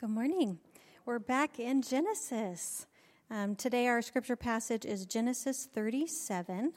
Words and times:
Good 0.00 0.10
morning. 0.10 0.60
We're 1.06 1.18
back 1.18 1.58
in 1.58 1.82
Genesis. 1.82 2.86
Um, 3.32 3.56
today, 3.56 3.88
our 3.88 4.00
scripture 4.00 4.36
passage 4.36 4.84
is 4.84 5.04
Genesis 5.04 5.66
37. 5.74 6.72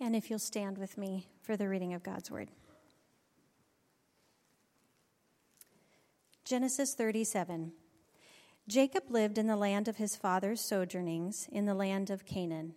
And 0.00 0.16
if 0.16 0.28
you'll 0.28 0.40
stand 0.40 0.76
with 0.76 0.98
me 0.98 1.28
for 1.40 1.56
the 1.56 1.68
reading 1.68 1.94
of 1.94 2.02
God's 2.02 2.32
word. 2.32 2.48
Genesis 6.44 6.94
37. 6.94 7.70
Jacob 8.66 9.04
lived 9.08 9.38
in 9.38 9.46
the 9.46 9.54
land 9.54 9.86
of 9.86 9.98
his 9.98 10.16
father's 10.16 10.60
sojournings, 10.60 11.48
in 11.52 11.66
the 11.66 11.74
land 11.74 12.10
of 12.10 12.26
Canaan. 12.26 12.74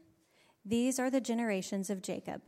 These 0.64 1.00
are 1.00 1.10
the 1.10 1.20
generations 1.20 1.90
of 1.90 2.04
Jacob. 2.04 2.44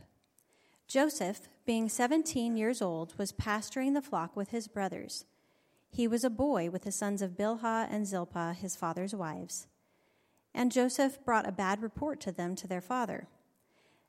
Joseph, 0.88 1.50
being 1.66 1.90
17 1.90 2.58
years 2.58 2.82
old, 2.82 3.18
was 3.18 3.32
pasturing 3.32 3.94
the 3.94 4.02
flock 4.02 4.36
with 4.36 4.50
his 4.50 4.68
brothers. 4.68 5.26
He 5.90 6.08
was 6.08 6.24
a 6.24 6.30
boy 6.30 6.70
with 6.70 6.84
the 6.84 6.92
sons 6.92 7.22
of 7.22 7.38
Bilhah 7.38 7.88
and 7.90 8.06
Zilpah, 8.06 8.54
his 8.54 8.76
father's 8.76 9.16
wives. 9.16 9.68
And 10.54 10.72
Joseph 10.72 11.24
brought 11.26 11.48
a 11.48 11.52
bad 11.52 11.82
report 11.82 12.20
to 12.22 12.32
them 12.32 12.56
to 12.56 12.68
their 12.68 12.82
father. 12.82 13.28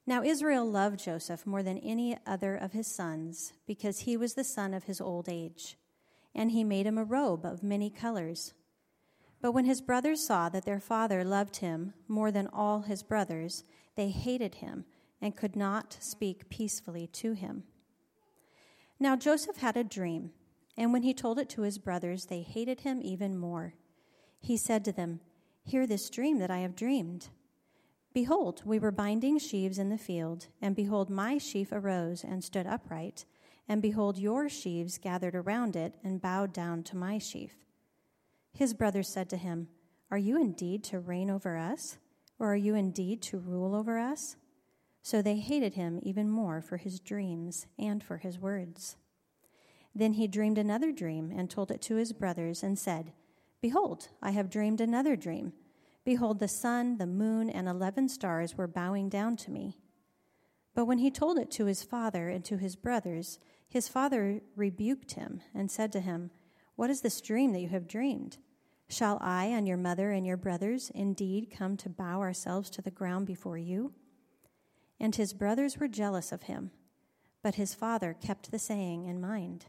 Now 0.06 0.22
Israel 0.22 0.68
loved 0.68 1.00
Joseph 1.02 1.46
more 1.46 1.62
than 1.62 1.78
any 1.78 2.16
other 2.26 2.54
of 2.54 2.72
his 2.72 2.86
sons, 2.86 3.52
because 3.66 4.00
he 4.00 4.16
was 4.16 4.34
the 4.34 4.44
son 4.44 4.74
of 4.74 4.84
his 4.84 5.00
old 5.00 5.28
age. 5.28 5.76
And 6.34 6.50
he 6.50 6.62
made 6.62 6.86
him 6.86 6.98
a 6.98 7.04
robe 7.04 7.44
of 7.44 7.62
many 7.62 7.90
colors. 7.90 8.52
But 9.40 9.52
when 9.52 9.64
his 9.64 9.80
brothers 9.80 10.24
saw 10.26 10.48
that 10.48 10.64
their 10.64 10.80
father 10.80 11.24
loved 11.24 11.56
him 11.56 11.94
more 12.08 12.30
than 12.30 12.48
all 12.48 12.82
his 12.82 13.02
brothers, 13.02 13.64
they 13.96 14.08
hated 14.10 14.56
him 14.56 14.84
and 15.26 15.34
could 15.34 15.56
not 15.56 15.96
speak 15.98 16.48
peacefully 16.48 17.08
to 17.08 17.32
him. 17.32 17.64
Now 19.00 19.16
Joseph 19.16 19.56
had 19.56 19.76
a 19.76 19.82
dream, 19.82 20.30
and 20.76 20.92
when 20.92 21.02
he 21.02 21.12
told 21.12 21.40
it 21.40 21.48
to 21.48 21.62
his 21.62 21.78
brothers, 21.78 22.26
they 22.26 22.42
hated 22.42 22.82
him 22.82 23.00
even 23.02 23.36
more. 23.36 23.74
He 24.40 24.56
said 24.56 24.84
to 24.84 24.92
them, 24.92 25.18
Hear 25.64 25.84
this 25.84 26.10
dream 26.10 26.38
that 26.38 26.50
I 26.52 26.58
have 26.58 26.76
dreamed. 26.76 27.30
Behold, 28.14 28.62
we 28.64 28.78
were 28.78 28.92
binding 28.92 29.40
sheaves 29.40 29.80
in 29.80 29.88
the 29.88 29.98
field, 29.98 30.46
and 30.62 30.76
behold, 30.76 31.10
my 31.10 31.38
sheaf 31.38 31.72
arose 31.72 32.22
and 32.22 32.44
stood 32.44 32.68
upright, 32.68 33.24
and 33.68 33.82
behold, 33.82 34.18
your 34.18 34.48
sheaves 34.48 34.96
gathered 34.96 35.34
around 35.34 35.74
it 35.74 35.96
and 36.04 36.22
bowed 36.22 36.52
down 36.52 36.84
to 36.84 36.96
my 36.96 37.18
sheaf. 37.18 37.66
His 38.52 38.74
brothers 38.74 39.08
said 39.08 39.28
to 39.30 39.36
him, 39.36 39.66
Are 40.08 40.18
you 40.18 40.40
indeed 40.40 40.84
to 40.84 41.00
reign 41.00 41.30
over 41.30 41.56
us, 41.56 41.98
or 42.38 42.52
are 42.52 42.56
you 42.56 42.76
indeed 42.76 43.22
to 43.22 43.38
rule 43.38 43.74
over 43.74 43.98
us? 43.98 44.36
So 45.06 45.22
they 45.22 45.36
hated 45.36 45.74
him 45.74 46.00
even 46.02 46.28
more 46.28 46.60
for 46.60 46.78
his 46.78 46.98
dreams 46.98 47.68
and 47.78 48.02
for 48.02 48.16
his 48.16 48.40
words. 48.40 48.96
Then 49.94 50.14
he 50.14 50.26
dreamed 50.26 50.58
another 50.58 50.90
dream 50.90 51.30
and 51.32 51.48
told 51.48 51.70
it 51.70 51.80
to 51.82 51.94
his 51.94 52.12
brothers 52.12 52.64
and 52.64 52.76
said, 52.76 53.12
Behold, 53.62 54.08
I 54.20 54.32
have 54.32 54.50
dreamed 54.50 54.80
another 54.80 55.14
dream. 55.14 55.52
Behold, 56.04 56.40
the 56.40 56.48
sun, 56.48 56.98
the 56.98 57.06
moon, 57.06 57.48
and 57.48 57.68
eleven 57.68 58.08
stars 58.08 58.56
were 58.58 58.66
bowing 58.66 59.08
down 59.08 59.36
to 59.36 59.52
me. 59.52 59.78
But 60.74 60.86
when 60.86 60.98
he 60.98 61.12
told 61.12 61.38
it 61.38 61.52
to 61.52 61.66
his 61.66 61.84
father 61.84 62.28
and 62.28 62.44
to 62.44 62.56
his 62.56 62.74
brothers, 62.74 63.38
his 63.68 63.86
father 63.86 64.40
rebuked 64.56 65.12
him 65.12 65.40
and 65.54 65.70
said 65.70 65.92
to 65.92 66.00
him, 66.00 66.32
What 66.74 66.90
is 66.90 67.02
this 67.02 67.20
dream 67.20 67.52
that 67.52 67.60
you 67.60 67.68
have 67.68 67.86
dreamed? 67.86 68.38
Shall 68.88 69.18
I 69.20 69.44
and 69.44 69.68
your 69.68 69.76
mother 69.76 70.10
and 70.10 70.26
your 70.26 70.36
brothers 70.36 70.90
indeed 70.92 71.54
come 71.56 71.76
to 71.76 71.88
bow 71.88 72.18
ourselves 72.22 72.70
to 72.70 72.82
the 72.82 72.90
ground 72.90 73.26
before 73.26 73.56
you? 73.56 73.92
And 74.98 75.14
his 75.14 75.34
brothers 75.34 75.78
were 75.78 75.88
jealous 75.88 76.32
of 76.32 76.44
him, 76.44 76.70
but 77.42 77.56
his 77.56 77.74
father 77.74 78.16
kept 78.20 78.50
the 78.50 78.58
saying 78.58 79.06
in 79.06 79.20
mind. 79.20 79.66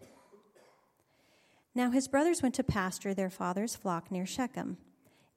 Now 1.75 1.91
his 1.91 2.07
brothers 2.07 2.41
went 2.41 2.55
to 2.55 2.63
pasture 2.63 3.13
their 3.13 3.29
father's 3.29 3.75
flock 3.75 4.09
near 4.09 4.25
Shechem. 4.25 4.77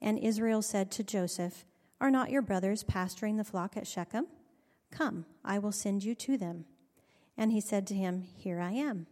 And 0.00 0.18
Israel 0.18 0.62
said 0.62 0.90
to 0.92 1.04
Joseph, 1.04 1.66
Are 2.00 2.10
not 2.10 2.30
your 2.30 2.40
brothers 2.40 2.82
pasturing 2.82 3.36
the 3.36 3.44
flock 3.44 3.76
at 3.76 3.86
Shechem? 3.86 4.26
Come, 4.90 5.26
I 5.44 5.58
will 5.58 5.72
send 5.72 6.02
you 6.02 6.14
to 6.14 6.38
them. 6.38 6.64
And 7.36 7.52
he 7.52 7.60
said 7.60 7.86
to 7.88 7.94
him, 7.94 8.22
Here 8.22 8.60
I 8.60 8.72
am. 8.72 9.06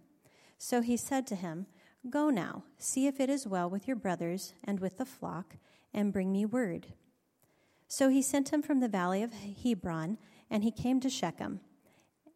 So 0.56 0.80
he 0.80 0.96
said 0.96 1.26
to 1.26 1.34
him, 1.34 1.66
Go 2.08 2.30
now, 2.30 2.64
see 2.78 3.06
if 3.06 3.20
it 3.20 3.28
is 3.28 3.46
well 3.46 3.68
with 3.68 3.86
your 3.86 3.96
brothers 3.96 4.54
and 4.64 4.80
with 4.80 4.98
the 4.98 5.04
flock, 5.04 5.56
and 5.92 6.12
bring 6.12 6.32
me 6.32 6.46
word. 6.46 6.88
So 7.88 8.08
he 8.08 8.22
sent 8.22 8.52
him 8.52 8.62
from 8.62 8.80
the 8.80 8.88
valley 8.88 9.22
of 9.22 9.32
Hebron 9.32 10.18
and 10.50 10.64
he 10.64 10.70
came 10.70 11.00
to 11.00 11.10
Shechem. 11.10 11.60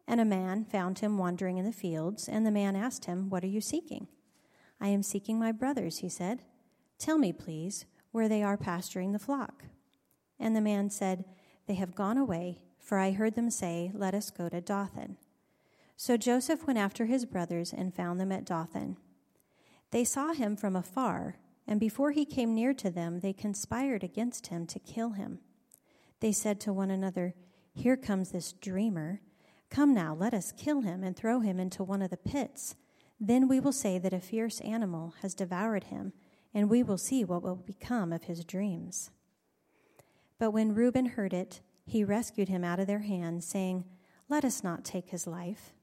And 0.07 0.19
a 0.19 0.25
man 0.25 0.65
found 0.65 0.99
him 0.99 1.17
wandering 1.17 1.57
in 1.57 1.65
the 1.65 1.71
fields, 1.71 2.27
and 2.27 2.45
the 2.45 2.51
man 2.51 2.75
asked 2.75 3.05
him, 3.05 3.29
What 3.29 3.43
are 3.43 3.47
you 3.47 3.61
seeking? 3.61 4.07
I 4.81 4.89
am 4.89 5.03
seeking 5.03 5.39
my 5.39 5.51
brothers, 5.51 5.99
he 5.99 6.09
said. 6.09 6.43
Tell 6.99 7.17
me, 7.17 7.31
please, 7.31 7.85
where 8.11 8.27
they 8.27 8.43
are 8.43 8.57
pasturing 8.57 9.11
the 9.13 9.19
flock. 9.19 9.65
And 10.39 10.55
the 10.55 10.61
man 10.61 10.89
said, 10.89 11.25
They 11.67 11.75
have 11.75 11.95
gone 11.95 12.17
away, 12.17 12.63
for 12.79 12.97
I 12.97 13.11
heard 13.11 13.35
them 13.35 13.49
say, 13.49 13.91
Let 13.93 14.13
us 14.13 14.29
go 14.29 14.49
to 14.49 14.59
Dothan. 14.59 15.17
So 15.95 16.17
Joseph 16.17 16.67
went 16.67 16.79
after 16.79 17.05
his 17.05 17.25
brothers 17.25 17.71
and 17.71 17.95
found 17.95 18.19
them 18.19 18.31
at 18.31 18.45
Dothan. 18.45 18.97
They 19.91 20.03
saw 20.03 20.33
him 20.33 20.57
from 20.57 20.75
afar, 20.75 21.37
and 21.67 21.79
before 21.79 22.11
he 22.11 22.25
came 22.25 22.53
near 22.53 22.73
to 22.73 22.89
them, 22.89 23.21
they 23.21 23.31
conspired 23.31 24.03
against 24.03 24.47
him 24.47 24.65
to 24.67 24.79
kill 24.79 25.11
him. 25.11 25.39
They 26.19 26.31
said 26.31 26.59
to 26.61 26.73
one 26.73 26.91
another, 26.91 27.35
here 27.73 27.97
comes 27.97 28.31
this 28.31 28.53
dreamer. 28.53 29.21
Come 29.69 29.93
now, 29.93 30.13
let 30.13 30.33
us 30.33 30.51
kill 30.51 30.81
him 30.81 31.03
and 31.03 31.15
throw 31.15 31.39
him 31.39 31.59
into 31.59 31.83
one 31.83 32.01
of 32.01 32.11
the 32.11 32.17
pits. 32.17 32.75
Then 33.19 33.47
we 33.47 33.59
will 33.59 33.71
say 33.71 33.97
that 33.97 34.13
a 34.13 34.19
fierce 34.19 34.59
animal 34.61 35.15
has 35.21 35.33
devoured 35.33 35.85
him, 35.85 36.13
and 36.53 36.69
we 36.69 36.83
will 36.83 36.97
see 36.97 37.23
what 37.23 37.41
will 37.41 37.55
become 37.55 38.13
of 38.13 38.23
his 38.23 38.45
dreams. 38.45 39.09
But 40.37 40.51
when 40.51 40.75
Reuben 40.75 41.07
heard 41.07 41.33
it, 41.33 41.61
he 41.85 42.03
rescued 42.03 42.49
him 42.49 42.63
out 42.63 42.79
of 42.79 42.87
their 42.87 42.99
hands, 42.99 43.45
saying, 43.45 43.85
Let 44.29 44.45
us 44.45 44.63
not 44.63 44.85
take 44.85 45.09
his 45.09 45.25
life. 45.25 45.73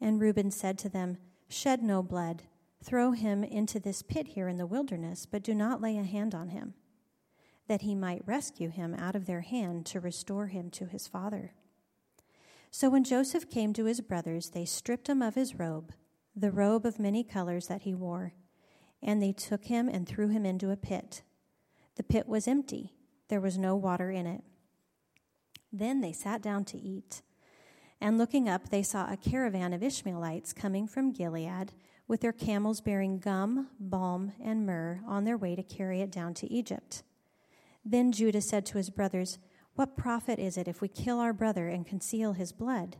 And 0.00 0.20
Reuben 0.20 0.50
said 0.50 0.78
to 0.78 0.88
them, 0.88 1.18
Shed 1.48 1.82
no 1.82 2.02
blood. 2.02 2.42
Throw 2.82 3.12
him 3.12 3.42
into 3.42 3.80
this 3.80 4.02
pit 4.02 4.28
here 4.28 4.48
in 4.48 4.58
the 4.58 4.66
wilderness, 4.66 5.26
but 5.26 5.42
do 5.42 5.54
not 5.54 5.80
lay 5.80 5.96
a 5.96 6.02
hand 6.02 6.34
on 6.34 6.50
him 6.50 6.74
that 7.68 7.82
he 7.82 7.94
might 7.94 8.26
rescue 8.26 8.68
him 8.68 8.94
out 8.94 9.16
of 9.16 9.26
their 9.26 9.40
hand 9.40 9.86
to 9.86 10.00
restore 10.00 10.48
him 10.48 10.70
to 10.70 10.86
his 10.86 11.06
father. 11.06 11.52
So 12.70 12.90
when 12.90 13.04
Joseph 13.04 13.48
came 13.48 13.72
to 13.74 13.84
his 13.84 14.00
brothers, 14.00 14.50
they 14.50 14.64
stripped 14.64 15.08
him 15.08 15.22
of 15.22 15.34
his 15.34 15.54
robe, 15.54 15.92
the 16.34 16.50
robe 16.50 16.84
of 16.84 16.98
many 16.98 17.22
colors 17.22 17.68
that 17.68 17.82
he 17.82 17.94
wore, 17.94 18.32
and 19.02 19.22
they 19.22 19.32
took 19.32 19.66
him 19.66 19.88
and 19.88 20.06
threw 20.06 20.28
him 20.28 20.44
into 20.44 20.70
a 20.70 20.76
pit. 20.76 21.22
The 21.96 22.02
pit 22.02 22.28
was 22.28 22.48
empty, 22.48 22.92
there 23.28 23.40
was 23.40 23.56
no 23.56 23.76
water 23.76 24.10
in 24.10 24.26
it. 24.26 24.42
Then 25.72 26.00
they 26.00 26.12
sat 26.12 26.42
down 26.42 26.64
to 26.66 26.78
eat. 26.78 27.22
And 28.00 28.18
looking 28.18 28.48
up, 28.48 28.68
they 28.70 28.82
saw 28.82 29.10
a 29.10 29.16
caravan 29.16 29.72
of 29.72 29.82
Ishmaelites 29.82 30.52
coming 30.52 30.86
from 30.86 31.12
Gilead 31.12 31.72
with 32.06 32.20
their 32.20 32.32
camels 32.32 32.80
bearing 32.80 33.18
gum, 33.18 33.68
balm, 33.80 34.32
and 34.42 34.66
myrrh 34.66 35.00
on 35.06 35.24
their 35.24 35.38
way 35.38 35.56
to 35.56 35.62
carry 35.62 36.00
it 36.00 36.10
down 36.10 36.34
to 36.34 36.52
Egypt. 36.52 37.02
Then 37.84 38.12
Judah 38.12 38.40
said 38.40 38.64
to 38.66 38.78
his 38.78 38.90
brothers, 38.90 39.38
What 39.74 39.96
profit 39.96 40.38
is 40.38 40.56
it 40.56 40.68
if 40.68 40.80
we 40.80 40.88
kill 40.88 41.18
our 41.18 41.32
brother 41.32 41.68
and 41.68 41.86
conceal 41.86 42.32
his 42.32 42.52
blood? 42.52 42.96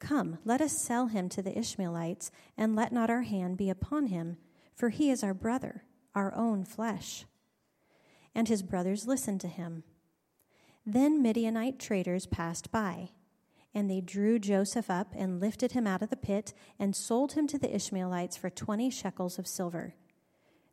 Come, 0.00 0.38
let 0.44 0.60
us 0.60 0.76
sell 0.76 1.06
him 1.06 1.28
to 1.30 1.42
the 1.42 1.56
Ishmaelites, 1.56 2.30
and 2.58 2.74
let 2.74 2.92
not 2.92 3.08
our 3.08 3.22
hand 3.22 3.56
be 3.56 3.70
upon 3.70 4.06
him, 4.06 4.36
for 4.74 4.88
he 4.88 5.10
is 5.10 5.22
our 5.22 5.32
brother, 5.32 5.84
our 6.14 6.34
own 6.34 6.64
flesh. 6.64 7.24
And 8.34 8.48
his 8.48 8.62
brothers 8.62 9.06
listened 9.06 9.40
to 9.42 9.48
him. 9.48 9.84
Then 10.84 11.22
Midianite 11.22 11.78
traders 11.78 12.26
passed 12.26 12.72
by, 12.72 13.10
and 13.72 13.88
they 13.88 14.00
drew 14.00 14.38
Joseph 14.38 14.90
up 14.90 15.12
and 15.16 15.40
lifted 15.40 15.72
him 15.72 15.86
out 15.86 16.02
of 16.02 16.10
the 16.10 16.16
pit 16.16 16.52
and 16.78 16.96
sold 16.96 17.32
him 17.32 17.46
to 17.46 17.58
the 17.58 17.74
Ishmaelites 17.74 18.36
for 18.36 18.50
twenty 18.50 18.90
shekels 18.90 19.38
of 19.38 19.46
silver. 19.46 19.94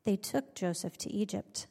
They 0.03 0.15
took 0.15 0.56
Joseph 0.56 0.97
to 0.97 1.12
Egypt. 1.13 1.68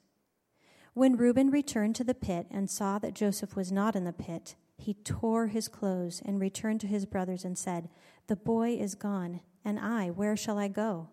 When 0.95 1.17
Reuben 1.17 1.51
returned 1.51 1.95
to 1.97 2.05
the 2.05 2.15
pit 2.15 2.47
and 2.51 2.69
saw 2.69 2.99
that 2.99 3.15
Joseph 3.15 3.55
was 3.55 3.71
not 3.71 3.95
in 3.95 4.05
the 4.05 4.13
pit, 4.13 4.57
he 4.77 4.95
tore 4.95 5.49
his 5.49 5.69
clothes 5.69 6.23
and 6.25 6.41
returned 6.41 6.81
to 6.83 6.87
his 6.87 7.05
brothers 7.05 7.45
and 7.45 7.59
said, 7.59 7.89
The 8.27 8.37
boy 8.37 8.77
is 8.77 8.95
gone, 8.95 9.41
and 9.65 9.79
I, 9.79 10.09
where 10.11 10.37
shall 10.37 10.59
I 10.59 10.69
go? 10.69 11.09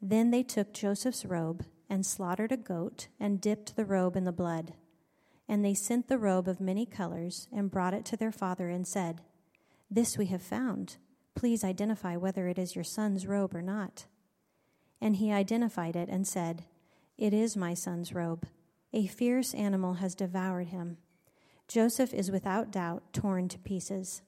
Then 0.00 0.30
they 0.30 0.42
took 0.42 0.72
Joseph's 0.72 1.24
robe 1.24 1.64
and 1.88 2.04
slaughtered 2.04 2.52
a 2.52 2.56
goat 2.56 3.08
and 3.20 3.40
dipped 3.40 3.76
the 3.76 3.84
robe 3.84 4.16
in 4.16 4.24
the 4.24 4.32
blood. 4.32 4.74
And 5.48 5.64
they 5.64 5.74
sent 5.74 6.08
the 6.08 6.18
robe 6.18 6.48
of 6.48 6.60
many 6.60 6.86
colors 6.86 7.48
and 7.52 7.70
brought 7.70 7.94
it 7.94 8.04
to 8.06 8.16
their 8.16 8.32
father 8.32 8.68
and 8.68 8.86
said, 8.86 9.20
This 9.90 10.16
we 10.16 10.26
have 10.26 10.42
found. 10.42 10.96
Please 11.34 11.64
identify 11.64 12.16
whether 12.16 12.48
it 12.48 12.58
is 12.58 12.74
your 12.74 12.84
son's 12.84 13.26
robe 13.26 13.54
or 13.54 13.62
not. 13.62 14.06
And 15.00 15.16
he 15.16 15.30
identified 15.30 15.96
it 15.96 16.08
and 16.08 16.26
said, 16.26 16.64
It 17.18 17.34
is 17.34 17.56
my 17.56 17.74
son's 17.74 18.14
robe. 18.14 18.46
A 18.94 19.08
fierce 19.08 19.54
animal 19.54 19.94
has 19.94 20.14
devoured 20.14 20.68
him. 20.68 20.98
Joseph 21.66 22.14
is 22.14 22.30
without 22.30 22.70
doubt 22.70 23.02
torn 23.12 23.48
to 23.48 23.58
pieces. 23.58 24.22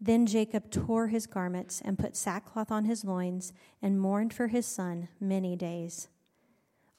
Then 0.00 0.26
Jacob 0.26 0.70
tore 0.70 1.08
his 1.08 1.26
garments 1.26 1.82
and 1.84 1.98
put 1.98 2.14
sackcloth 2.14 2.70
on 2.70 2.84
his 2.84 3.04
loins 3.04 3.52
and 3.82 4.00
mourned 4.00 4.32
for 4.32 4.46
his 4.46 4.64
son 4.64 5.08
many 5.18 5.56
days. 5.56 6.06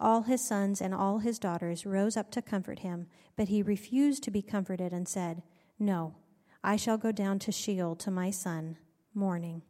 All 0.01 0.23
his 0.23 0.45
sons 0.45 0.81
and 0.81 0.93
all 0.93 1.19
his 1.19 1.39
daughters 1.39 1.85
rose 1.85 2.17
up 2.17 2.29
to 2.31 2.41
comfort 2.41 2.79
him, 2.79 3.07
but 3.37 3.47
he 3.47 3.63
refused 3.63 4.21
to 4.23 4.31
be 4.31 4.41
comforted 4.41 4.91
and 4.91 5.07
said, 5.07 5.43
No, 5.79 6.15
I 6.61 6.75
shall 6.75 6.97
go 6.97 7.13
down 7.13 7.39
to 7.39 7.53
Sheol 7.53 7.95
to 7.95 8.11
my 8.11 8.31
son, 8.31 8.77
mourning. 9.13 9.61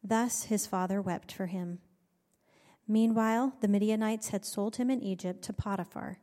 Thus 0.00 0.44
his 0.44 0.64
father 0.64 1.02
wept 1.02 1.32
for 1.32 1.46
him. 1.46 1.80
Meanwhile, 2.86 3.54
the 3.60 3.68
Midianites 3.68 4.28
had 4.28 4.44
sold 4.44 4.76
him 4.76 4.90
in 4.90 5.02
Egypt 5.02 5.42
to 5.44 5.52
Potiphar, 5.52 6.18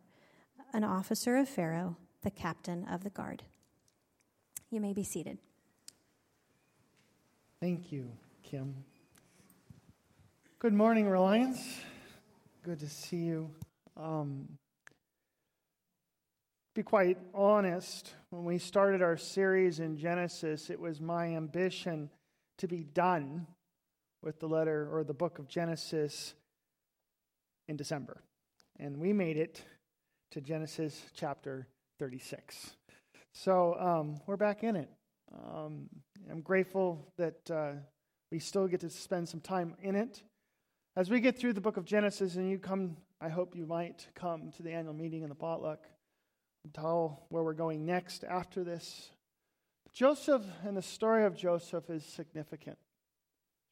an 0.73 0.83
officer 0.83 1.37
of 1.37 1.49
Pharaoh, 1.49 1.97
the 2.21 2.29
captain 2.29 2.85
of 2.85 3.03
the 3.03 3.09
guard. 3.09 3.43
You 4.69 4.79
may 4.79 4.93
be 4.93 5.03
seated. 5.03 5.39
Thank 7.59 7.91
you, 7.91 8.11
Kim. 8.43 8.75
Good 10.59 10.73
morning, 10.73 11.09
Reliance. 11.09 11.81
Good 12.63 12.79
to 12.79 12.89
see 12.89 13.17
you. 13.17 13.49
Um, 13.97 14.47
be 16.75 16.83
quite 16.83 17.17
honest, 17.33 18.13
when 18.29 18.45
we 18.45 18.59
started 18.59 19.01
our 19.01 19.17
series 19.17 19.79
in 19.79 19.97
Genesis, 19.97 20.69
it 20.69 20.79
was 20.79 21.01
my 21.01 21.35
ambition 21.35 22.11
to 22.57 22.67
be 22.67 22.83
done 22.83 23.47
with 24.21 24.39
the 24.39 24.47
letter 24.47 24.87
or 24.91 25.03
the 25.03 25.13
book 25.13 25.39
of 25.39 25.47
Genesis 25.47 26.35
in 27.71 27.77
December. 27.77 28.21
And 28.79 28.97
we 28.97 29.13
made 29.13 29.37
it 29.37 29.63
to 30.31 30.41
Genesis 30.41 31.01
chapter 31.15 31.67
36. 31.99 32.75
So 33.33 33.75
um, 33.79 34.19
we're 34.27 34.37
back 34.37 34.63
in 34.63 34.75
it. 34.75 34.89
Um, 35.33 35.89
I'm 36.29 36.41
grateful 36.41 37.07
that 37.17 37.49
uh, 37.49 37.71
we 38.29 38.39
still 38.39 38.67
get 38.67 38.81
to 38.81 38.89
spend 38.89 39.29
some 39.29 39.39
time 39.39 39.75
in 39.81 39.95
it. 39.95 40.21
As 40.97 41.09
we 41.09 41.21
get 41.21 41.39
through 41.39 41.53
the 41.53 41.61
book 41.61 41.77
of 41.77 41.85
Genesis, 41.85 42.35
and 42.35 42.49
you 42.49 42.59
come, 42.59 42.97
I 43.21 43.29
hope 43.29 43.55
you 43.55 43.65
might 43.65 44.05
come 44.13 44.51
to 44.57 44.63
the 44.63 44.71
annual 44.71 44.93
meeting 44.93 45.23
in 45.23 45.29
the 45.29 45.35
potluck 45.35 45.87
and 46.65 46.73
tell 46.73 47.25
where 47.29 47.43
we're 47.43 47.53
going 47.53 47.85
next 47.85 48.25
after 48.25 48.65
this. 48.65 49.11
Joseph 49.93 50.43
and 50.65 50.75
the 50.75 50.81
story 50.81 51.23
of 51.23 51.37
Joseph 51.37 51.89
is 51.89 52.03
significant. 52.03 52.77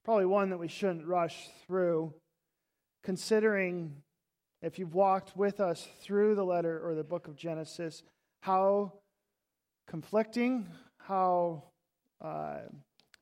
Probably 0.05 0.25
one 0.25 0.51
that 0.51 0.57
we 0.57 0.69
shouldn't 0.69 1.05
rush 1.05 1.49
through, 1.67 2.13
considering 3.03 3.95
if 4.61 4.77
you've 4.77 4.93
walked 4.93 5.37
with 5.37 5.59
us 5.59 5.87
through 6.01 6.35
the 6.35 6.43
letter 6.43 6.85
or 6.85 6.95
the 6.95 7.03
book 7.03 7.27
of 7.27 7.35
Genesis, 7.35 8.03
how 8.41 8.93
conflicting, 9.87 10.67
how, 10.97 11.63
uh, 12.21 12.59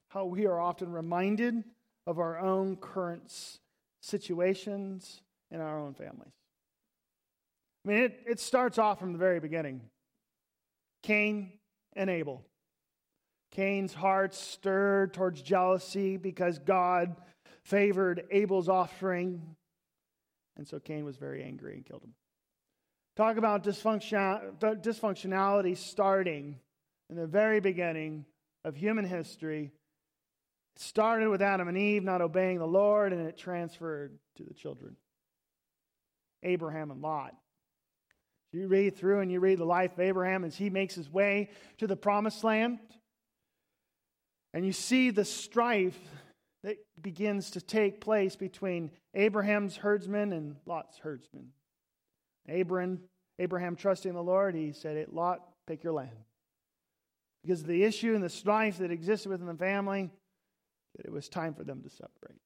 how 0.10 0.26
we 0.26 0.46
are 0.46 0.60
often 0.60 0.92
reminded 0.92 1.64
of 2.06 2.20
our 2.20 2.40
own 2.40 2.76
current 2.76 3.60
situations 4.02 5.22
in 5.52 5.62
our 5.62 5.80
own 5.80 5.94
families. 5.94 6.34
I 7.86 7.90
mean, 7.90 7.98
it, 8.00 8.20
it 8.26 8.40
starts 8.40 8.78
off 8.78 9.00
from 9.00 9.14
the 9.14 9.20
very 9.20 9.40
beginning 9.40 9.82
Cain 11.04 11.52
and 11.96 12.10
Abel. 12.10 12.44
Cain's 13.52 13.94
heart 13.94 14.34
stirred 14.34 15.14
towards 15.14 15.42
jealousy 15.42 16.18
because 16.18 16.60
God 16.60 17.16
favored 17.64 18.24
Abel's 18.30 18.70
offering. 18.70 19.56
And 20.58 20.68
so 20.68 20.80
Cain 20.80 21.06
was 21.06 21.18
very 21.18 21.44
angry 21.44 21.76
and 21.76 21.86
killed 21.86 22.04
him. 22.04 22.14
Talk 23.16 23.38
about 23.38 23.64
dysfunction, 23.64 24.60
dysfunctionality 24.60 25.78
starting 25.78 26.60
in 27.10 27.16
the 27.16 27.28
very 27.28 27.60
beginning 27.60 28.26
of 28.66 28.76
human 28.76 29.06
history. 29.06 29.72
It 30.76 30.82
started 30.82 31.30
with 31.30 31.42
Adam 31.42 31.68
and 31.68 31.78
Eve 31.78 32.04
not 32.04 32.22
obeying 32.22 32.60
the 32.60 32.68
Lord, 32.68 33.14
and 33.14 33.28
it 33.28 33.38
transferred 33.38 34.18
to 34.36 34.44
the 34.44 34.54
children 34.54 34.98
Abraham 36.44 36.92
and 36.92 37.02
Lot. 37.02 37.36
You 38.54 38.68
read 38.68 38.96
through 38.96 39.20
and 39.22 39.32
you 39.32 39.40
read 39.40 39.58
the 39.58 39.66
life 39.66 39.94
of 39.94 40.00
Abraham 40.00 40.44
as 40.44 40.56
he 40.56 40.70
makes 40.70 40.96
his 40.96 41.10
way 41.12 41.50
to 41.80 41.88
the 41.88 41.96
promised 41.96 42.44
land, 42.44 42.80
and 44.54 44.66
you 44.66 44.74
see 44.74 45.10
the 45.10 45.26
strife 45.26 45.98
that 46.64 46.78
begins 47.02 47.52
to 47.52 47.62
take 47.62 48.02
place 48.02 48.36
between 48.36 48.92
Abraham's 49.18 49.76
herdsmen 49.76 50.32
and 50.32 50.56
Lot's 50.68 51.00
herdsmen. 51.00 51.48
Abraham, 52.48 53.00
Abraham 53.40 53.76
trusting 53.76 54.14
the 54.14 54.24
Lord, 54.24 54.56
he 54.56 54.72
said, 54.72 55.08
Lot, 55.12 55.42
pick 55.66 55.84
your 55.84 55.94
land 55.94 56.12
because 57.42 57.62
of 57.62 57.68
the 57.68 57.84
issue 57.84 58.14
and 58.14 58.24
the 58.24 58.30
strife 58.30 58.78
that 58.78 58.92
existed 58.92 59.30
within 59.30 59.48
the 59.48 59.56
family, 59.56 60.12
that 60.96 61.06
it 61.06 61.12
was 61.12 61.30
time 61.30 61.54
for 61.54 61.64
them 61.64 61.82
to 61.82 61.90
separate. 61.90 62.42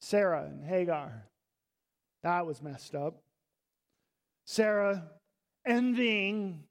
Sarah 0.00 0.44
and 0.44 0.64
Hagar, 0.64 1.26
that 2.22 2.46
was 2.46 2.60
messed 2.60 2.94
up. 2.94 3.22
Sarah 4.44 5.04
envying 5.66 6.64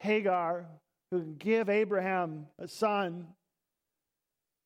Hagar, 0.00 0.66
who 1.10 1.20
can 1.20 1.36
give 1.36 1.68
Abraham 1.68 2.46
a 2.58 2.68
son, 2.68 3.28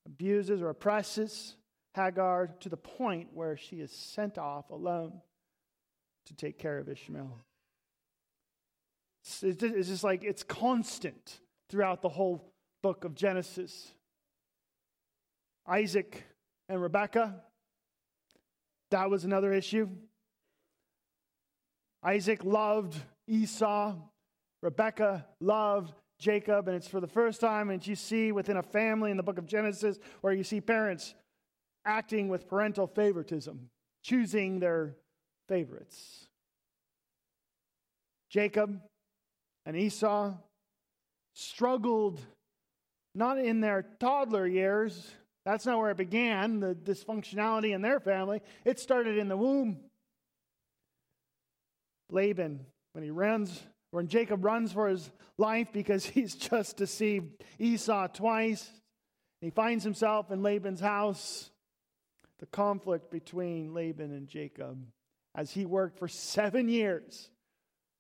abuses 0.06 0.60
or 0.60 0.68
oppresses 0.70 1.54
Hagar 1.94 2.48
to 2.60 2.68
the 2.68 2.76
point 2.76 3.28
where 3.34 3.56
she 3.56 3.76
is 3.76 3.90
sent 3.90 4.38
off 4.38 4.70
alone 4.70 5.20
to 6.26 6.34
take 6.34 6.58
care 6.58 6.78
of 6.78 6.88
Ishmael. 6.88 7.38
It's 9.42 9.88
just 9.88 10.04
like 10.04 10.24
it's 10.24 10.42
constant 10.42 11.40
throughout 11.68 12.02
the 12.02 12.08
whole 12.08 12.52
book 12.82 13.04
of 13.04 13.14
Genesis. 13.14 13.92
Isaac 15.66 16.24
and 16.68 16.82
Rebekah, 16.82 17.42
that 18.90 19.10
was 19.10 19.24
another 19.24 19.52
issue. 19.52 19.88
Isaac 22.02 22.44
loved 22.44 22.96
Esau, 23.28 23.94
Rebekah 24.60 25.24
loved 25.40 25.94
Jacob, 26.18 26.66
and 26.66 26.76
it's 26.76 26.88
for 26.88 27.00
the 27.00 27.06
first 27.06 27.40
time 27.40 27.70
and 27.70 27.84
you 27.86 27.94
see 27.94 28.32
within 28.32 28.56
a 28.56 28.62
family 28.62 29.10
in 29.10 29.16
the 29.16 29.22
book 29.22 29.38
of 29.38 29.46
Genesis 29.46 29.98
where 30.20 30.32
you 30.32 30.42
see 30.42 30.60
parents 30.60 31.14
acting 31.84 32.28
with 32.28 32.48
parental 32.48 32.86
favoritism, 32.86 33.70
choosing 34.02 34.60
their 34.60 34.96
favorites. 35.48 36.26
Jacob 38.30 38.80
and 39.66 39.76
Esau 39.76 40.34
struggled 41.34 42.20
not 43.14 43.38
in 43.38 43.60
their 43.60 43.84
toddler 44.00 44.46
years. 44.46 45.10
That's 45.44 45.66
not 45.66 45.78
where 45.78 45.90
it 45.90 45.96
began, 45.96 46.60
the 46.60 46.74
dysfunctionality 46.74 47.74
in 47.74 47.82
their 47.82 48.00
family. 48.00 48.40
It 48.64 48.78
started 48.78 49.18
in 49.18 49.28
the 49.28 49.36
womb. 49.36 49.80
Laban, 52.10 52.64
when 52.92 53.04
he 53.04 53.10
runs, 53.10 53.62
when 53.90 54.06
Jacob 54.06 54.44
runs 54.44 54.72
for 54.72 54.88
his 54.88 55.10
life 55.38 55.68
because 55.72 56.04
he's 56.06 56.34
just 56.34 56.76
deceived 56.76 57.44
Esau 57.58 58.06
twice, 58.08 58.70
he 59.40 59.50
finds 59.50 59.82
himself 59.82 60.30
in 60.30 60.42
Laban's 60.42 60.80
house. 60.80 61.50
The 62.42 62.46
conflict 62.46 63.08
between 63.12 63.72
Laban 63.72 64.10
and 64.10 64.26
Jacob 64.26 64.84
as 65.32 65.52
he 65.52 65.64
worked 65.64 65.96
for 65.96 66.08
seven 66.08 66.68
years 66.68 67.30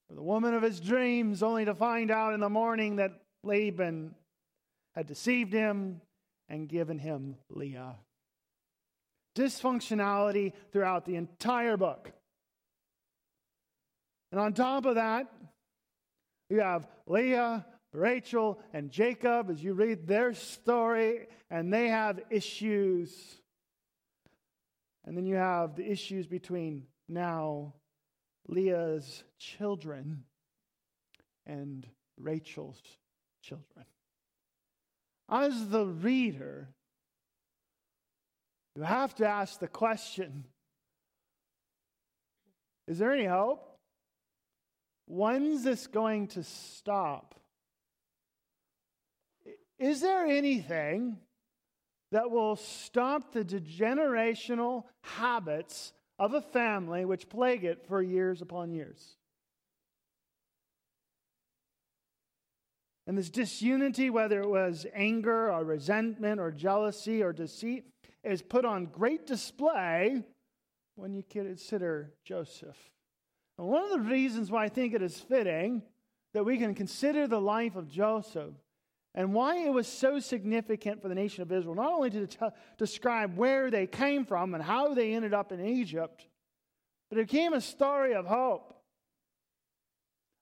for 0.08 0.16
the 0.16 0.22
woman 0.22 0.52
of 0.52 0.64
his 0.64 0.80
dreams, 0.80 1.44
only 1.44 1.64
to 1.64 1.76
find 1.76 2.10
out 2.10 2.34
in 2.34 2.40
the 2.40 2.48
morning 2.48 2.96
that 2.96 3.12
Laban 3.44 4.16
had 4.96 5.06
deceived 5.06 5.52
him 5.52 6.00
and 6.48 6.68
given 6.68 6.98
him 6.98 7.36
Leah. 7.50 7.94
Dysfunctionality 9.36 10.54
throughout 10.72 11.04
the 11.04 11.14
entire 11.14 11.76
book. 11.76 12.10
And 14.32 14.40
on 14.40 14.54
top 14.54 14.86
of 14.86 14.96
that, 14.96 15.32
you 16.50 16.58
have 16.58 16.88
Leah, 17.06 17.64
Rachel, 17.92 18.58
and 18.72 18.90
Jacob 18.90 19.50
as 19.50 19.62
you 19.62 19.74
read 19.74 20.08
their 20.08 20.34
story, 20.34 21.28
and 21.48 21.72
they 21.72 21.86
have 21.86 22.18
issues. 22.28 23.38
And 25.12 25.18
then 25.18 25.26
you 25.26 25.36
have 25.36 25.76
the 25.76 25.92
issues 25.92 26.26
between 26.26 26.84
now 27.06 27.74
Leah's 28.48 29.24
children 29.38 30.24
and 31.44 31.86
Rachel's 32.18 32.80
children. 33.42 33.84
As 35.28 35.68
the 35.68 35.84
reader, 35.84 36.70
you 38.74 38.84
have 38.84 39.14
to 39.16 39.26
ask 39.28 39.60
the 39.60 39.68
question 39.68 40.46
Is 42.88 42.96
there 42.96 43.12
any 43.12 43.26
hope? 43.26 43.68
When's 45.04 45.62
this 45.62 45.88
going 45.88 46.28
to 46.28 46.42
stop? 46.42 47.34
Is 49.78 50.00
there 50.00 50.24
anything 50.24 51.18
that 52.12 52.30
will 52.30 52.56
stop 52.56 53.32
the 53.32 53.44
degenerational 53.44 54.84
habits 55.00 55.92
of 56.18 56.34
a 56.34 56.42
family 56.42 57.04
which 57.04 57.28
plague 57.28 57.64
it 57.64 57.84
for 57.88 58.02
years 58.02 58.42
upon 58.42 58.70
years. 58.70 59.16
And 63.06 63.18
this 63.18 63.30
disunity, 63.30 64.10
whether 64.10 64.42
it 64.42 64.48
was 64.48 64.86
anger 64.94 65.50
or 65.50 65.64
resentment 65.64 66.38
or 66.38 66.52
jealousy 66.52 67.22
or 67.22 67.32
deceit, 67.32 67.86
is 68.22 68.42
put 68.42 68.64
on 68.64 68.86
great 68.86 69.26
display 69.26 70.22
when 70.94 71.14
you 71.14 71.24
consider 71.28 72.12
Joseph. 72.24 72.76
And 73.58 73.66
one 73.66 73.84
of 73.84 73.90
the 73.90 74.10
reasons 74.10 74.50
why 74.50 74.64
I 74.64 74.68
think 74.68 74.94
it 74.94 75.02
is 75.02 75.18
fitting 75.18 75.82
that 76.34 76.44
we 76.44 76.58
can 76.58 76.74
consider 76.74 77.26
the 77.26 77.40
life 77.40 77.74
of 77.74 77.88
Joseph 77.88 78.54
and 79.14 79.34
why 79.34 79.58
it 79.58 79.72
was 79.72 79.86
so 79.86 80.18
significant 80.18 81.02
for 81.02 81.08
the 81.08 81.14
nation 81.14 81.42
of 81.42 81.52
Israel, 81.52 81.74
not 81.74 81.92
only 81.92 82.10
to 82.10 82.26
t- 82.26 82.38
describe 82.78 83.36
where 83.36 83.70
they 83.70 83.86
came 83.86 84.24
from 84.24 84.54
and 84.54 84.62
how 84.62 84.94
they 84.94 85.14
ended 85.14 85.34
up 85.34 85.52
in 85.52 85.64
Egypt, 85.64 86.26
but 87.10 87.18
it 87.18 87.28
became 87.28 87.52
a 87.52 87.60
story 87.60 88.14
of 88.14 88.26
hope 88.26 88.74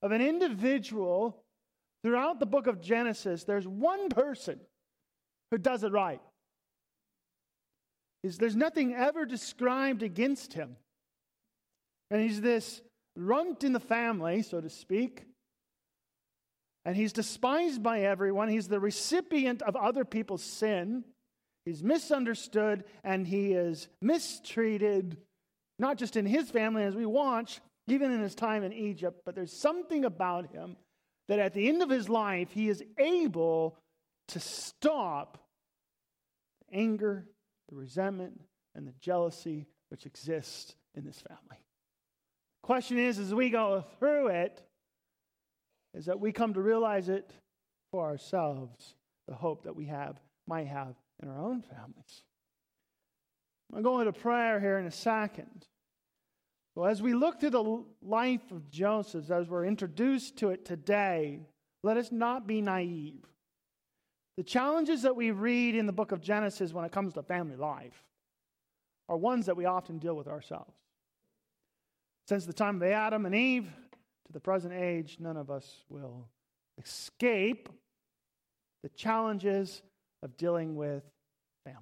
of 0.02 0.12
an 0.12 0.22
individual 0.22 1.42
throughout 2.02 2.40
the 2.40 2.46
book 2.46 2.66
of 2.66 2.80
Genesis. 2.80 3.44
There's 3.44 3.66
one 3.66 4.08
person 4.08 4.60
who 5.50 5.58
does 5.58 5.84
it 5.84 5.92
right. 5.92 6.20
There's 8.22 8.56
nothing 8.56 8.94
ever 8.94 9.24
described 9.24 10.02
against 10.02 10.52
him. 10.52 10.76
And 12.10 12.20
he's 12.20 12.40
this 12.40 12.82
runt 13.16 13.64
in 13.64 13.72
the 13.72 13.80
family, 13.80 14.42
so 14.42 14.60
to 14.60 14.70
speak. 14.70 15.24
And 16.84 16.96
he's 16.96 17.12
despised 17.12 17.82
by 17.82 18.00
everyone. 18.00 18.48
He's 18.48 18.68
the 18.68 18.80
recipient 18.80 19.62
of 19.62 19.76
other 19.76 20.04
people's 20.04 20.42
sin. 20.42 21.04
He's 21.64 21.82
misunderstood 21.82 22.84
and 23.04 23.26
he 23.26 23.52
is 23.52 23.88
mistreated, 24.00 25.18
not 25.78 25.98
just 25.98 26.16
in 26.16 26.24
his 26.24 26.50
family 26.50 26.84
as 26.84 26.94
we 26.94 27.04
watch, 27.06 27.60
even 27.86 28.10
in 28.10 28.20
his 28.20 28.34
time 28.34 28.62
in 28.62 28.72
Egypt, 28.72 29.22
but 29.24 29.34
there's 29.34 29.52
something 29.52 30.04
about 30.04 30.52
him 30.52 30.76
that 31.28 31.38
at 31.38 31.54
the 31.54 31.68
end 31.68 31.82
of 31.82 31.90
his 31.90 32.08
life, 32.08 32.50
he 32.52 32.68
is 32.68 32.82
able 32.98 33.76
to 34.28 34.40
stop 34.40 35.38
the 36.60 36.78
anger, 36.78 37.26
the 37.68 37.76
resentment, 37.76 38.40
and 38.74 38.86
the 38.86 38.94
jealousy 39.00 39.66
which 39.90 40.06
exists 40.06 40.74
in 40.94 41.04
this 41.04 41.20
family. 41.20 41.60
Question 42.62 42.98
is, 42.98 43.18
as 43.18 43.34
we 43.34 43.50
go 43.50 43.84
through 43.98 44.28
it, 44.28 44.62
is 45.94 46.06
that 46.06 46.20
we 46.20 46.32
come 46.32 46.54
to 46.54 46.60
realize 46.60 47.08
it 47.08 47.32
for 47.90 48.06
ourselves, 48.06 48.94
the 49.26 49.34
hope 49.34 49.64
that 49.64 49.74
we 49.74 49.86
have, 49.86 50.20
might 50.46 50.66
have 50.66 50.94
in 51.22 51.28
our 51.28 51.40
own 51.40 51.62
families. 51.62 52.24
I'm 53.74 53.82
going 53.82 54.06
to 54.06 54.12
prayer 54.12 54.58
here 54.60 54.78
in 54.78 54.86
a 54.86 54.90
second. 54.90 55.66
Well, 56.74 56.88
as 56.88 57.02
we 57.02 57.14
look 57.14 57.40
through 57.40 57.50
the 57.50 57.84
life 58.02 58.50
of 58.50 58.70
Joseph, 58.70 59.30
as 59.30 59.48
we're 59.48 59.66
introduced 59.66 60.36
to 60.38 60.50
it 60.50 60.64
today, 60.64 61.40
let 61.82 61.96
us 61.96 62.10
not 62.12 62.46
be 62.46 62.60
naive. 62.60 63.24
The 64.36 64.44
challenges 64.44 65.02
that 65.02 65.16
we 65.16 65.32
read 65.32 65.74
in 65.74 65.86
the 65.86 65.92
book 65.92 66.12
of 66.12 66.20
Genesis 66.20 66.72
when 66.72 66.84
it 66.84 66.92
comes 66.92 67.14
to 67.14 67.22
family 67.22 67.56
life 67.56 68.02
are 69.08 69.16
ones 69.16 69.46
that 69.46 69.56
we 69.56 69.64
often 69.64 69.98
deal 69.98 70.14
with 70.14 70.28
ourselves. 70.28 70.72
Since 72.28 72.46
the 72.46 72.52
time 72.52 72.76
of 72.76 72.88
Adam 72.88 73.26
and 73.26 73.34
Eve 73.34 73.68
to 74.30 74.34
the 74.34 74.40
present 74.40 74.72
age, 74.72 75.16
none 75.18 75.36
of 75.36 75.50
us 75.50 75.82
will 75.88 76.28
escape 76.78 77.68
the 78.84 78.88
challenges 78.90 79.82
of 80.22 80.36
dealing 80.36 80.76
with 80.76 81.02
family. 81.64 81.80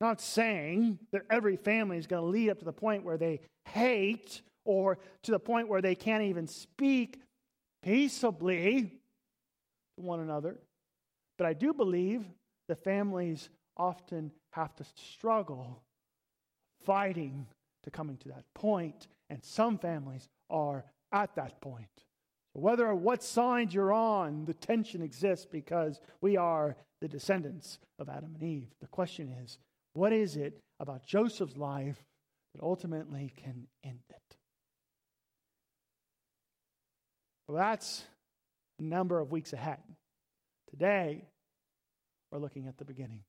Not 0.00 0.20
saying 0.20 0.98
that 1.12 1.22
every 1.30 1.56
family 1.56 1.96
is 1.96 2.06
going 2.06 2.22
to 2.22 2.28
lead 2.28 2.50
up 2.50 2.58
to 2.58 2.66
the 2.66 2.72
point 2.72 3.02
where 3.02 3.16
they 3.16 3.40
hate 3.64 4.42
or 4.66 4.98
to 5.22 5.30
the 5.30 5.38
point 5.38 5.68
where 5.68 5.80
they 5.80 5.94
can't 5.94 6.24
even 6.24 6.46
speak 6.46 7.22
peaceably 7.82 8.92
to 9.96 10.04
one 10.04 10.20
another. 10.20 10.58
But 11.38 11.46
I 11.46 11.54
do 11.54 11.72
believe 11.72 12.24
the 12.68 12.76
families 12.76 13.48
often 13.78 14.32
have 14.52 14.74
to 14.76 14.84
struggle 14.96 15.82
fighting 16.84 17.46
to 17.84 17.90
coming 17.90 18.18
to 18.18 18.28
that 18.28 18.44
point, 18.54 19.08
and 19.30 19.42
some 19.42 19.78
families 19.78 20.28
are 20.50 20.84
at 21.12 21.34
that 21.36 21.60
point. 21.60 21.88
Whether 22.52 22.86
or 22.86 22.94
what 22.94 23.22
side 23.22 23.72
you're 23.72 23.92
on, 23.92 24.44
the 24.44 24.54
tension 24.54 25.02
exists 25.02 25.46
because 25.50 26.00
we 26.20 26.36
are 26.36 26.76
the 27.00 27.08
descendants 27.08 27.78
of 27.98 28.08
Adam 28.08 28.34
and 28.34 28.42
Eve. 28.42 28.68
The 28.80 28.86
question 28.86 29.28
is, 29.42 29.58
what 29.94 30.12
is 30.12 30.36
it 30.36 30.60
about 30.78 31.04
Joseph's 31.04 31.56
life 31.56 32.04
that 32.54 32.62
ultimately 32.62 33.32
can 33.36 33.66
end 33.82 34.00
it? 34.08 34.36
Well, 37.48 37.58
that's 37.58 38.04
a 38.78 38.82
number 38.82 39.18
of 39.20 39.30
weeks 39.30 39.52
ahead. 39.52 39.80
Today, 40.70 41.24
we're 42.30 42.38
looking 42.38 42.66
at 42.66 42.78
the 42.78 42.84
beginning. 42.84 43.22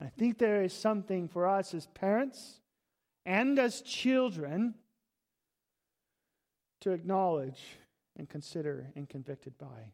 I 0.00 0.06
think 0.06 0.38
there 0.38 0.62
is 0.62 0.72
something 0.72 1.28
for 1.28 1.48
us 1.48 1.74
as 1.74 1.86
parents 1.86 2.60
and 3.24 3.58
as 3.58 3.80
children 3.80 4.74
to 6.86 6.92
acknowledge 6.92 7.60
and 8.16 8.28
consider 8.28 8.86
and 8.94 9.08
convicted 9.08 9.58
by 9.58 9.92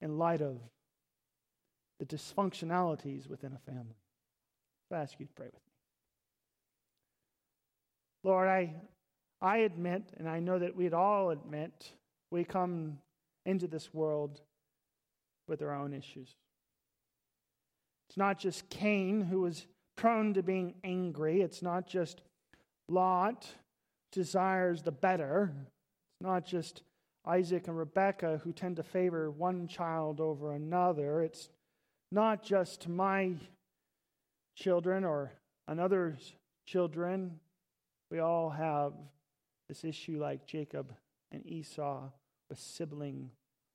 in 0.00 0.18
light 0.18 0.40
of 0.42 0.58
the 2.00 2.04
dysfunctionalities 2.04 3.28
within 3.28 3.52
a 3.52 3.70
family. 3.70 3.94
I 4.92 4.96
ask 4.96 5.14
you 5.20 5.26
to 5.26 5.32
pray 5.32 5.46
with 5.46 5.54
me. 5.54 5.72
Lord, 8.24 8.48
I, 8.48 8.74
I 9.40 9.58
admit, 9.58 10.02
and 10.16 10.28
I 10.28 10.40
know 10.40 10.58
that 10.58 10.74
we'd 10.74 10.92
all 10.92 11.30
admit, 11.30 11.92
we 12.32 12.42
come 12.42 12.98
into 13.46 13.68
this 13.68 13.94
world 13.94 14.40
with 15.46 15.62
our 15.62 15.72
own 15.72 15.94
issues. 15.94 16.34
It's 18.08 18.16
not 18.16 18.40
just 18.40 18.68
Cain 18.70 19.20
who 19.20 19.42
was 19.42 19.66
prone 19.96 20.34
to 20.34 20.42
being 20.42 20.74
angry. 20.82 21.42
It's 21.42 21.62
not 21.62 21.86
just 21.86 22.22
Lot 22.88 23.46
desires 24.10 24.82
the 24.82 24.92
better. 24.92 25.52
It's 26.14 26.26
not 26.26 26.46
just 26.46 26.82
Isaac 27.26 27.68
and 27.68 27.76
Rebekah 27.76 28.40
who 28.44 28.52
tend 28.52 28.76
to 28.76 28.82
favor 28.82 29.30
one 29.30 29.66
child 29.66 30.20
over 30.20 30.52
another. 30.52 31.22
It's 31.22 31.48
not 32.12 32.42
just 32.42 32.88
my 32.88 33.34
children 34.54 35.04
or 35.04 35.32
another's 35.66 36.34
children. 36.66 37.40
We 38.10 38.20
all 38.20 38.50
have 38.50 38.92
this 39.68 39.84
issue 39.84 40.18
like 40.20 40.46
Jacob 40.46 40.92
and 41.32 41.44
Esau 41.46 42.10
with 42.48 42.58
sibling 42.58 43.30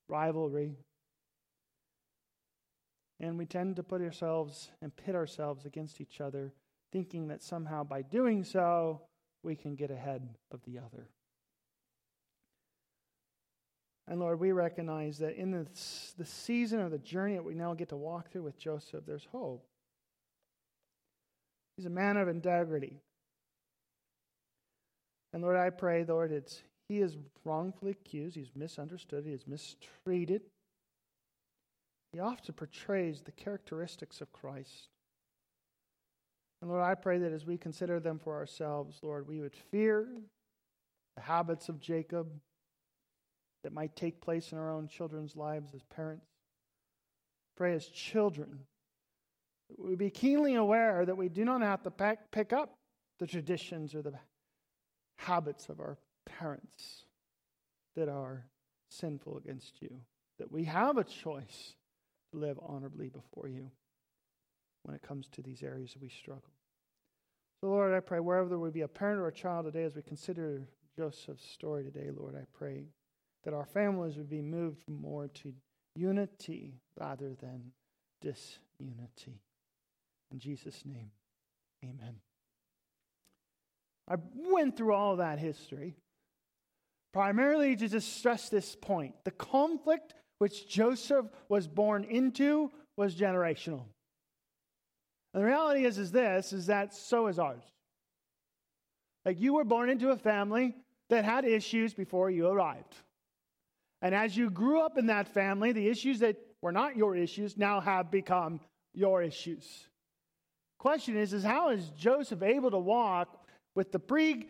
rivalry. 0.08 0.78
And 3.20 3.38
we 3.38 3.46
tend 3.46 3.76
to 3.76 3.84
put 3.84 4.02
ourselves 4.02 4.70
and 4.82 4.96
pit 4.96 5.16
ourselves 5.16 5.66
against 5.66 6.00
each 6.00 6.22
other, 6.22 6.54
thinking 6.94 7.28
that 7.28 7.44
somehow 7.44 7.84
by 7.84 8.02
doing 8.02 8.44
so, 8.44 9.02
we 9.44 9.56
can 9.56 9.76
get 9.76 9.92
ahead 9.92 10.30
of 10.52 10.62
the 10.64 10.78
other. 10.78 11.10
And 14.10 14.20
Lord, 14.20 14.40
we 14.40 14.52
recognize 14.52 15.20
that 15.20 15.36
in 15.36 15.52
this, 15.52 16.16
the 16.18 16.26
season 16.26 16.80
of 16.80 16.90
the 16.90 16.98
journey 16.98 17.36
that 17.36 17.44
we 17.44 17.54
now 17.54 17.76
get 17.76 17.90
to 17.90 17.96
walk 17.96 18.32
through 18.32 18.42
with 18.42 18.58
Joseph, 18.58 19.06
there's 19.06 19.28
hope. 19.32 19.64
He's 21.78 21.86
a 21.86 21.92
man 21.92 22.18
of 22.18 22.28
integrity. 22.28 22.98
And 25.32 25.44
Lord, 25.44 25.58
I 25.58 25.70
pray, 25.70 26.04
Lord, 26.04 26.32
it's 26.32 26.64
he 26.90 27.02
is 27.02 27.18
wrongfully 27.46 27.92
accused, 27.92 28.36
he's 28.36 28.50
misunderstood, 28.56 29.26
he 29.26 29.32
is 29.32 29.46
mistreated. 29.46 30.42
He 32.12 32.20
often 32.20 32.56
portrays 32.56 33.22
the 33.22 33.32
characteristics 33.32 34.22
of 34.22 34.34
Christ. 34.34 34.90
And 36.64 36.72
Lord, 36.72 36.84
I 36.84 36.96
pray 36.96 37.20
that 37.20 37.32
as 37.32 37.46
we 37.46 37.60
consider 37.60 38.00
them 38.00 38.18
for 38.18 38.36
ourselves, 38.36 38.98
Lord, 39.04 39.28
we 39.28 39.40
would 39.40 39.56
fear 39.70 40.08
the 41.16 41.22
habits 41.22 41.70
of 41.70 41.80
Jacob 41.80 42.32
that 43.64 43.74
might 43.74 43.96
take 43.96 44.22
place 44.22 44.52
in 44.52 44.58
our 44.58 44.72
own 44.72 44.88
children's 44.88 45.36
lives 45.36 45.74
as 45.74 45.84
parents. 45.84 46.26
Pray 47.58 47.74
as 47.74 47.86
children 47.88 48.60
we 49.78 49.96
be 49.96 50.10
keenly 50.10 50.56
aware 50.56 51.06
that 51.06 51.18
we 51.18 51.30
do 51.30 51.46
not 51.46 51.62
have 51.62 51.84
to 51.84 51.92
pack, 51.92 52.32
pick 52.32 52.54
up 52.54 52.74
the 53.20 53.28
traditions 53.28 53.94
or 53.94 54.02
the 54.02 54.14
habits 55.18 55.70
of 55.70 55.80
our 55.80 55.98
parents 56.26 57.06
that 57.96 58.10
are 58.10 58.46
sinful 58.90 59.38
against 59.38 59.82
you. 59.82 60.00
That 60.40 60.52
we 60.52 60.64
have 60.64 60.98
a 60.98 61.04
choice 61.04 61.76
to 62.32 62.40
live 62.40 62.58
honorably 62.66 63.10
before 63.10 63.48
you 63.48 63.70
when 64.84 64.96
it 64.96 65.02
comes 65.02 65.28
to 65.30 65.42
these 65.42 65.62
areas 65.62 65.96
we 66.00 66.10
struggle. 66.10 66.54
So, 67.62 67.68
Lord, 67.68 67.94
I 67.94 68.00
pray 68.00 68.22
wherever 68.22 68.58
would 68.58 68.74
be 68.74 68.82
a 68.82 68.88
parent 68.88 69.20
or 69.20 69.28
a 69.28 69.34
child 69.34 69.66
today 69.66 69.84
as 69.84 69.96
we 69.96 70.02
consider 70.02 70.62
Joseph's 70.98 71.46
story 71.46 71.84
today, 71.84 72.10
Lord, 72.16 72.36
I 72.36 72.46
pray 72.58 72.86
that 73.44 73.54
our 73.54 73.66
families 73.66 74.18
would 74.18 74.30
be 74.30 74.42
moved 74.42 74.84
more 74.88 75.28
to 75.28 75.54
unity 75.96 76.80
rather 77.00 77.34
than 77.36 77.72
disunity. 78.22 79.42
In 80.32 80.40
Jesus' 80.40 80.84
name, 80.86 81.12
amen. 81.84 82.16
I 84.08 84.16
went 84.36 84.76
through 84.76 84.94
all 84.94 85.18
that 85.18 85.40
history 85.40 85.96
primarily 87.14 87.76
to 87.76 87.88
just 87.88 88.18
stress 88.18 88.50
this 88.50 88.76
point. 88.76 89.16
The 89.24 89.32
conflict 89.32 90.14
which 90.40 90.68
Joseph 90.68 91.26
was 91.48 91.68
born 91.68 92.04
into 92.06 92.72
was 92.98 93.16
generational. 93.16 93.86
And 95.34 95.44
the 95.44 95.48
reality 95.48 95.86
is, 95.86 95.98
is 95.98 96.12
this, 96.12 96.54
is 96.54 96.68
that 96.68 96.94
so 96.94 97.28
is 97.28 97.40
ours. 97.40 97.64
Like 99.26 99.40
you 99.40 99.54
were 99.54 99.64
born 99.64 99.90
into 99.90 100.10
a 100.10 100.18
family 100.18 100.76
that 101.10 101.26
had 101.26 101.46
issues 101.46 101.94
before 101.94 102.30
you 102.30 102.48
arrived. 102.48 102.96
And 104.02 104.16
as 104.16 104.36
you 104.36 104.50
grew 104.50 104.82
up 104.82 104.98
in 104.98 105.08
that 105.08 105.28
family, 105.28 105.72
the 105.72 105.88
issues 105.90 106.20
that 106.20 106.38
were 106.62 106.72
not 106.72 106.96
your 106.96 107.16
issues 107.16 107.58
now 107.58 107.80
have 107.82 108.12
become 108.12 108.62
your 108.94 109.22
issues. 109.22 109.88
Question 110.78 111.18
is, 111.18 111.34
is 111.34 111.44
how 111.44 111.70
is 111.70 111.90
Joseph 111.98 112.42
able 112.42 112.72
to 112.72 112.80
walk 112.80 113.46
with 113.76 113.92
the 113.92 114.00
pre 114.00 114.48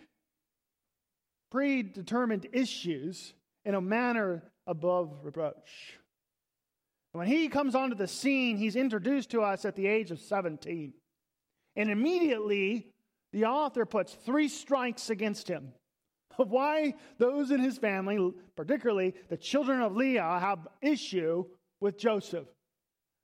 predetermined 1.52 2.48
issues 2.54 3.34
in 3.66 3.74
a 3.74 3.82
manner 3.82 4.44
above 4.68 5.20
reproach? 5.24 5.98
When 7.14 7.26
he 7.26 7.48
comes 7.48 7.74
onto 7.74 7.96
the 7.96 8.08
scene, 8.08 8.58
he's 8.58 8.76
introduced 8.76 9.32
to 9.32 9.42
us 9.42 9.66
at 9.66 9.76
the 9.76 9.88
age 9.88 10.12
of 10.12 10.20
17. 10.20 10.94
And 11.76 11.90
immediately, 11.90 12.92
the 13.34 13.46
author 13.46 13.86
puts 13.86 14.14
three 14.14 14.48
strikes 14.48 15.10
against 15.10 15.48
him 15.48 15.74
of 16.40 16.52
why 16.52 16.96
those 17.18 17.52
in 17.52 17.60
his 17.60 17.78
family, 17.78 18.34
particularly 18.56 19.14
the 19.28 19.38
children 19.38 19.82
of 19.82 19.96
Leah, 19.96 20.40
have 20.40 20.68
issue 20.82 21.46
with 21.82 21.98
Joseph. 21.98 22.48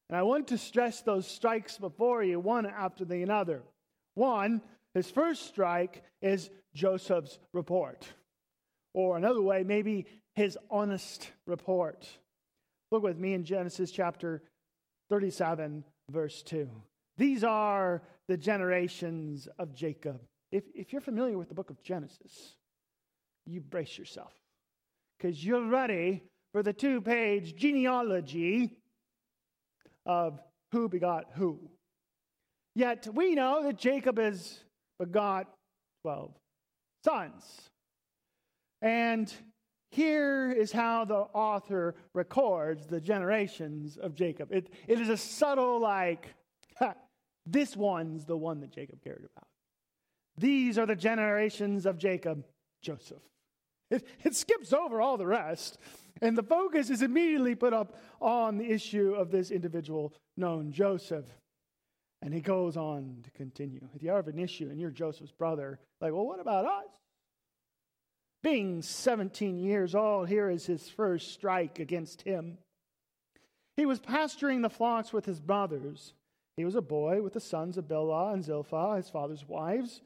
And 0.09 0.17
I 0.17 0.23
want 0.23 0.49
to 0.49 0.57
stress 0.57 1.01
those 1.01 1.25
strikes 1.27 1.77
before 1.77 2.23
you, 2.23 2.39
one 2.39 2.65
after 2.65 3.05
the 3.05 3.29
other. 3.31 3.63
One, 4.13 4.61
his 4.93 5.09
first 5.09 5.47
strike 5.47 6.03
is 6.21 6.49
Joseph's 6.75 7.39
report. 7.53 8.07
Or 8.93 9.17
another 9.17 9.41
way, 9.41 9.63
maybe 9.63 10.05
his 10.35 10.57
honest 10.69 11.31
report. 11.47 12.07
Look 12.91 13.03
with 13.03 13.17
me 13.17 13.33
in 13.33 13.43
Genesis 13.43 13.91
chapter 13.91 14.43
37, 15.09 15.83
verse 16.11 16.43
2. 16.43 16.69
These 17.17 17.43
are 17.43 18.03
the 18.27 18.37
generations 18.37 19.47
of 19.57 19.73
Jacob. 19.73 20.21
If, 20.51 20.63
if 20.73 20.91
you're 20.91 21.01
familiar 21.01 21.37
with 21.37 21.49
the 21.49 21.55
book 21.55 21.69
of 21.69 21.81
Genesis, 21.81 22.55
you 23.45 23.61
brace 23.61 23.97
yourself 23.97 24.33
because 25.17 25.43
you're 25.43 25.67
ready 25.67 26.23
for 26.51 26.63
the 26.63 26.73
two 26.73 27.01
page 27.01 27.55
genealogy 27.55 28.77
of 30.05 30.39
who 30.71 30.89
begot 30.89 31.25
who. 31.33 31.59
Yet 32.75 33.07
we 33.13 33.35
know 33.35 33.63
that 33.63 33.77
Jacob 33.77 34.17
has 34.17 34.59
begot 34.99 35.47
12 36.03 36.31
sons. 37.03 37.69
And 38.81 39.33
here 39.91 40.51
is 40.51 40.71
how 40.71 41.05
the 41.05 41.15
author 41.15 41.95
records 42.13 42.85
the 42.85 42.99
generations 42.99 43.97
of 43.97 44.13
Jacob. 44.13 44.51
It, 44.51 44.69
it 44.87 44.99
is 44.99 45.09
a 45.09 45.17
subtle, 45.17 45.79
like, 45.79 46.33
this 47.45 47.77
one's 47.77 48.25
the 48.25 48.37
one 48.37 48.59
that 48.59 48.71
Jacob 48.71 49.01
cared 49.03 49.25
about. 49.35 49.47
These 50.37 50.77
are 50.77 50.85
the 50.85 50.95
generations 50.95 51.85
of 51.85 51.97
Jacob, 51.97 52.43
Joseph. 52.81 53.21
It, 53.91 54.07
it 54.23 54.35
skips 54.35 54.73
over 54.73 55.01
all 55.01 55.17
the 55.17 55.27
rest, 55.27 55.77
and 56.21 56.37
the 56.37 56.43
focus 56.43 56.89
is 56.89 57.01
immediately 57.01 57.55
put 57.55 57.73
up 57.73 57.95
on 58.19 58.57
the 58.57 58.71
issue 58.71 59.13
of 59.13 59.31
this 59.31 59.51
individual 59.51 60.13
known 60.37 60.71
Joseph. 60.71 61.25
And 62.21 62.33
he 62.33 62.41
goes 62.41 62.77
on 62.77 63.19
to 63.23 63.31
continue. 63.31 63.87
If 63.93 64.01
you 64.01 64.09
have 64.09 64.27
an 64.27 64.39
issue 64.39 64.69
and 64.69 64.79
you're 64.79 64.89
Joseph's 64.89 65.31
brother, 65.31 65.79
like, 66.01 66.13
well, 66.13 66.25
what 66.25 66.39
about 66.39 66.65
us? 66.65 66.85
Being 68.41 68.81
17 68.81 69.59
years 69.59 69.93
old, 69.93 70.29
here 70.29 70.49
is 70.49 70.65
his 70.65 70.89
first 70.89 71.33
strike 71.33 71.79
against 71.79 72.21
him. 72.21 72.57
He 73.75 73.85
was 73.85 73.99
pasturing 73.99 74.61
the 74.61 74.69
flocks 74.69 75.11
with 75.11 75.25
his 75.25 75.39
brothers. 75.39 76.13
He 76.57 76.63
was 76.63 76.75
a 76.75 76.81
boy 76.81 77.21
with 77.21 77.33
the 77.33 77.39
sons 77.39 77.77
of 77.77 77.85
Bilhah 77.85 78.33
and 78.33 78.43
Zilpah, 78.43 78.95
his 78.95 79.09
father's 79.09 79.45
wives. 79.47 80.01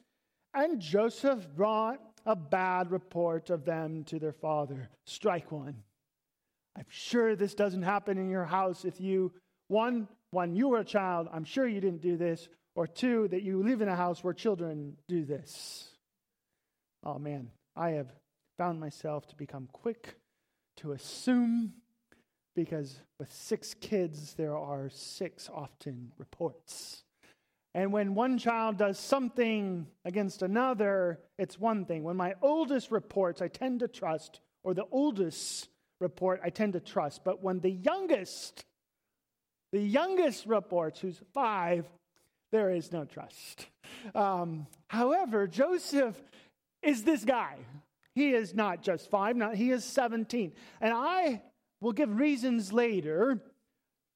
And 0.53 0.81
Joseph 0.81 1.47
brought 1.55 2.08
a 2.25 2.35
bad 2.35 2.91
report 2.91 3.49
of 3.49 3.65
them 3.65 4.03
to 4.05 4.19
their 4.19 4.33
father. 4.33 4.89
Strike 5.05 5.51
one. 5.51 5.83
I'm 6.77 6.85
sure 6.87 7.35
this 7.35 7.55
doesn't 7.55 7.83
happen 7.83 8.17
in 8.17 8.29
your 8.29 8.45
house 8.45 8.85
if 8.85 9.01
you, 9.01 9.33
one, 9.67 10.07
when 10.31 10.55
you 10.55 10.69
were 10.69 10.79
a 10.79 10.85
child, 10.85 11.27
I'm 11.33 11.43
sure 11.43 11.67
you 11.67 11.81
didn't 11.81 12.01
do 12.01 12.15
this, 12.17 12.47
or 12.75 12.87
two, 12.87 13.27
that 13.29 13.43
you 13.43 13.61
live 13.63 13.81
in 13.81 13.89
a 13.89 13.95
house 13.95 14.23
where 14.23 14.33
children 14.33 14.95
do 15.07 15.25
this. 15.25 15.89
Oh 17.03 17.19
man, 17.19 17.49
I 17.75 17.91
have 17.91 18.13
found 18.57 18.79
myself 18.79 19.27
to 19.27 19.35
become 19.35 19.67
quick 19.71 20.15
to 20.77 20.91
assume 20.91 21.73
because 22.55 22.99
with 23.19 23.31
six 23.31 23.73
kids, 23.73 24.33
there 24.33 24.57
are 24.57 24.89
six 24.89 25.49
often 25.53 26.11
reports. 26.17 27.03
And 27.75 27.93
when 27.93 28.15
one 28.15 28.37
child 28.37 28.77
does 28.77 28.97
something 28.97 29.87
against 30.03 30.41
another, 30.41 31.19
it's 31.37 31.59
one 31.59 31.85
thing. 31.85 32.03
When 32.03 32.17
my 32.17 32.33
oldest 32.41 32.91
reports, 32.91 33.41
I 33.41 33.47
tend 33.47 33.81
to 33.81 33.87
trust, 33.87 34.41
or 34.63 34.73
the 34.73 34.85
oldest 34.91 35.69
report, 35.99 36.41
I 36.43 36.49
tend 36.49 36.73
to 36.73 36.79
trust. 36.79 37.23
But 37.23 37.43
when 37.43 37.59
the 37.59 37.69
youngest, 37.69 38.65
the 39.71 39.81
youngest 39.81 40.47
reports, 40.47 40.99
who's 40.99 41.21
five, 41.33 41.85
there 42.51 42.71
is 42.71 42.91
no 42.91 43.05
trust. 43.05 43.67
Um, 44.15 44.65
however, 44.87 45.45
Joseph 45.45 46.15
is 46.81 47.03
this 47.03 47.25
guy. 47.25 47.57
He 48.15 48.33
is 48.33 48.53
not 48.53 48.81
just 48.81 49.09
five, 49.09 49.35
not, 49.35 49.55
he 49.55 49.71
is 49.71 49.83
17. 49.83 50.53
And 50.81 50.93
I 50.93 51.41
will 51.81 51.91
give 51.91 52.19
reasons 52.19 52.73
later 52.73 53.41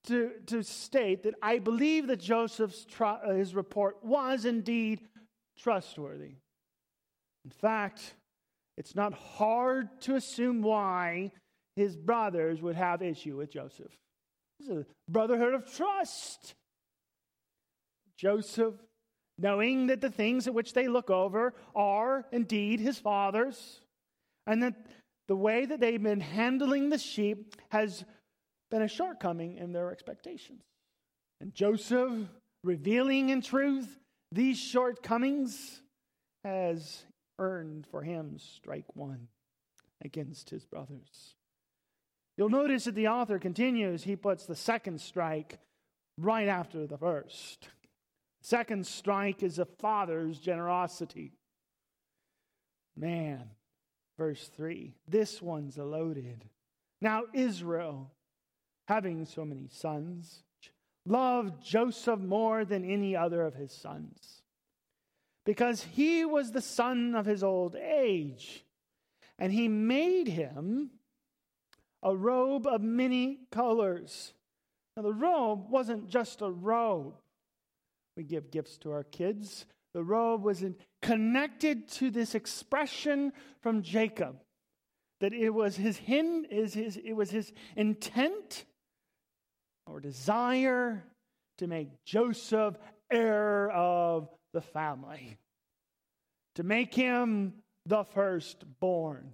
to, 0.06 0.32
to 0.48 0.64
state 0.64 1.24
that 1.24 1.36
I 1.42 1.60
believe 1.60 2.08
that 2.08 2.20
Joseph's 2.20 2.86
uh, 3.00 3.34
his 3.34 3.56
report 3.56 3.98
was 4.04 4.46
indeed 4.46 5.00
trustworthy. 5.58 6.36
In 7.46 7.52
fact, 7.52 8.14
it's 8.78 8.96
not 8.96 9.14
hard 9.14 9.90
to 10.02 10.16
assume 10.16 10.62
why 10.62 11.32
his 11.76 11.96
brothers 11.96 12.62
would 12.62 12.76
have 12.76 13.02
issue 13.02 13.38
with 13.38 13.52
Joseph. 13.52 13.92
This 14.60 14.70
is 14.70 14.78
a 14.78 14.86
brotherhood 15.12 15.54
of 15.54 15.72
trust. 15.72 16.54
Joseph, 18.18 18.76
knowing 19.38 19.88
that 19.88 20.02
the 20.02 20.10
things 20.10 20.48
at 20.48 20.54
which 20.54 20.74
they 20.74 20.88
look 20.88 21.10
over 21.10 21.54
are 21.76 22.26
indeed 22.32 22.80
his 22.80 22.98
father's, 22.98 23.82
and 24.48 24.64
that 24.64 24.76
the 25.28 25.36
way 25.36 25.66
that 25.66 25.80
they've 25.80 26.02
been 26.02 26.20
handling 26.20 26.90
the 26.90 26.98
sheep 26.98 27.56
has 27.70 28.06
been 28.74 28.82
a 28.82 28.88
shortcoming 28.88 29.56
in 29.58 29.72
their 29.72 29.92
expectations. 29.92 30.64
And 31.40 31.54
Joseph, 31.54 32.12
revealing 32.64 33.30
in 33.30 33.44
truth 33.44 34.00
these 34.32 34.58
shortcomings, 34.58 35.84
has 36.44 37.04
earned 37.38 37.86
for 37.86 38.02
him 38.02 38.40
strike 38.40 38.96
one 38.96 39.28
against 40.04 40.50
his 40.50 40.66
brothers. 40.66 41.36
You'll 42.36 42.50
notice 42.50 42.86
that 42.86 42.96
the 42.96 43.10
author 43.10 43.38
continues, 43.38 44.06
he 44.06 44.16
puts 44.16 44.48
the 44.48 44.56
second 44.56 45.00
strike 45.00 45.60
right 46.18 46.48
after 46.48 46.88
the 46.88 46.98
first. 46.98 47.70
Second 48.42 48.88
strike 48.88 49.44
is 49.44 49.60
a 49.60 49.66
father's 49.66 50.40
generosity. 50.40 51.34
Man, 52.98 53.52
verse 54.18 54.48
3 54.48 54.96
this 55.08 55.44
one's 55.44 55.78
loaded. 55.78 56.50
Now, 57.02 57.26
Israel 57.36 58.10
having 58.88 59.26
so 59.26 59.46
many 59.46 59.68
sons, 59.70 60.44
loved 61.06 61.64
Joseph 61.64 62.20
more 62.20 62.66
than 62.66 62.90
any 62.90 63.16
other 63.16 63.42
of 63.44 63.56
his 63.56 63.72
sons, 63.72 64.42
because 65.46 65.84
he 65.84 66.26
was 66.26 66.52
the 66.52 66.62
son 66.62 67.16
of 67.16 67.26
his 67.26 67.44
old 67.44 67.76
age, 67.76 68.64
and 69.40 69.52
he 69.52 69.68
made 69.68 70.28
him 70.28 70.92
a 72.02 72.16
robe 72.16 72.68
of 72.68 72.82
many 72.82 73.40
colors. 73.52 74.34
Now, 74.96 75.04
the 75.04 75.14
robe 75.14 75.70
wasn't 75.70 76.08
just 76.08 76.42
a 76.42 76.52
robe. 76.52 77.16
We 78.16 78.24
give 78.24 78.52
gifts 78.52 78.78
to 78.80 78.92
our 78.92 79.04
kids. 79.04 79.66
The 79.94 80.04
robe 80.04 80.44
was 80.44 80.64
connected 81.02 81.88
to 81.94 82.12
this 82.12 82.36
expression 82.36 83.34
from 83.62 83.82
Jacob 83.82 84.36
that 85.20 85.34
it 85.34 85.52
was 85.52 85.78
his, 85.78 85.98
his, 85.98 86.74
his, 86.74 86.98
it 86.98 87.14
was 87.14 87.32
his 87.32 87.54
intent 87.76 88.66
or 89.88 90.00
desire 90.00 91.04
to 91.58 91.68
make 91.68 91.90
Joseph 92.06 92.76
heir 93.12 93.70
of 93.72 94.30
the 94.54 94.62
family, 94.62 95.38
to 96.56 96.64
make 96.64 96.94
him 96.94 97.54
the 97.86 98.04
firstborn. 98.04 99.34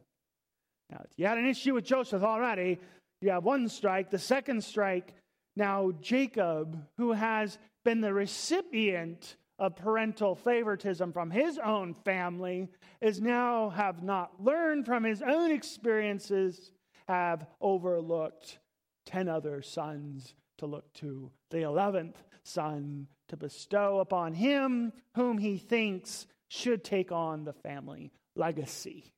Now, 0.89 1.03
you 1.17 1.27
had 1.27 1.37
an 1.37 1.47
issue 1.47 1.73
with 1.73 1.85
Joseph 1.85 2.23
already. 2.23 2.79
You 3.21 3.31
have 3.31 3.43
one 3.43 3.69
strike. 3.69 4.09
The 4.09 4.17
second 4.17 4.63
strike, 4.63 5.13
now 5.55 5.91
Jacob, 6.01 6.85
who 6.97 7.11
has 7.11 7.57
been 7.85 8.01
the 8.01 8.13
recipient 8.13 9.35
of 9.59 9.75
parental 9.75 10.35
favoritism 10.35 11.11
from 11.11 11.29
his 11.29 11.57
own 11.57 11.93
family, 11.93 12.69
is 13.01 13.21
now 13.21 13.69
have 13.69 14.01
not 14.01 14.43
learned 14.43 14.85
from 14.85 15.03
his 15.03 15.21
own 15.21 15.51
experiences, 15.51 16.71
have 17.07 17.45
overlooked 17.61 18.57
ten 19.05 19.27
other 19.27 19.61
sons 19.61 20.33
to 20.57 20.65
look 20.65 20.93
to, 20.93 21.31
the 21.49 21.61
eleventh 21.61 22.21
son 22.43 23.07
to 23.27 23.37
bestow 23.37 23.99
upon 23.99 24.33
him 24.33 24.91
whom 25.15 25.37
he 25.37 25.57
thinks 25.57 26.27
should 26.47 26.83
take 26.83 27.11
on 27.11 27.43
the 27.43 27.53
family 27.53 28.11
legacy. 28.35 29.13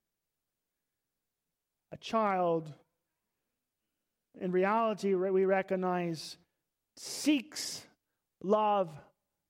A 1.92 1.98
child, 1.98 2.74
in 4.40 4.52
reality, 4.52 5.14
we 5.14 5.46
recognize, 5.46 6.38
seeks 6.96 7.86
love 8.44 8.90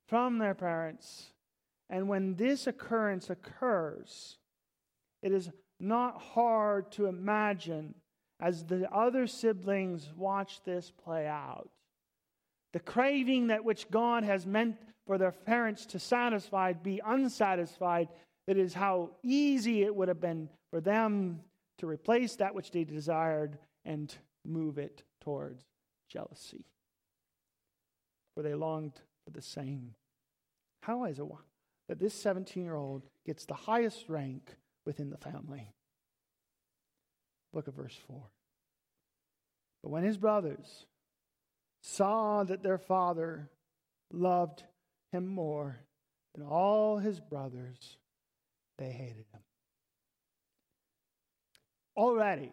from 0.08 0.38
their 0.38 0.56
parents. 0.56 1.28
And 1.90 2.08
when 2.08 2.36
this 2.36 2.68
occurrence 2.68 3.30
occurs, 3.30 4.38
it 5.22 5.32
is 5.32 5.50
not 5.80 6.22
hard 6.22 6.92
to 6.94 7.08
imagine 7.08 7.96
as 8.42 8.66
the 8.66 8.92
other 8.92 9.28
siblings 9.28 10.12
watch 10.18 10.62
this 10.64 10.92
play 11.04 11.28
out. 11.28 11.70
The 12.74 12.80
craving 12.80 13.48
that 13.48 13.64
which 13.64 13.90
God 13.92 14.24
has 14.24 14.48
meant 14.48 14.78
for 15.06 15.18
their 15.18 15.32
parents 15.32 15.86
to 15.88 16.00
satisfy 16.00 16.74
be 16.74 17.02
unsatisfied, 17.06 18.08
that 18.48 18.58
is 18.58 18.74
how 18.74 19.12
easy 19.24 19.84
it 19.84 19.96
would 19.96 20.08
have 20.08 20.20
been 20.20 20.50
for 20.72 20.82
them 20.82 21.42
to 21.78 21.88
replace 21.88 22.36
that 22.38 22.56
which 22.56 22.72
they 22.72 22.84
desired 22.84 23.58
and 23.86 24.14
move 24.46 24.78
it 24.78 25.04
towards 25.22 25.64
jealousy. 26.10 26.66
For 28.36 28.44
they 28.44 28.56
longed 28.56 29.00
for 29.26 29.32
the 29.32 29.42
same. 29.42 29.94
How 30.84 31.06
is 31.06 31.20
it 31.20 31.26
that 31.90 32.00
this 32.00 32.14
17 32.16 32.64
year 32.64 32.76
old 32.76 33.04
gets 33.26 33.46
the 33.46 33.54
highest 33.54 34.10
rank 34.10 34.56
within 34.86 35.10
the 35.10 35.18
family? 35.18 35.74
Look 37.54 37.68
at 37.68 37.74
verse 37.74 37.98
4. 38.08 38.18
But 39.84 39.90
when 39.90 40.04
his 40.04 40.18
brothers 40.18 40.86
saw 41.82 42.44
that 42.44 42.64
their 42.64 42.78
father 42.78 43.50
loved 44.12 44.64
him 45.12 45.28
more 45.28 45.78
than 46.36 46.46
all 46.46 46.98
his 46.98 47.20
brothers, 47.20 47.98
they 48.78 48.92
hated 48.92 49.26
him. 49.34 49.42
Already, 51.98 52.52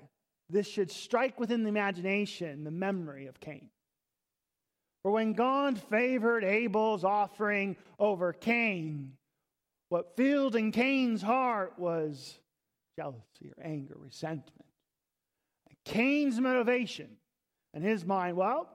this 0.51 0.67
should 0.67 0.91
strike 0.91 1.39
within 1.39 1.63
the 1.63 1.69
imagination 1.69 2.65
the 2.65 2.71
memory 2.71 3.27
of 3.27 3.39
Cain. 3.39 3.69
For 5.03 5.13
when 5.13 5.33
God 5.33 5.79
favored 5.79 6.43
Abel's 6.43 7.05
offering 7.05 7.77
over 7.99 8.33
Cain, 8.33 9.13
what 9.91 10.17
filled 10.17 10.57
in 10.57 10.73
Cain's 10.73 11.23
heart 11.23 11.79
was 11.79 12.39
jealousy 12.97 13.53
or 13.57 13.63
anger, 13.63 13.95
resentment. 13.97 14.68
Cain's 15.85 16.41
motivation 16.41 17.17
in 17.75 17.83
his 17.83 18.05
mind, 18.05 18.37
well, 18.37 18.69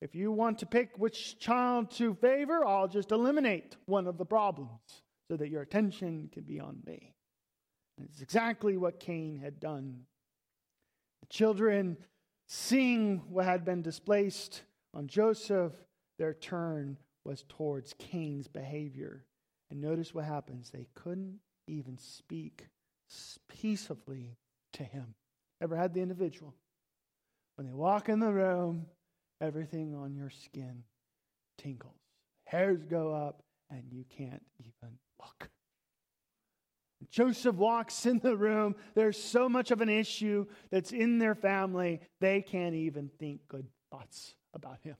if 0.00 0.14
you 0.14 0.30
want 0.32 0.58
to 0.58 0.66
pick 0.66 0.98
which 0.98 1.38
child 1.38 1.90
to 1.92 2.14
favor, 2.14 2.64
I'll 2.64 2.88
just 2.88 3.10
eliminate 3.10 3.76
one 3.86 4.06
of 4.06 4.18
the 4.18 4.26
problems 4.26 5.02
so 5.30 5.36
that 5.36 5.48
your 5.48 5.62
attention 5.62 6.28
can 6.32 6.42
be 6.42 6.60
on 6.60 6.82
me. 6.86 7.14
And 7.96 8.08
it's 8.10 8.20
exactly 8.20 8.76
what 8.76 9.00
Cain 9.00 9.38
had 9.38 9.60
done. 9.60 10.00
The 11.22 11.28
children, 11.28 11.96
seeing 12.48 13.22
what 13.30 13.46
had 13.46 13.64
been 13.64 13.82
displaced 13.82 14.62
on 14.92 15.06
Joseph, 15.06 15.72
their 16.18 16.34
turn 16.34 16.98
was 17.24 17.44
towards 17.48 17.94
Cain's 17.98 18.48
behavior. 18.48 19.24
And 19.70 19.80
notice 19.80 20.14
what 20.14 20.26
happens. 20.26 20.70
They 20.70 20.88
couldn't 20.94 21.38
even 21.66 21.96
speak 21.96 22.66
peaceably 23.48 24.36
to 24.74 24.82
him. 24.82 25.14
Ever 25.64 25.76
had 25.76 25.94
the 25.94 26.02
individual? 26.02 26.54
When 27.54 27.66
they 27.66 27.72
walk 27.72 28.10
in 28.10 28.18
the 28.18 28.30
room, 28.30 28.84
everything 29.40 29.94
on 29.94 30.14
your 30.14 30.28
skin 30.28 30.84
tingles. 31.56 31.94
Hairs 32.44 32.84
go 32.84 33.14
up, 33.14 33.42
and 33.70 33.84
you 33.90 34.04
can't 34.14 34.42
even 34.58 34.98
look. 35.18 35.48
Joseph 37.10 37.56
walks 37.56 38.04
in 38.04 38.18
the 38.18 38.36
room. 38.36 38.74
There's 38.94 39.16
so 39.16 39.48
much 39.48 39.70
of 39.70 39.80
an 39.80 39.88
issue 39.88 40.44
that's 40.70 40.92
in 40.92 41.18
their 41.18 41.34
family, 41.34 42.00
they 42.20 42.42
can't 42.42 42.74
even 42.74 43.10
think 43.18 43.48
good 43.48 43.66
thoughts 43.90 44.34
about 44.52 44.80
him. 44.82 44.96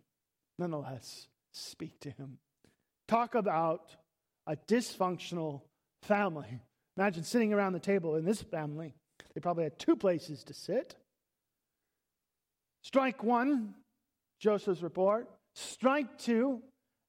Nonetheless, 0.58 1.28
speak 1.52 2.00
to 2.00 2.10
him. 2.10 2.38
Talk 3.06 3.34
about 3.34 3.94
a 4.46 4.56
dysfunctional 4.56 5.60
family. 6.00 6.62
Imagine 6.96 7.22
sitting 7.22 7.52
around 7.52 7.74
the 7.74 7.80
table 7.80 8.16
in 8.16 8.24
this 8.24 8.40
family. 8.40 8.94
They 9.34 9.40
probably 9.40 9.64
had 9.64 9.78
two 9.78 9.96
places 9.96 10.44
to 10.44 10.54
sit. 10.54 10.96
Strike 12.82 13.24
one, 13.24 13.74
Joseph's 14.40 14.82
report. 14.82 15.28
Strike 15.54 16.18
two, 16.18 16.60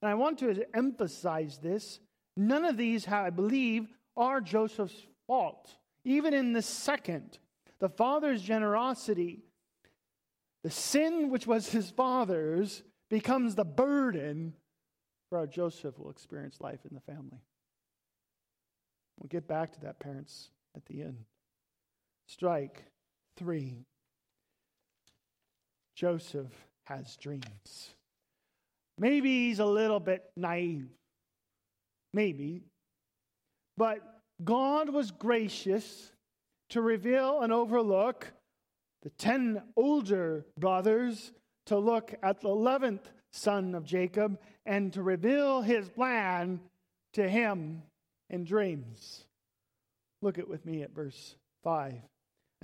and 0.02 0.10
I 0.10 0.16
want 0.16 0.40
to 0.40 0.66
emphasize 0.76 1.58
this 1.58 2.00
none 2.38 2.66
of 2.66 2.78
these, 2.78 3.08
I 3.08 3.30
believe, 3.30 3.88
are 4.18 4.42
Joseph's 4.42 5.06
fault. 5.28 5.76
Even 6.04 6.34
in 6.34 6.54
the 6.54 6.62
second, 6.62 7.40
the 7.80 7.90
father's 7.90 8.42
generosity, 8.42 9.40
the 10.64 10.70
sin 10.70 11.30
which 11.30 11.48
was 11.48 11.70
his 11.70 11.90
father's 11.90 12.84
becomes 13.10 13.56
the 13.56 13.66
burden 13.66 14.54
for 15.30 15.40
how 15.40 15.46
Joseph 15.46 15.98
will 15.98 16.12
experience 16.12 16.62
life 16.62 16.80
in 16.90 16.94
the 16.94 17.02
family. 17.02 17.40
We'll 19.20 19.30
get 19.30 19.48
back 19.48 19.74
to 19.74 19.82
that, 19.82 20.00
parents, 20.00 20.50
at 20.76 20.86
the 20.86 21.02
end. 21.02 21.26
Strike 22.28 22.86
three. 23.38 23.86
Joseph 25.96 26.52
has 26.86 27.16
dreams. 27.18 27.94
Maybe 28.98 29.48
he's 29.48 29.60
a 29.60 29.66
little 29.66 30.00
bit 30.00 30.24
naive. 30.36 30.90
Maybe. 32.14 32.64
But 33.78 34.00
God 34.44 34.90
was 34.90 35.12
gracious 35.12 36.12
to 36.70 36.82
reveal 36.82 37.42
and 37.42 37.52
overlook 37.54 38.32
the 39.04 39.10
10 39.12 39.62
older 39.76 40.46
brothers, 40.58 41.32
to 41.68 41.78
look 41.78 42.16
at 42.24 42.42
the 42.42 42.50
11th 42.50 43.04
son 43.32 43.76
of 43.76 43.86
Jacob, 43.86 44.40
and 44.66 44.92
to 44.94 45.04
reveal 45.04 45.62
his 45.62 45.88
plan 45.90 46.60
to 47.14 47.30
him 47.30 47.84
in 48.30 48.44
dreams. 48.46 49.26
Look 50.22 50.40
at 50.40 50.50
with 50.50 50.66
me 50.66 50.82
at 50.82 50.96
verse 50.96 51.36
5. 51.64 51.94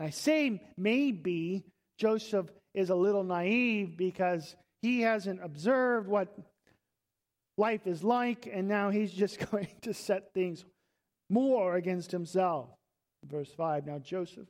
And 0.01 0.07
I 0.07 0.09
say 0.09 0.59
maybe 0.77 1.63
Joseph 1.99 2.47
is 2.73 2.89
a 2.89 2.95
little 2.95 3.23
naive 3.23 3.97
because 3.97 4.55
he 4.81 5.01
hasn't 5.01 5.43
observed 5.43 6.07
what 6.07 6.35
life 7.55 7.85
is 7.85 8.03
like, 8.03 8.49
and 8.51 8.67
now 8.67 8.89
he's 8.89 9.11
just 9.23 9.51
going 9.51 9.67
to 9.83 9.93
set 9.93 10.33
things 10.33 10.65
more 11.29 11.75
against 11.75 12.11
himself. 12.11 12.69
Verse 13.23 13.51
5 13.55 13.85
Now 13.85 13.99
Joseph 13.99 14.47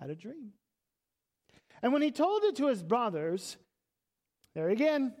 had 0.00 0.08
a 0.08 0.14
dream. 0.14 0.52
And 1.82 1.92
when 1.92 2.00
he 2.00 2.10
told 2.10 2.42
it 2.44 2.56
to 2.56 2.68
his 2.68 2.82
brothers, 2.82 3.58
there 4.54 4.70
again, 4.70 5.12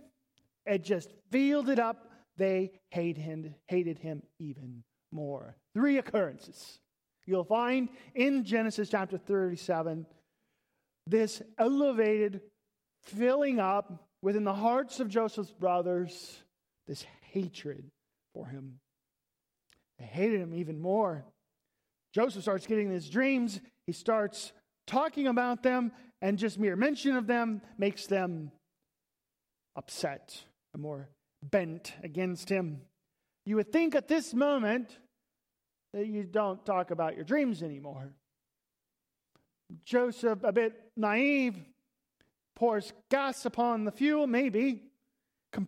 it 0.64 0.82
just 0.82 1.12
filled 1.30 1.68
it 1.68 1.78
up. 1.78 2.10
They 2.38 2.70
hate 2.90 3.18
him, 3.18 3.54
hated 3.68 3.98
him 3.98 4.22
even 4.38 4.82
more. 5.12 5.58
Three 5.74 5.98
occurrences. 5.98 6.80
You'll 7.26 7.44
find 7.44 7.88
in 8.14 8.44
Genesis 8.44 8.88
chapter 8.90 9.18
37 9.18 10.06
this 11.06 11.42
elevated 11.58 12.40
filling 13.02 13.60
up 13.60 14.08
within 14.22 14.44
the 14.44 14.54
hearts 14.54 15.00
of 15.00 15.08
Joseph's 15.08 15.52
brothers 15.52 16.38
this 16.86 17.04
hatred 17.32 17.90
for 18.34 18.46
him. 18.46 18.80
They 19.98 20.06
hated 20.06 20.40
him 20.40 20.54
even 20.54 20.80
more. 20.80 21.24
Joseph 22.14 22.42
starts 22.42 22.66
getting 22.66 22.90
these 22.90 23.08
dreams. 23.08 23.60
He 23.86 23.92
starts 23.92 24.52
talking 24.86 25.26
about 25.26 25.62
them, 25.62 25.92
and 26.22 26.38
just 26.38 26.58
mere 26.58 26.76
mention 26.76 27.16
of 27.16 27.26
them 27.26 27.60
makes 27.78 28.06
them 28.06 28.50
upset 29.76 30.44
and 30.72 30.82
more 30.82 31.08
bent 31.42 31.92
against 32.02 32.48
him. 32.48 32.80
You 33.46 33.56
would 33.56 33.72
think 33.72 33.94
at 33.94 34.08
this 34.08 34.32
moment 34.32 34.98
you 36.02 36.24
don't 36.24 36.64
talk 36.66 36.90
about 36.90 37.14
your 37.14 37.24
dreams 37.24 37.62
anymore. 37.62 38.12
Joseph, 39.84 40.40
a 40.42 40.52
bit 40.52 40.74
naive, 40.96 41.56
pours 42.56 42.92
gas 43.10 43.44
upon 43.44 43.84
the 43.84 43.92
fuel, 43.92 44.26
maybe. 44.26 44.82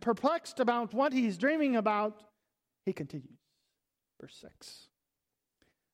Perplexed 0.00 0.58
about 0.58 0.92
what 0.92 1.12
he's 1.12 1.38
dreaming 1.38 1.76
about, 1.76 2.24
he 2.84 2.92
continues. 2.92 3.38
Verse 4.20 4.36
6. 4.40 4.88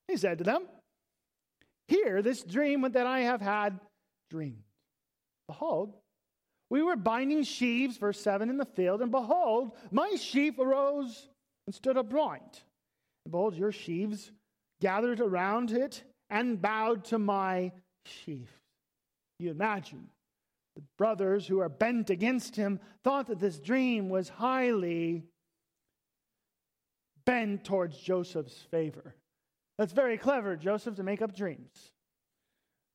He 0.08 0.16
said 0.16 0.38
to 0.38 0.44
them, 0.44 0.64
Hear 1.88 2.22
this 2.22 2.42
dream 2.42 2.90
that 2.90 3.06
I 3.06 3.20
have 3.20 3.42
had 3.42 3.78
dreamed. 4.30 4.62
Behold, 5.46 5.94
we 6.70 6.82
were 6.82 6.96
binding 6.96 7.42
sheaves, 7.42 7.98
verse 7.98 8.18
7, 8.18 8.48
in 8.48 8.56
the 8.56 8.64
field, 8.64 9.02
and 9.02 9.10
behold, 9.10 9.72
my 9.90 10.14
sheaf 10.16 10.58
arose 10.58 11.28
and 11.66 11.74
stood 11.74 11.98
upright. 11.98 12.62
Behold, 13.30 13.54
your 13.54 13.72
sheaves 13.72 14.32
gathered 14.80 15.20
around 15.20 15.70
it 15.70 16.02
and 16.28 16.60
bowed 16.60 17.04
to 17.04 17.18
my 17.18 17.72
sheaves. 18.04 18.50
You 19.38 19.50
imagine 19.50 20.08
The 20.74 20.82
brothers 20.96 21.46
who 21.46 21.60
are 21.60 21.68
bent 21.68 22.08
against 22.10 22.56
him 22.56 22.80
thought 23.04 23.26
that 23.26 23.38
this 23.38 23.58
dream 23.58 24.08
was 24.08 24.28
highly 24.28 25.24
bent 27.24 27.64
towards 27.64 27.98
Joseph's 27.98 28.56
favor. 28.70 29.14
That's 29.78 29.92
very 29.92 30.16
clever, 30.16 30.56
Joseph, 30.56 30.96
to 30.96 31.02
make 31.02 31.20
up 31.20 31.34
dreams, 31.34 31.92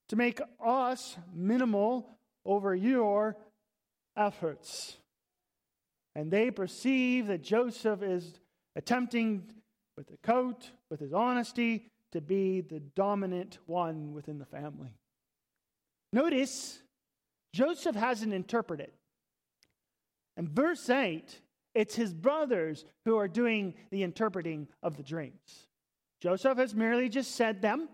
to 0.10 0.16
make 0.16 0.42
us 0.64 1.18
minimal 1.34 2.18
over 2.46 2.74
your 2.74 3.38
efforts. 4.16 4.98
And 6.16 6.32
they 6.32 6.50
perceive 6.50 7.28
that 7.28 7.44
Joseph 7.44 8.02
is 8.02 8.40
attempting, 8.76 9.44
with 9.98 10.08
the 10.08 10.18
coat, 10.18 10.70
with 10.90 11.00
his 11.00 11.12
honesty, 11.12 11.88
to 12.12 12.22
be 12.22 12.62
the 12.62 12.80
dominant 12.80 13.58
one 13.66 14.14
within 14.14 14.40
the 14.40 14.46
family. 14.46 14.94
Notice, 16.14 16.80
Joseph 17.54 17.96
hasn't 17.96 18.34
interpreted. 18.34 18.92
And 20.38 20.48
verse 20.50 20.90
8, 20.90 21.42
it's 21.74 21.96
his 21.96 22.14
brothers 22.14 22.86
who 23.06 23.18
are 23.18 23.28
doing 23.28 23.74
the 23.92 24.04
interpreting 24.04 24.68
of 24.84 24.96
the 24.96 25.04
dreams. 25.04 25.68
Joseph 26.22 26.58
has 26.58 26.74
merely 26.74 27.10
just 27.10 27.36
said 27.36 27.62
them. 27.62 27.90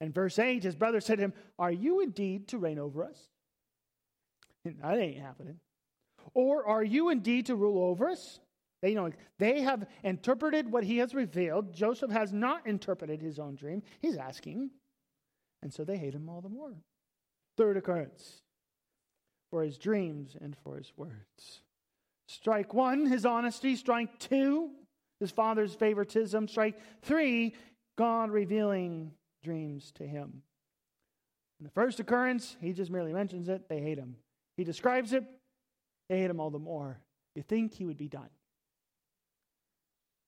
And 0.00 0.12
verse 0.12 0.38
8, 0.38 0.62
his 0.62 0.74
brother 0.74 1.00
said 1.00 1.18
to 1.18 1.24
him, 1.24 1.34
Are 1.58 1.70
you 1.70 2.00
indeed 2.00 2.48
to 2.48 2.58
reign 2.58 2.78
over 2.78 3.04
us? 3.04 3.28
That 4.80 4.98
ain't 4.98 5.20
happening. 5.20 5.58
Or 6.34 6.66
are 6.66 6.84
you 6.84 7.08
indeed 7.08 7.46
to 7.46 7.56
rule 7.56 7.82
over 7.84 8.08
us? 8.08 8.38
They, 8.82 8.94
know, 8.94 9.10
they 9.38 9.62
have 9.62 9.86
interpreted 10.02 10.70
what 10.70 10.82
he 10.82 10.98
has 10.98 11.14
revealed. 11.14 11.72
Joseph 11.72 12.10
has 12.10 12.32
not 12.32 12.66
interpreted 12.66 13.22
his 13.22 13.38
own 13.38 13.54
dream. 13.54 13.82
He's 14.00 14.16
asking. 14.16 14.70
And 15.62 15.72
so 15.72 15.84
they 15.84 15.96
hate 15.96 16.14
him 16.14 16.28
all 16.28 16.40
the 16.40 16.48
more. 16.48 16.74
Third 17.56 17.76
occurrence 17.76 18.42
for 19.50 19.62
his 19.62 19.78
dreams 19.78 20.36
and 20.40 20.56
for 20.64 20.76
his 20.76 20.92
words. 20.96 21.62
Strike 22.26 22.74
one, 22.74 23.06
his 23.06 23.24
honesty. 23.24 23.76
Strike 23.76 24.18
two, 24.18 24.70
his 25.20 25.30
father's 25.30 25.74
favoritism. 25.74 26.48
Strike 26.48 26.80
three, 27.02 27.54
God 27.96 28.30
revealing 28.30 29.12
dreams 29.44 29.92
to 29.96 30.04
him. 30.04 30.42
In 31.60 31.64
the 31.64 31.70
first 31.70 32.00
occurrence, 32.00 32.56
he 32.60 32.72
just 32.72 32.90
merely 32.90 33.12
mentions 33.12 33.48
it. 33.48 33.68
They 33.68 33.80
hate 33.80 33.98
him. 33.98 34.16
He 34.56 34.64
describes 34.64 35.12
it. 35.12 35.22
They 36.08 36.18
hate 36.18 36.30
him 36.30 36.40
all 36.40 36.50
the 36.50 36.58
more. 36.58 36.98
You 37.36 37.42
think 37.42 37.74
he 37.74 37.84
would 37.84 37.98
be 37.98 38.08
done. 38.08 38.30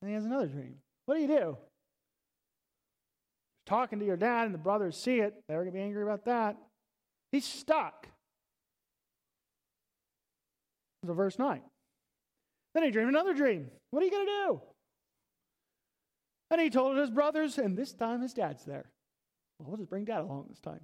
And 0.05 0.11
he 0.11 0.17
has 0.17 0.27
another 0.27 0.47
dream. 0.47 0.75
What 1.07 1.15
do 1.15 1.23
you 1.23 1.29
do? 1.29 1.57
Talking 3.65 4.01
to 4.01 4.05
your 4.05 4.19
dad, 4.19 4.45
and 4.45 4.53
the 4.53 4.59
brothers 4.59 4.99
see 4.99 5.21
it. 5.21 5.33
They're 5.49 5.63
going 5.63 5.73
to 5.73 5.79
be 5.79 5.83
angry 5.83 6.03
about 6.03 6.27
that. 6.27 6.59
He's 7.33 7.47
stuck. 7.47 8.07
So, 11.07 11.15
verse 11.15 11.39
9. 11.39 11.63
Then 12.75 12.83
he 12.83 12.91
dreamed 12.91 13.09
another 13.09 13.33
dream. 13.33 13.71
What 13.93 14.03
are 14.03 14.05
you 14.05 14.13
going 14.13 14.27
to 14.27 14.33
do? 14.47 14.61
And 16.51 16.61
he 16.61 16.69
told 16.69 16.99
his 16.99 17.09
brothers, 17.09 17.57
and 17.57 17.75
this 17.75 17.95
time 17.95 18.21
his 18.21 18.35
dad's 18.35 18.67
there. 18.67 18.91
Well, 19.59 19.71
we'll 19.71 19.79
just 19.79 19.89
bring 19.89 20.05
dad 20.05 20.21
along 20.21 20.49
this 20.51 20.61
time. 20.61 20.81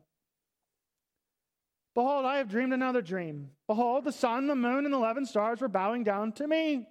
Behold, 1.94 2.24
I 2.24 2.38
have 2.38 2.48
dreamed 2.48 2.72
another 2.72 3.02
dream. 3.02 3.50
Behold, 3.66 4.04
the 4.04 4.12
sun, 4.12 4.46
the 4.46 4.54
moon, 4.54 4.86
and 4.86 4.94
the 4.94 4.98
eleven 4.98 5.26
stars 5.26 5.60
were 5.60 5.68
bowing 5.68 6.04
down 6.04 6.32
to 6.32 6.48
me. 6.48 6.86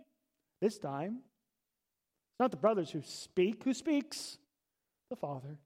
This 0.61 0.77
time, 0.77 1.21
it's 2.39 2.43
not 2.45 2.51
the 2.51 2.57
brothers 2.57 2.89
who 2.89 3.01
speak. 3.01 3.65
Who 3.65 3.73
speaks? 3.73 4.37
The 5.09 5.17
father. 5.17 5.57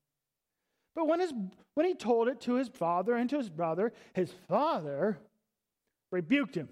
But 0.96 1.08
when, 1.08 1.20
his, 1.20 1.32
when 1.76 1.86
he 1.86 1.94
told 1.94 2.28
it 2.28 2.42
to 2.42 2.56
his 2.56 2.68
father 2.68 3.14
and 3.14 3.30
to 3.30 3.38
his 3.38 3.48
brother, 3.48 3.94
his 4.14 4.34
father 4.50 5.20
rebuked 6.12 6.56
him. 6.56 6.70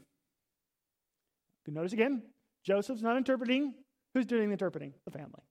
You 1.67 1.73
notice 1.73 1.93
again, 1.93 2.23
Joseph's 2.63 3.03
not 3.03 3.15
interpreting. 3.15 3.75
Who's 4.15 4.25
doing 4.25 4.47
the 4.47 4.53
interpreting? 4.53 4.95
The 5.05 5.11
family. 5.11 5.43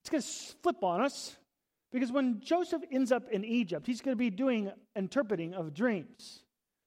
It's 0.00 0.08
going 0.08 0.22
to 0.22 0.56
flip 0.62 0.82
on 0.82 1.02
us 1.02 1.36
because 1.92 2.10
when 2.10 2.40
Joseph 2.40 2.80
ends 2.90 3.12
up 3.12 3.28
in 3.30 3.44
Egypt, 3.44 3.86
he's 3.86 4.00
going 4.00 4.12
to 4.12 4.18
be 4.18 4.30
doing 4.30 4.72
interpreting 4.94 5.52
of 5.52 5.74
dreams. 5.74 6.44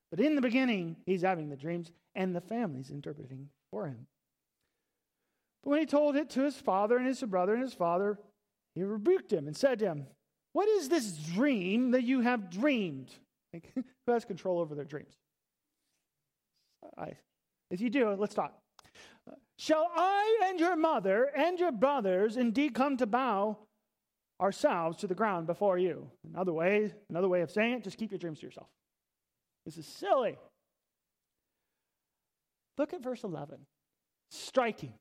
But 0.09 0.21
in 0.21 0.33
the 0.33 0.41
beginning, 0.41 0.95
he's 1.05 1.21
having 1.21 1.49
the 1.49 1.55
dreams, 1.55 1.91
and 2.15 2.35
the 2.35 2.41
family's 2.41 2.89
interpreting 2.89 3.49
for 3.69 3.85
him. 3.85 4.07
But 5.63 5.69
when 5.71 5.79
he 5.79 5.85
told 5.85 6.15
it 6.15 6.29
to 6.31 6.43
his 6.43 6.55
father 6.55 6.97
and 6.97 7.05
his 7.05 7.21
brother 7.23 7.53
and 7.53 7.61
his 7.61 7.73
father, 7.73 8.17
he 8.75 8.83
rebuked 8.83 9.31
him 9.31 9.47
and 9.47 9.55
said 9.55 9.79
to 9.79 9.85
him, 9.85 10.07
What 10.53 10.67
is 10.69 10.89
this 10.89 11.11
dream 11.11 11.91
that 11.91 12.03
you 12.03 12.21
have 12.21 12.49
dreamed? 12.49 13.09
Like, 13.53 13.71
who 13.75 14.11
has 14.11 14.25
control 14.25 14.59
over 14.59 14.75
their 14.75 14.85
dreams? 14.85 15.13
I, 16.97 17.13
if 17.69 17.81
you 17.81 17.89
do, 17.89 18.11
let's 18.11 18.33
talk. 18.33 18.57
Shall 19.57 19.91
I 19.93 20.45
and 20.45 20.59
your 20.59 20.77
mother 20.77 21.25
and 21.35 21.59
your 21.59 21.73
brothers 21.73 22.37
indeed 22.37 22.73
come 22.73 22.95
to 22.97 23.05
bow 23.05 23.57
ourselves 24.39 24.97
to 24.99 25.07
the 25.07 25.15
ground 25.15 25.47
before 25.47 25.77
you? 25.77 26.09
Another 26.33 26.53
way, 26.53 26.93
another 27.09 27.27
way 27.27 27.41
of 27.41 27.51
saying 27.51 27.73
it, 27.73 27.83
just 27.83 27.97
keep 27.97 28.11
your 28.11 28.19
dreams 28.19 28.39
to 28.39 28.45
yourself. 28.45 28.67
This 29.65 29.77
is 29.77 29.85
silly. 29.85 30.37
Look 32.77 32.93
at 32.93 33.03
verse 33.03 33.25
11. 33.25 33.57
Striking. 34.31 34.93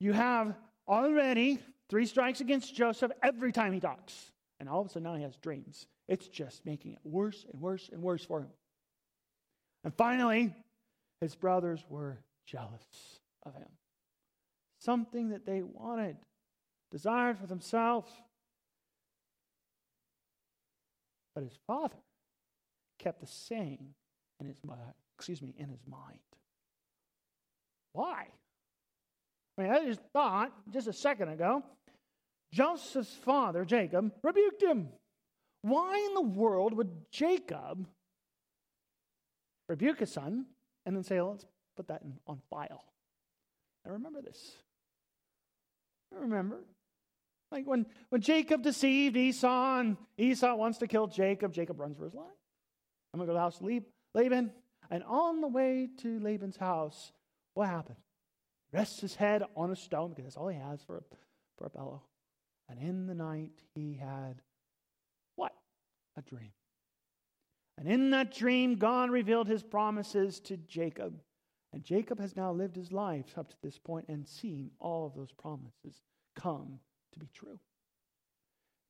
You 0.00 0.14
have 0.14 0.54
already 0.88 1.58
three 1.88 2.06
strikes 2.06 2.40
against 2.40 2.74
Joseph 2.74 3.12
every 3.22 3.52
time 3.52 3.72
he 3.72 3.80
talks. 3.80 4.32
And 4.58 4.68
all 4.68 4.80
of 4.80 4.86
a 4.86 4.90
sudden 4.90 5.04
now 5.04 5.14
he 5.14 5.22
has 5.22 5.36
dreams. 5.36 5.86
It's 6.08 6.26
just 6.26 6.64
making 6.66 6.92
it 6.92 6.98
worse 7.04 7.46
and 7.52 7.60
worse 7.60 7.88
and 7.92 8.02
worse 8.02 8.24
for 8.24 8.40
him. 8.40 8.50
And 9.84 9.94
finally, 9.94 10.54
his 11.20 11.34
brothers 11.34 11.84
were 11.88 12.18
jealous 12.46 12.84
of 13.44 13.54
him. 13.54 13.68
Something 14.78 15.30
that 15.30 15.46
they 15.46 15.62
wanted, 15.62 16.16
desired 16.90 17.38
for 17.38 17.46
themselves. 17.46 18.10
But 21.34 21.44
his 21.44 21.58
father 21.66 21.96
kept 22.98 23.20
the 23.20 23.26
saying 23.26 23.94
in 24.40 24.48
his 24.48 24.58
uh, 24.68 24.74
excuse 25.16 25.40
me 25.40 25.54
in 25.58 25.68
his 25.68 25.86
mind. 25.86 26.18
Why? 27.92 28.28
I 29.56 29.62
mean, 29.62 29.70
I 29.72 29.84
just 29.84 30.00
thought 30.12 30.52
just 30.72 30.88
a 30.88 30.92
second 30.92 31.28
ago, 31.28 31.62
Joseph's 32.52 33.14
father, 33.14 33.64
Jacob, 33.64 34.12
rebuked 34.22 34.62
him. 34.62 34.88
Why 35.62 36.06
in 36.08 36.14
the 36.14 36.40
world 36.40 36.74
would 36.74 36.90
Jacob 37.10 37.86
rebuke 39.68 40.00
his 40.00 40.12
son 40.12 40.46
and 40.86 40.96
then 40.96 41.04
say, 41.04 41.18
oh, 41.18 41.30
let's 41.30 41.44
put 41.76 41.88
that 41.88 42.02
in, 42.02 42.14
on 42.26 42.40
file? 42.50 42.84
Now 43.84 43.92
remember 43.92 44.22
this. 44.22 44.56
I 46.14 46.20
remember? 46.20 46.60
Like 47.52 47.66
when, 47.66 47.86
when 48.10 48.20
Jacob 48.20 48.62
deceived 48.62 49.16
Esau 49.16 49.78
and 49.80 49.96
Esau 50.16 50.54
wants 50.54 50.78
to 50.78 50.86
kill 50.86 51.06
Jacob, 51.06 51.52
Jacob 51.52 51.80
runs 51.80 51.96
for 51.98 52.04
his 52.04 52.14
life. 52.14 52.26
I'm 53.12 53.18
going 53.18 53.26
to 53.26 53.32
go 53.32 53.34
to 53.34 53.38
the 53.38 53.40
house 53.40 53.60
of 53.60 53.84
Laban. 54.14 54.52
And 54.90 55.04
on 55.04 55.40
the 55.40 55.48
way 55.48 55.88
to 55.98 56.20
Laban's 56.20 56.56
house, 56.56 57.12
what 57.54 57.68
happened? 57.68 57.98
Rests 58.72 59.00
his 59.00 59.14
head 59.14 59.42
on 59.56 59.70
a 59.70 59.76
stone 59.76 60.10
because 60.10 60.24
that's 60.24 60.36
all 60.36 60.48
he 60.48 60.58
has 60.58 60.82
for 60.82 60.98
a, 60.98 61.02
for 61.58 61.66
a 61.66 61.70
pillow. 61.70 62.02
And 62.68 62.78
in 62.78 63.06
the 63.06 63.14
night, 63.14 63.62
he 63.74 63.94
had 63.94 64.40
what? 65.36 65.52
A 66.16 66.22
dream. 66.22 66.52
And 67.78 67.88
in 67.88 68.10
that 68.10 68.32
dream, 68.32 68.76
God 68.76 69.10
revealed 69.10 69.48
his 69.48 69.62
promises 69.62 70.38
to 70.40 70.56
Jacob. 70.56 71.20
And 71.72 71.82
Jacob 71.82 72.20
has 72.20 72.36
now 72.36 72.52
lived 72.52 72.76
his 72.76 72.92
life 72.92 73.38
up 73.38 73.48
to 73.50 73.56
this 73.62 73.78
point 73.78 74.06
and 74.08 74.26
seen 74.26 74.70
all 74.78 75.06
of 75.06 75.14
those 75.14 75.32
promises 75.32 76.02
come 76.36 76.80
to 77.12 77.18
be 77.18 77.28
true. 77.32 77.58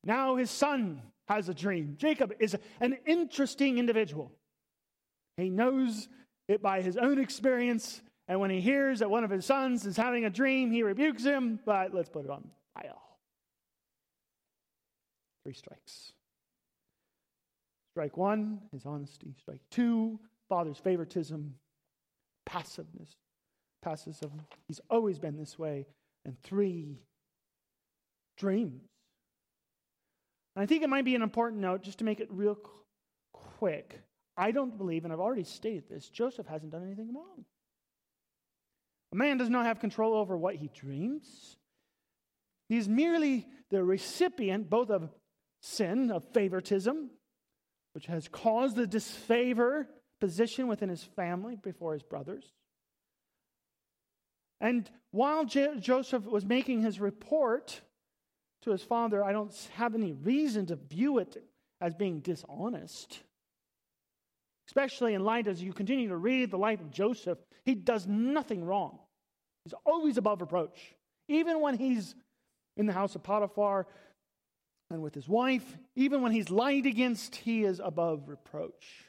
Now 0.03 0.35
his 0.35 0.49
son 0.49 1.01
has 1.27 1.47
a 1.47 1.53
dream. 1.53 1.95
Jacob 1.97 2.33
is 2.39 2.55
an 2.79 2.97
interesting 3.05 3.77
individual. 3.77 4.31
He 5.37 5.49
knows 5.49 6.09
it 6.47 6.61
by 6.61 6.81
his 6.81 6.97
own 6.97 7.19
experience 7.19 8.01
and 8.27 8.39
when 8.39 8.49
he 8.49 8.61
hears 8.61 8.99
that 8.99 9.09
one 9.09 9.23
of 9.23 9.29
his 9.29 9.45
sons 9.45 9.85
is 9.85 9.97
having 9.97 10.25
a 10.25 10.29
dream, 10.29 10.71
he 10.71 10.83
rebukes 10.83 11.23
him, 11.23 11.59
but 11.65 11.93
let's 11.93 12.09
put 12.09 12.25
it 12.25 12.31
on 12.31 12.47
file. 12.75 13.01
Three 15.43 15.53
strikes. 15.53 16.13
Strike 17.93 18.15
one, 18.15 18.59
his 18.71 18.85
honesty. 18.85 19.33
Strike 19.39 19.61
two, 19.69 20.19
father's 20.47 20.77
favoritism, 20.77 21.55
passiveness, 22.45 23.15
passivism. 23.85 24.31
He's 24.67 24.79
always 24.89 25.19
been 25.19 25.37
this 25.37 25.59
way. 25.59 25.87
And 26.23 26.39
three, 26.43 26.99
dreams. 28.37 28.83
And 30.55 30.63
I 30.63 30.65
think 30.67 30.83
it 30.83 30.89
might 30.89 31.05
be 31.05 31.15
an 31.15 31.21
important 31.21 31.61
note 31.61 31.81
just 31.81 31.97
to 31.99 32.03
make 32.03 32.19
it 32.19 32.27
real 32.29 32.57
quick. 33.33 33.99
I 34.37 34.51
don't 34.51 34.77
believe, 34.77 35.03
and 35.03 35.11
I've 35.11 35.19
already 35.19 35.43
stated 35.43 35.89
this, 35.89 36.09
Joseph 36.09 36.47
hasn't 36.47 36.71
done 36.71 36.83
anything 36.83 37.13
wrong. 37.13 37.45
A 39.11 39.15
man 39.15 39.37
does 39.37 39.49
not 39.49 39.65
have 39.65 39.79
control 39.79 40.13
over 40.13 40.37
what 40.37 40.55
he 40.55 40.69
dreams. 40.69 41.57
He 42.69 42.77
is 42.77 42.87
merely 42.87 43.47
the 43.69 43.83
recipient 43.83 44.69
both 44.69 44.89
of 44.89 45.09
sin, 45.61 46.11
of 46.11 46.23
favoritism, 46.33 47.09
which 47.93 48.05
has 48.05 48.27
caused 48.29 48.75
the 48.75 48.87
disfavor 48.87 49.89
position 50.21 50.67
within 50.67 50.89
his 50.89 51.03
family 51.03 51.57
before 51.57 51.93
his 51.93 52.03
brothers. 52.03 52.53
And 54.61 54.89
while 55.09 55.43
J- 55.43 55.79
Joseph 55.79 56.23
was 56.23 56.45
making 56.45 56.81
his 56.81 56.99
report 56.99 57.81
to 58.61 58.71
his 58.71 58.83
father, 58.83 59.23
I 59.23 59.33
don't 59.33 59.53
have 59.73 59.95
any 59.95 60.13
reason 60.13 60.67
to 60.67 60.75
view 60.75 61.17
it 61.17 61.43
as 61.81 61.95
being 61.95 62.19
dishonest. 62.19 63.19
Especially 64.67 65.15
in 65.15 65.25
light 65.25 65.47
as 65.47 65.61
you 65.61 65.73
continue 65.73 66.07
to 66.07 66.15
read 66.15 66.51
the 66.51 66.57
life 66.57 66.79
of 66.79 66.91
Joseph, 66.91 67.39
he 67.65 67.75
does 67.75 68.07
nothing 68.07 68.63
wrong. 68.63 68.99
He's 69.65 69.73
always 69.85 70.17
above 70.17 70.41
reproach. 70.41 70.95
Even 71.27 71.61
when 71.61 71.77
he's 71.77 72.15
in 72.77 72.85
the 72.85 72.93
house 72.93 73.15
of 73.15 73.23
Potiphar 73.23 73.87
and 74.89 75.01
with 75.01 75.13
his 75.13 75.27
wife, 75.27 75.77
even 75.95 76.21
when 76.21 76.31
he's 76.31 76.49
lied 76.49 76.85
against, 76.85 77.35
he 77.35 77.63
is 77.63 77.79
above 77.83 78.27
reproach. 78.27 79.05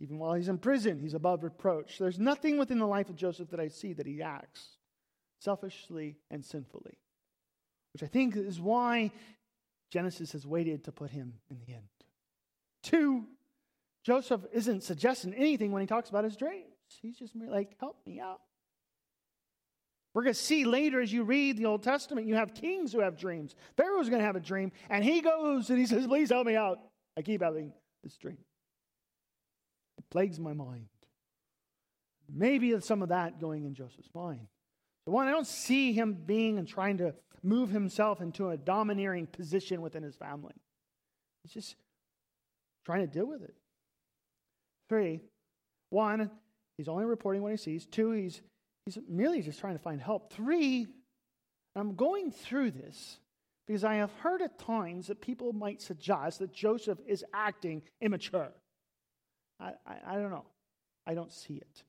Even 0.00 0.18
while 0.18 0.34
he's 0.34 0.48
in 0.48 0.58
prison, 0.58 1.00
he's 1.00 1.14
above 1.14 1.42
reproach. 1.42 1.98
There's 1.98 2.18
nothing 2.18 2.56
within 2.56 2.78
the 2.78 2.86
life 2.86 3.08
of 3.08 3.16
Joseph 3.16 3.50
that 3.50 3.60
I 3.60 3.68
see 3.68 3.92
that 3.94 4.06
he 4.06 4.22
acts 4.22 4.76
selfishly 5.40 6.16
and 6.30 6.44
sinfully, 6.44 6.98
which 7.92 8.02
I 8.02 8.06
think 8.06 8.36
is 8.36 8.60
why 8.60 9.10
Genesis 9.90 10.32
has 10.32 10.46
waited 10.46 10.84
to 10.84 10.92
put 10.92 11.10
him 11.10 11.34
in 11.50 11.58
the 11.58 11.74
end. 11.74 11.88
Two, 12.82 13.24
Joseph 14.04 14.42
isn't 14.52 14.84
suggesting 14.84 15.34
anything 15.34 15.72
when 15.72 15.80
he 15.80 15.86
talks 15.86 16.08
about 16.08 16.24
his 16.24 16.36
dreams. 16.36 16.64
He's 17.02 17.18
just 17.18 17.34
like, 17.34 17.76
help 17.80 17.96
me 18.06 18.20
out. 18.20 18.40
We're 20.14 20.22
going 20.22 20.34
to 20.34 20.40
see 20.40 20.64
later 20.64 21.00
as 21.00 21.12
you 21.12 21.22
read 21.22 21.58
the 21.58 21.66
Old 21.66 21.82
Testament, 21.82 22.26
you 22.26 22.34
have 22.34 22.54
kings 22.54 22.92
who 22.92 23.00
have 23.00 23.18
dreams. 23.18 23.54
Pharaoh's 23.76 24.08
going 24.08 24.20
to 24.20 24.26
have 24.26 24.36
a 24.36 24.40
dream, 24.40 24.72
and 24.88 25.04
he 25.04 25.20
goes 25.20 25.70
and 25.70 25.78
he 25.78 25.86
says, 25.86 26.06
Please 26.06 26.30
help 26.30 26.46
me 26.46 26.56
out. 26.56 26.78
I 27.16 27.22
keep 27.22 27.42
having 27.42 27.72
this 28.02 28.16
dream. 28.16 28.38
It 29.98 30.04
plagues 30.10 30.38
my 30.40 30.52
mind. 30.52 30.86
Maybe 32.32 32.78
some 32.80 33.02
of 33.02 33.08
that 33.10 33.40
going 33.40 33.64
in 33.64 33.74
Joseph's 33.74 34.10
mind. 34.14 34.46
So, 35.04 35.12
one, 35.12 35.28
I 35.28 35.30
don't 35.30 35.46
see 35.46 35.92
him 35.92 36.14
being 36.26 36.58
and 36.58 36.68
trying 36.68 36.98
to 36.98 37.14
move 37.42 37.70
himself 37.70 38.20
into 38.20 38.50
a 38.50 38.56
domineering 38.56 39.26
position 39.26 39.80
within 39.80 40.02
his 40.02 40.16
family. 40.16 40.54
He's 41.42 41.52
just 41.52 41.76
trying 42.84 43.00
to 43.00 43.06
deal 43.06 43.26
with 43.26 43.42
it. 43.42 43.54
Three, 44.88 45.20
one, 45.90 46.30
he's 46.76 46.88
only 46.88 47.04
reporting 47.04 47.42
what 47.42 47.52
he 47.52 47.56
sees. 47.56 47.86
Two, 47.86 48.12
he's, 48.12 48.40
he's 48.88 49.02
merely 49.08 49.42
just 49.42 49.60
trying 49.60 49.74
to 49.74 49.82
find 49.82 50.00
help. 50.00 50.32
Three, 50.32 50.86
I'm 51.76 51.94
going 51.94 52.30
through 52.30 52.70
this 52.70 53.18
because 53.66 53.84
I 53.84 53.96
have 53.96 54.12
heard 54.12 54.40
at 54.40 54.58
times 54.58 55.08
that 55.08 55.20
people 55.20 55.52
might 55.52 55.82
suggest 55.82 56.38
that 56.38 56.52
Joseph 56.52 56.98
is 57.06 57.24
acting 57.34 57.82
immature. 58.00 58.50
I, 59.60 59.72
I, 59.86 59.96
I 60.06 60.14
don't 60.14 60.30
know. 60.30 60.46
I 61.06 61.14
don't 61.14 61.32
see 61.32 61.54
it. 61.54 61.84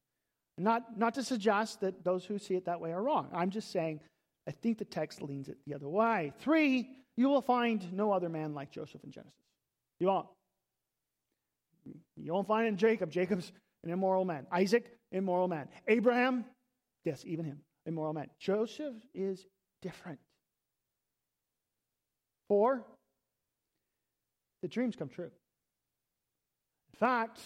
Not, 0.58 0.98
not 0.98 1.14
to 1.14 1.24
suggest 1.24 1.80
that 1.82 2.04
those 2.04 2.26
who 2.26 2.38
see 2.38 2.56
it 2.56 2.66
that 2.66 2.82
way 2.82 2.92
are 2.92 3.02
wrong. 3.02 3.30
I'm 3.34 3.50
just 3.50 3.72
saying 3.72 4.02
I 4.46 4.52
think 4.52 4.78
the 4.78 4.86
text 4.86 5.22
leans 5.22 5.48
it 5.48 5.58
the 5.66 5.76
other 5.76 5.88
way. 5.88 6.34
Three, 6.40 6.90
you 7.16 7.30
will 7.30 7.42
find 7.42 7.94
no 7.94 8.12
other 8.12 8.28
man 8.28 8.54
like 8.54 8.72
Joseph 8.72 9.04
in 9.06 9.12
Genesis. 9.12 9.40
You 10.00 10.08
won't. 10.08 10.28
You 12.18 12.34
won't 12.34 12.48
find 12.48 12.68
in 12.68 12.76
Jacob. 12.76 13.10
Jacob's 13.10 13.54
an 13.86 13.90
immoral 13.90 14.26
man. 14.26 14.48
Isaac, 14.52 14.86
immoral 15.14 15.48
man. 15.48 15.70
Abraham, 15.88 16.44
yes, 17.06 17.24
even 17.26 17.46
him, 17.46 17.60
immoral 17.86 18.14
man. 18.14 18.30
Joseph 18.40 18.96
is 19.14 19.46
different. 19.82 20.20
Four, 22.48 22.86
the 24.62 24.68
dreams 24.68 24.96
come 24.96 25.10
true. 25.10 25.32
In 26.94 26.98
fact, 27.00 27.40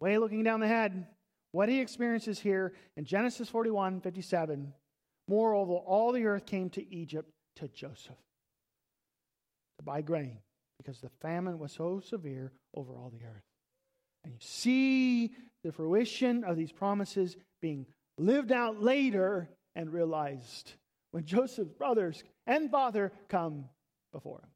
way 0.00 0.18
looking 0.18 0.42
down 0.42 0.60
the 0.60 0.68
head, 0.68 1.06
what 1.52 1.68
he 1.68 1.80
experiences 1.80 2.38
here 2.38 2.74
in 2.96 3.04
Genesis 3.04 3.48
41 3.48 4.00
57, 4.00 4.72
moreover, 5.28 5.74
all 5.74 6.12
the 6.12 6.26
earth 6.26 6.44
came 6.44 6.68
to 6.70 6.94
Egypt 6.94 7.30
to 7.56 7.68
Joseph 7.68 8.16
to 9.78 9.84
buy 9.84 10.02
grain 10.02 10.38
because 10.78 11.00
the 11.00 11.10
famine 11.20 11.58
was 11.58 11.72
so 11.72 12.00
severe 12.00 12.52
over 12.74 12.92
all 12.92 13.10
the 13.10 13.24
earth. 13.24 13.42
And 14.24 14.32
you 14.34 14.40
see 14.40 15.32
the 15.62 15.72
fruition 15.72 16.44
of 16.44 16.56
these 16.56 16.72
promises 16.72 17.36
being 17.62 17.86
lived 18.18 18.52
out 18.52 18.82
later 18.82 19.48
and 19.74 19.92
realized 19.92 20.72
when 21.10 21.24
Joseph's 21.24 21.72
brothers 21.72 22.22
and 22.46 22.70
father 22.70 23.12
come 23.28 23.66
before 24.12 24.40
him. 24.40 24.50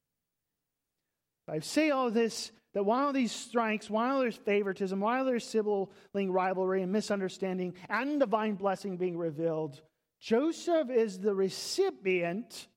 I 1.49 1.59
say 1.61 1.91
all 1.91 2.11
this 2.11 2.53
that 2.75 2.85
while 2.85 3.13
these 3.13 3.33
strikes, 3.33 3.91
while 3.91 4.21
there's 4.21 4.37
favoritism, 4.37 5.01
while 5.01 5.25
there's 5.25 5.45
sibling 5.45 6.31
rivalry 6.31 6.83
and 6.83 6.93
misunderstanding 6.93 7.75
and 7.89 8.21
divine 8.21 8.55
blessing 8.55 8.97
being 8.97 9.19
revealed, 9.19 9.81
Joseph 10.21 10.91
is 10.91 11.19
the 11.19 11.35
recipient 11.35 12.69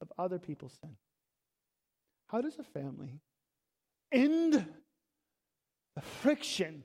of 0.00 0.12
other 0.18 0.38
people's 0.38 0.78
sin. 0.80 0.96
How 2.28 2.40
does 2.40 2.58
a 2.58 2.62
family 2.62 3.20
end 4.12 4.52
the 4.52 6.02
friction 6.02 6.84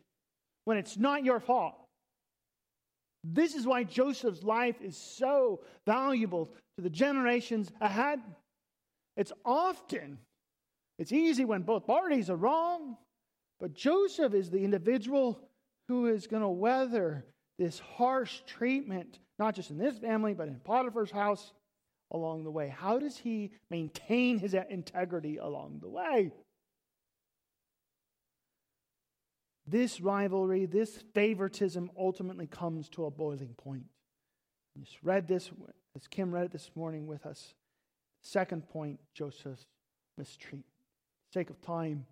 when 0.65 0.77
it's 0.77 0.97
not 0.97 1.23
your 1.23 1.39
fault? 1.39 1.75
This 3.23 3.55
is 3.55 3.67
why 3.67 3.83
Joseph's 3.83 4.43
life 4.43 4.81
is 4.81 4.97
so 4.97 5.61
valuable 5.85 6.51
to 6.75 6.81
the 6.81 6.89
generations 6.89 7.71
ahead. 7.79 8.19
It's 9.15 9.31
often, 9.45 10.17
it's 10.97 11.11
easy 11.11 11.45
when 11.45 11.61
both 11.61 11.85
parties 11.85 12.29
are 12.29 12.35
wrong, 12.35 12.97
but 13.59 13.73
Joseph 13.73 14.33
is 14.33 14.49
the 14.49 14.63
individual 14.63 15.39
who 15.87 16.07
is 16.07 16.27
going 16.27 16.41
to 16.41 16.49
weather 16.49 17.25
this 17.59 17.79
harsh 17.79 18.41
treatment, 18.47 19.19
not 19.37 19.55
just 19.55 19.69
in 19.69 19.77
this 19.77 19.99
family, 19.99 20.33
but 20.33 20.47
in 20.47 20.59
Potiphar's 20.59 21.11
house 21.11 21.53
along 22.11 22.43
the 22.43 22.51
way? 22.51 22.69
How 22.69 22.97
does 22.97 23.17
he 23.17 23.51
maintain 23.69 24.39
his 24.39 24.53
integrity 24.53 25.37
along 25.37 25.79
the 25.81 25.89
way? 25.89 26.31
This 29.71 30.01
rivalry, 30.01 30.65
this 30.65 31.01
favoritism 31.13 31.91
ultimately 31.97 32.45
comes 32.45 32.89
to 32.89 33.05
a 33.05 33.09
boiling 33.09 33.55
point. 33.55 33.85
You 34.75 34.83
just 34.83 34.97
read 35.01 35.29
this, 35.29 35.49
as 35.95 36.07
Kim 36.07 36.29
read 36.33 36.47
it 36.47 36.51
this 36.51 36.69
morning 36.75 37.07
with 37.07 37.25
us. 37.25 37.53
Second 38.21 38.67
point 38.67 38.99
Joseph's 39.13 39.65
mistreatment. 40.17 40.65
For 41.29 41.39
sake 41.39 41.49
of 41.49 41.61
time, 41.61 42.05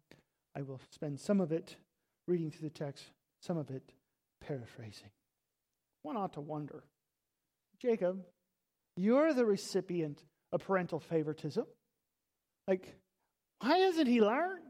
I 0.55 0.61
will 0.61 0.79
spend 0.89 1.19
some 1.19 1.41
of 1.41 1.51
it 1.51 1.75
reading 2.29 2.49
through 2.49 2.69
the 2.69 2.73
text, 2.73 3.03
some 3.41 3.57
of 3.57 3.69
it 3.71 3.91
paraphrasing. 4.39 5.11
One 6.03 6.15
ought 6.15 6.33
to 6.33 6.41
wonder 6.41 6.85
Jacob, 7.81 8.25
you're 8.95 9.33
the 9.33 9.45
recipient 9.45 10.23
of 10.53 10.63
parental 10.63 11.01
favoritism. 11.01 11.65
Like, 12.69 12.95
why 13.59 13.79
hasn't 13.79 14.07
he 14.07 14.21
learned? 14.21 14.63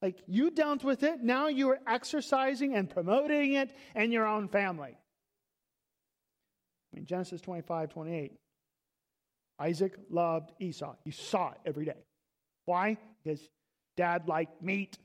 Like, 0.00 0.18
you 0.26 0.50
dealt 0.50 0.84
with 0.84 1.02
it, 1.02 1.22
now 1.22 1.48
you 1.48 1.70
are 1.70 1.80
exercising 1.86 2.74
and 2.74 2.88
promoting 2.88 3.54
it 3.54 3.74
in 3.96 4.12
your 4.12 4.26
own 4.26 4.48
family. 4.48 4.96
I 6.92 6.96
mean, 6.96 7.04
Genesis 7.04 7.40
25, 7.40 7.90
28. 7.90 8.32
Isaac 9.58 9.96
loved 10.08 10.52
Esau. 10.60 10.94
You 11.04 11.12
saw 11.12 11.50
it 11.50 11.58
every 11.66 11.84
day. 11.84 12.04
Why? 12.64 12.96
Because 13.22 13.40
dad 13.96 14.28
liked 14.28 14.62
meat. 14.62 14.96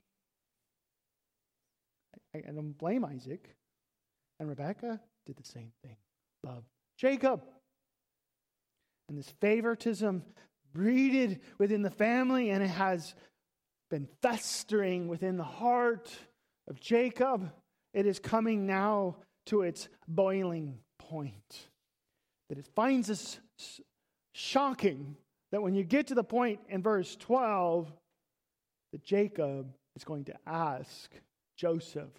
I, 2.35 2.41
don't 2.51 2.77
blame 2.77 3.03
Isaac. 3.03 3.55
And 4.39 4.47
Rebecca 4.49 4.99
did 5.25 5.37
the 5.37 5.45
same 5.45 5.71
thing. 5.83 5.95
Loved 6.43 6.67
Jacob. 6.97 7.41
And 9.09 9.17
this 9.17 9.33
favoritism 9.41 10.23
breeded 10.73 11.41
within 11.57 11.81
the 11.81 11.91
family, 11.91 12.49
and 12.49 12.63
it 12.63 12.69
has 12.69 13.15
been 13.93 14.07
festering 14.23 15.07
within 15.07 15.37
the 15.37 15.43
heart 15.43 16.11
of 16.67 16.79
Jacob. 16.79 17.51
It 17.93 18.07
is 18.07 18.17
coming 18.17 18.65
now 18.65 19.17
to 19.45 19.61
its 19.61 19.87
boiling 20.07 20.79
point. 20.97 21.67
That 22.49 22.57
it 22.57 22.67
finds 22.73 23.11
us 23.11 23.39
shocking 24.33 25.15
that 25.51 25.61
when 25.61 25.75
you 25.75 25.83
get 25.83 26.07
to 26.07 26.15
the 26.15 26.23
point 26.23 26.59
in 26.69 26.81
verse 26.81 27.15
12, 27.17 27.93
that 28.93 29.03
Jacob 29.03 29.71
is 29.95 30.03
going 30.03 30.25
to 30.25 30.33
ask 30.47 31.11
Joseph, 31.55 32.09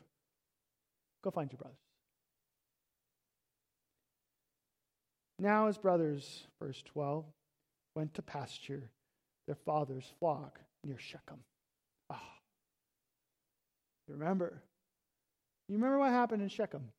Go 1.25 1.33
find 1.33 1.51
your 1.51 1.59
brothers. 1.59 1.77
Now 5.41 5.66
his 5.66 5.79
brothers, 5.79 6.47
verse 6.62 6.81
12, 6.85 7.25
went 7.97 8.14
to 8.14 8.22
pasture 8.22 8.91
their 9.49 9.57
father's 9.57 10.09
flock 10.20 10.61
near 10.85 11.01
Shechem. 11.01 11.41
You 14.09 14.14
remember? 14.14 14.62
You 15.68 15.76
remember 15.76 15.98
what 15.98 16.11
happened 16.11 16.42
in 16.42 16.48
Shechem? 16.48 16.90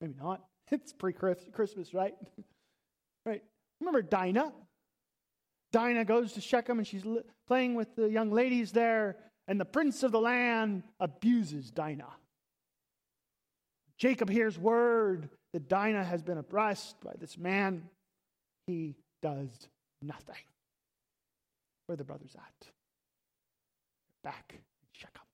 Maybe 0.00 0.14
not. 0.20 0.44
It's 0.72 0.92
pre 0.92 1.12
Christmas, 1.12 1.94
right? 1.94 2.14
right. 3.26 3.42
Remember 3.80 4.02
Dinah? 4.02 4.52
Dinah 5.70 6.04
goes 6.04 6.32
to 6.32 6.40
Shechem 6.40 6.78
and 6.78 6.86
she's 6.86 7.04
playing 7.46 7.76
with 7.76 7.94
the 7.94 8.08
young 8.08 8.32
ladies 8.32 8.72
there, 8.72 9.16
and 9.46 9.60
the 9.60 9.64
prince 9.64 10.02
of 10.02 10.10
the 10.10 10.20
land 10.20 10.82
abuses 10.98 11.70
Dinah. 11.70 12.12
Jacob 13.98 14.28
hears 14.28 14.58
word 14.58 15.30
that 15.52 15.68
Dinah 15.68 16.04
has 16.04 16.22
been 16.22 16.38
oppressed 16.38 17.00
by 17.00 17.12
this 17.18 17.38
man. 17.38 17.84
He 18.66 18.96
does 19.22 19.68
nothing. 20.02 20.34
Where 21.86 21.96
the 21.96 22.04
brothers 22.04 22.34
at? 22.34 22.68
Back 24.24 24.52
in 24.52 24.60
Shechem. 24.92 25.25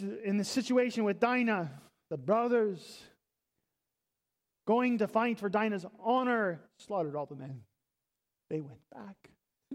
In 0.00 0.36
the 0.36 0.44
situation 0.44 1.04
with 1.04 1.20
Dinah, 1.20 1.70
the 2.10 2.16
brothers 2.16 3.02
going 4.66 4.98
to 4.98 5.08
fight 5.08 5.38
for 5.38 5.48
Dinah's 5.48 5.86
honor 6.02 6.60
slaughtered 6.78 7.14
all 7.14 7.26
the 7.26 7.36
men. 7.36 7.62
They 8.50 8.60
went 8.60 8.80
back. 8.92 9.16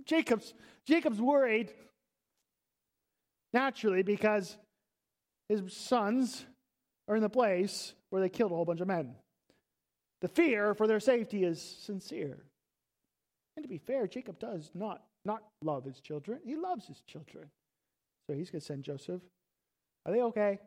Jacob's, 0.06 0.54
Jacob's 0.86 1.22
worried, 1.22 1.72
naturally, 3.54 4.04
because 4.04 4.58
his 5.48 5.62
sons 5.74 6.46
are 7.08 7.16
in 7.16 7.22
the 7.22 7.30
place 7.30 7.94
where 8.10 8.22
they 8.22 8.30
killed 8.30 8.52
a 8.52 8.56
whole 8.56 8.66
bunch 8.66 8.82
of 8.82 8.88
men. 8.88 9.16
The 10.22 10.28
fear 10.28 10.74
for 10.74 10.88
their 10.88 11.00
safety 11.00 11.44
is 11.44 11.62
sincere. 11.62 12.46
And 13.56 13.64
to 13.64 13.70
be 13.70 13.78
fair, 13.78 14.08
Jacob 14.08 14.40
does 14.40 14.72
not, 14.74 15.04
not 15.24 15.44
love 15.62 15.86
his 15.86 16.02
children. 16.02 16.40
He 16.44 16.56
loves 16.56 16.88
his 16.88 17.02
children. 17.08 17.46
So 18.28 18.36
he's 18.36 18.50
going 18.50 18.60
to 18.60 18.66
send 18.66 18.84
Joseph. 18.84 19.22
Are 20.06 20.12
they 20.12 20.22
okay? 20.22 20.60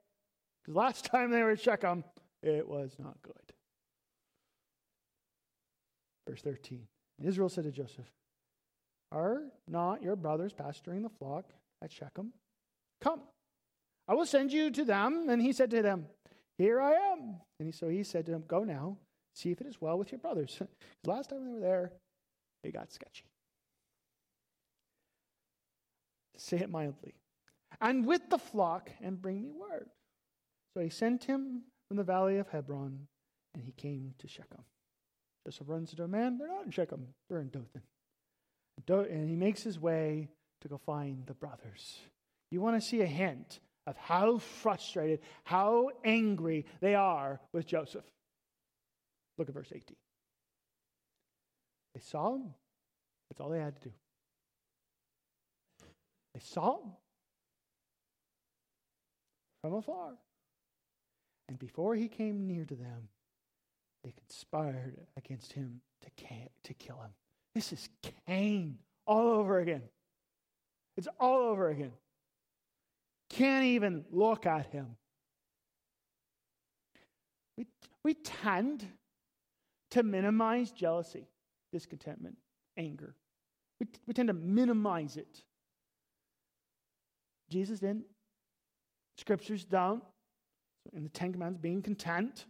Because 0.62 0.76
last 0.76 1.05
time 1.12 1.30
they 1.30 1.43
were 1.43 1.53
at 1.53 1.61
Shechem, 1.61 2.05
it 2.43 2.68
was 2.68 2.97
not 2.99 3.16
good. 3.22 3.34
Verse 6.28 6.43
13 6.43 6.86
Israel 7.22 7.49
said 7.49 7.64
to 7.64 7.72
Joseph, 7.72 8.11
Are 9.12 9.43
not 9.66 10.03
your 10.03 10.16
brothers 10.16 10.53
pasturing 10.53 11.03
the 11.03 11.09
flock 11.09 11.45
at 11.82 11.91
Shechem? 11.91 12.32
Come, 13.01 13.20
I 14.09 14.14
will 14.14 14.26
send 14.26 14.53
you 14.53 14.70
to 14.70 14.84
them. 14.84 15.28
And 15.28 15.41
he 15.41 15.53
said 15.53 15.70
to 15.70 15.82
them, 15.82 16.07
Here 16.57 16.80
I 16.80 16.93
am. 16.93 17.36
And 17.61 17.74
so 17.74 17.89
he 17.89 18.03
said 18.03 18.26
to 18.26 18.32
him, 18.32 18.45
Go 18.49 18.64
now, 18.64 18.97
see 19.34 19.51
if 19.51 19.61
it 19.61 19.66
is 19.66 19.80
well 19.80 19.99
with 19.99 20.11
your 20.11 20.18
brothers. 20.18 20.61
Last 21.05 21.30
time 21.30 21.45
they 21.45 21.53
were 21.53 21.61
there, 21.61 21.93
it 22.64 22.72
got 22.72 22.93
sketchy. 22.93 23.24
Say 26.36 26.59
it 26.59 26.70
mildly. 26.70 27.14
And 27.81 28.07
with 28.07 28.29
the 28.31 28.39
flock, 28.39 28.91
and 29.01 29.21
bring 29.21 29.43
me 29.43 29.51
word. 29.51 29.89
So 30.75 30.81
he 30.83 30.91
sent 30.91 31.25
him 31.25 31.62
from 31.87 31.97
the 31.97 32.05
valley 32.05 32.39
of 32.39 32.49
Hebron, 32.49 33.07
and 33.55 33.62
he 33.62 33.73
came 33.73 34.14
to 34.19 34.29
Shechem. 34.29 34.64
Joseph 35.47 35.69
runs 35.69 35.91
into 35.91 36.05
a 36.05 36.09
man. 36.09 36.39
They're 36.39 36.49
not 36.49 36.64
in 36.64 36.71
Shechem, 36.71 37.09
they're 37.29 37.41
in 37.41 37.51
Dothan. 37.51 37.83
And 39.11 39.29
he 39.29 39.37
makes 39.37 39.62
his 39.62 39.79
way 39.79 40.29
to 40.61 40.69
go 40.69 40.79
find 40.79 41.27
the 41.27 41.35
brothers. 41.35 41.99
You 42.51 42.61
want 42.61 42.81
to 42.81 42.87
see 42.87 43.01
a 43.01 43.07
hint 43.07 43.61
of 43.87 43.97
how 43.97 44.39
frustrated, 44.39 45.21
how 45.45 45.91
angry 46.05 46.66
they 46.81 46.95
are 46.95 47.41
with 47.53 47.66
Joseph. 47.66 48.05
Look 49.37 49.49
at 49.49 49.55
verse 49.55 49.71
18. 49.71 49.97
They 51.95 52.01
saw 52.01 52.35
him. 52.35 52.55
That's 53.31 53.41
all 53.41 53.51
they 53.51 53.61
had 53.61 53.77
to 53.77 53.89
do. 53.89 53.95
They 56.35 56.41
saw 56.41 56.77
him 56.77 56.93
from 59.69 59.79
afar. 59.79 60.12
And 61.49 61.59
before 61.59 61.95
he 61.95 62.09
came 62.09 62.47
near 62.47 62.64
to 62.64 62.75
them, 62.75 63.09
they 64.05 64.12
conspired 64.12 64.99
against 65.16 65.53
him 65.53 65.81
to, 66.03 66.25
to 66.64 66.75
kill 66.75 66.97
him. 66.97 67.11
This 67.55 67.73
is 67.73 67.89
Cain 68.27 68.79
all 69.07 69.29
over 69.29 69.59
again. 69.59 69.83
It's 70.97 71.09
all 71.19 71.41
over 71.41 71.69
again. 71.71 71.93
Can't 73.31 73.64
even 73.64 74.05
look 74.11 74.47
at 74.47 74.66
him. 74.66 74.97
We, 77.57 77.66
we 78.05 78.14
tend 78.14 78.87
to 79.91 80.03
minimize 80.03 80.71
jealousy, 80.71 81.27
discontentment, 81.73 82.37
anger. 82.77 83.14
We, 83.81 83.87
we 84.07 84.14
tend 84.14 84.29
to 84.29 84.35
minimize 84.35 85.16
it. 85.16 85.43
Jesus 87.51 87.81
didn't. 87.81 88.05
Scriptures 89.19 89.64
don't. 89.64 90.03
In 90.95 91.03
the 91.03 91.09
Ten 91.11 91.33
Commandments, 91.33 91.61
being 91.61 91.83
content. 91.83 92.47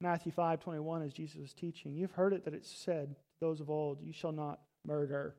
Matthew 0.00 0.30
5 0.30 0.60
21, 0.60 1.02
as 1.02 1.12
Jesus 1.12 1.40
was 1.40 1.52
teaching, 1.52 1.94
you've 1.94 2.12
heard 2.12 2.32
it 2.32 2.44
that 2.44 2.54
it's 2.54 2.70
said 2.70 3.08
to 3.08 3.40
those 3.40 3.60
of 3.60 3.70
old, 3.70 4.00
You 4.02 4.12
shall 4.12 4.32
not 4.32 4.60
murder. 4.86 5.34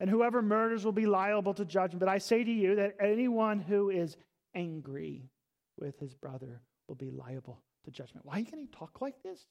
And 0.00 0.10
whoever 0.10 0.42
murders 0.42 0.84
will 0.84 0.92
be 0.92 1.06
liable 1.06 1.54
to 1.54 1.64
judgment. 1.64 2.00
But 2.00 2.08
I 2.08 2.18
say 2.18 2.42
to 2.42 2.50
you 2.50 2.76
that 2.76 2.96
anyone 3.00 3.60
who 3.60 3.90
is 3.90 4.16
angry 4.54 5.30
with 5.78 5.98
his 5.98 6.14
brother 6.14 6.62
will 6.88 6.94
be 6.94 7.10
liable 7.10 7.62
to 7.84 7.90
judgment. 7.90 8.26
Why 8.26 8.42
can 8.42 8.58
he 8.58 8.66
talk 8.66 9.00
like 9.00 9.22
this? 9.22 9.46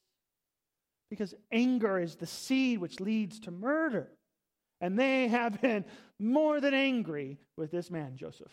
Because 1.09 1.33
anger 1.51 1.99
is 1.99 2.15
the 2.15 2.27
seed 2.27 2.79
which 2.79 2.99
leads 2.99 3.39
to 3.41 3.51
murder. 3.51 4.11
And 4.81 4.97
they 4.97 5.27
have 5.27 5.61
been 5.61 5.85
more 6.19 6.61
than 6.61 6.73
angry 6.73 7.37
with 7.57 7.71
this 7.71 7.91
man, 7.91 8.15
Joseph. 8.15 8.51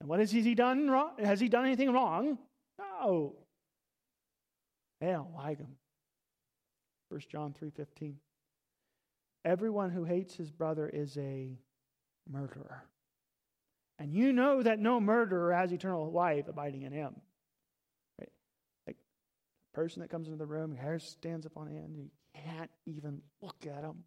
And 0.00 0.08
what 0.08 0.20
has 0.20 0.30
he 0.30 0.54
done 0.54 0.90
wrong? 0.90 1.12
Has 1.18 1.40
he 1.40 1.48
done 1.48 1.64
anything 1.64 1.92
wrong? 1.92 2.38
No. 2.78 3.34
They 5.00 5.08
don't 5.08 5.34
like 5.34 5.58
him. 5.58 5.76
1 7.08 7.20
John 7.30 7.54
3:15. 7.54 8.14
Everyone 9.44 9.90
who 9.90 10.04
hates 10.04 10.34
his 10.34 10.50
brother 10.50 10.88
is 10.88 11.16
a 11.18 11.56
murderer. 12.28 12.84
And 13.98 14.12
you 14.12 14.32
know 14.32 14.62
that 14.62 14.78
no 14.78 15.00
murderer 15.00 15.54
has 15.54 15.72
eternal 15.72 16.10
life 16.10 16.48
abiding 16.48 16.82
in 16.82 16.92
him. 16.92 17.14
Right? 18.18 18.32
Like 18.86 18.96
the 18.96 19.76
person 19.76 20.02
that 20.02 20.10
comes 20.10 20.26
into 20.26 20.38
the 20.38 20.46
room, 20.46 20.74
hair 20.74 20.98
stands 20.98 21.46
up 21.46 21.56
on 21.56 21.68
end, 21.68 21.96
you 21.96 22.10
can't 22.34 22.70
even 22.84 23.22
look 23.40 23.66
at 23.66 23.84
him. 23.84 24.04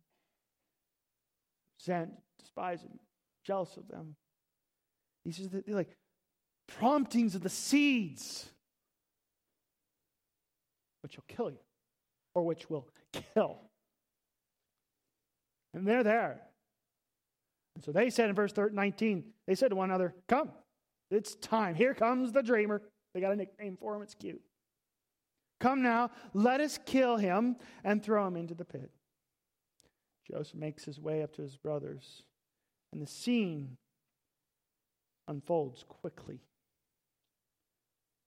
Resent, 1.80 2.12
despise 2.40 2.82
him, 2.82 3.00
jealous 3.46 3.78
of 3.78 3.88
them. 3.88 4.16
These 5.26 5.40
are 5.42 5.48
the, 5.48 5.64
like 5.68 5.96
promptings 6.68 7.36
of 7.36 7.42
the 7.42 7.50
seeds 7.50 8.50
which 11.02 11.16
will 11.16 11.26
kill 11.28 11.50
you, 11.50 11.60
or 12.36 12.44
which 12.44 12.70
will 12.70 12.88
kill. 13.34 13.62
And 15.74 15.88
they're 15.88 16.04
there. 16.04 16.42
And 17.76 17.84
so 17.84 17.92
they 17.92 18.10
said 18.10 18.30
in 18.30 18.36
verse 18.36 18.54
19, 18.56 19.24
they 19.48 19.56
said 19.56 19.70
to 19.70 19.76
one 19.76 19.90
another, 19.90 20.14
Come, 20.28 20.52
it's 21.10 21.36
time. 21.36 21.76
Here 21.76 21.94
comes 21.94 22.32
the 22.32 22.44
dreamer. 22.44 22.82
They 23.14 23.22
got 23.22 23.32
a 23.32 23.36
nickname 23.36 23.78
for 23.80 23.96
him, 23.96 24.02
it's 24.02 24.16
cute. 24.16 24.42
Come 25.60 25.82
now, 25.82 26.12
let 26.34 26.62
us 26.62 26.80
kill 26.86 27.18
him 27.18 27.58
and 27.84 28.04
throw 28.04 28.26
him 28.28 28.36
into 28.36 28.54
the 28.54 28.66
pit. 28.66 28.92
Joseph 30.32 30.56
makes 30.56 30.86
his 30.86 31.00
way 31.00 31.24
up 31.24 31.34
to 31.36 31.42
his 31.42 31.58
brothers, 31.58 32.24
and 32.92 33.02
the 33.02 33.08
scene 33.08 33.78
unfolds 35.28 35.84
quickly. 35.88 36.40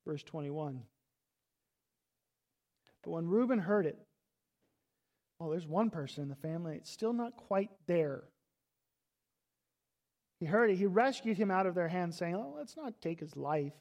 Verse 0.05 0.23
21 0.23 0.83
but 3.03 3.11
when 3.11 3.27
Reuben 3.27 3.59
heard 3.59 3.87
it, 3.87 3.99
well, 5.39 5.51
there's 5.51 5.67
one 5.67 5.91
person 5.91 6.23
in 6.23 6.29
the 6.29 6.37
family, 6.37 6.77
it's 6.77 6.91
still 6.91 7.13
not 7.13 7.37
quite 7.37 7.71
there. 7.87 8.23
He 10.39 10.47
heard 10.47 10.71
it. 10.71 10.77
He 10.77 10.87
rescued 10.87 11.37
him 11.37 11.51
out 11.51 11.67
of 11.67 11.75
their 11.75 11.89
hands, 11.89 12.17
saying, 12.17 12.35
Oh, 12.35 12.55
let's 12.57 12.77
not 12.77 13.01
take 13.01 13.21
his 13.21 13.37
life. 13.37 13.73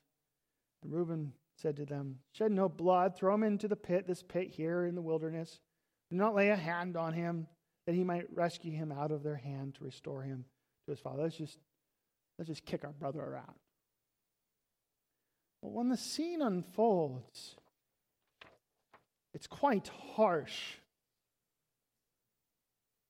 And 0.83 0.91
Reuben 0.91 1.33
said 1.57 1.75
to 1.77 1.85
them, 1.85 2.17
Shed 2.33 2.51
no 2.51 2.67
blood, 2.67 3.15
throw 3.15 3.33
him 3.35 3.43
into 3.43 3.67
the 3.67 3.75
pit, 3.75 4.07
this 4.07 4.23
pit 4.23 4.49
here 4.49 4.85
in 4.85 4.95
the 4.95 5.01
wilderness. 5.01 5.59
Do 6.09 6.17
not 6.17 6.35
lay 6.35 6.49
a 6.49 6.55
hand 6.55 6.97
on 6.97 7.13
him, 7.13 7.47
that 7.91 7.97
he 7.97 8.05
might 8.05 8.25
rescue 8.33 8.71
him 8.71 8.89
out 8.89 9.11
of 9.11 9.21
their 9.21 9.35
hand 9.35 9.75
to 9.75 9.83
restore 9.83 10.21
him 10.21 10.45
to 10.85 10.91
his 10.91 10.99
father. 11.01 11.23
Let's 11.23 11.35
just, 11.35 11.57
let's 12.39 12.47
just 12.47 12.65
kick 12.65 12.85
our 12.85 12.93
brother 12.93 13.19
around. 13.19 13.53
But 15.61 15.73
when 15.73 15.89
the 15.89 15.97
scene 15.97 16.41
unfolds, 16.41 17.57
it's 19.33 19.45
quite 19.45 19.91
harsh. 20.15 20.75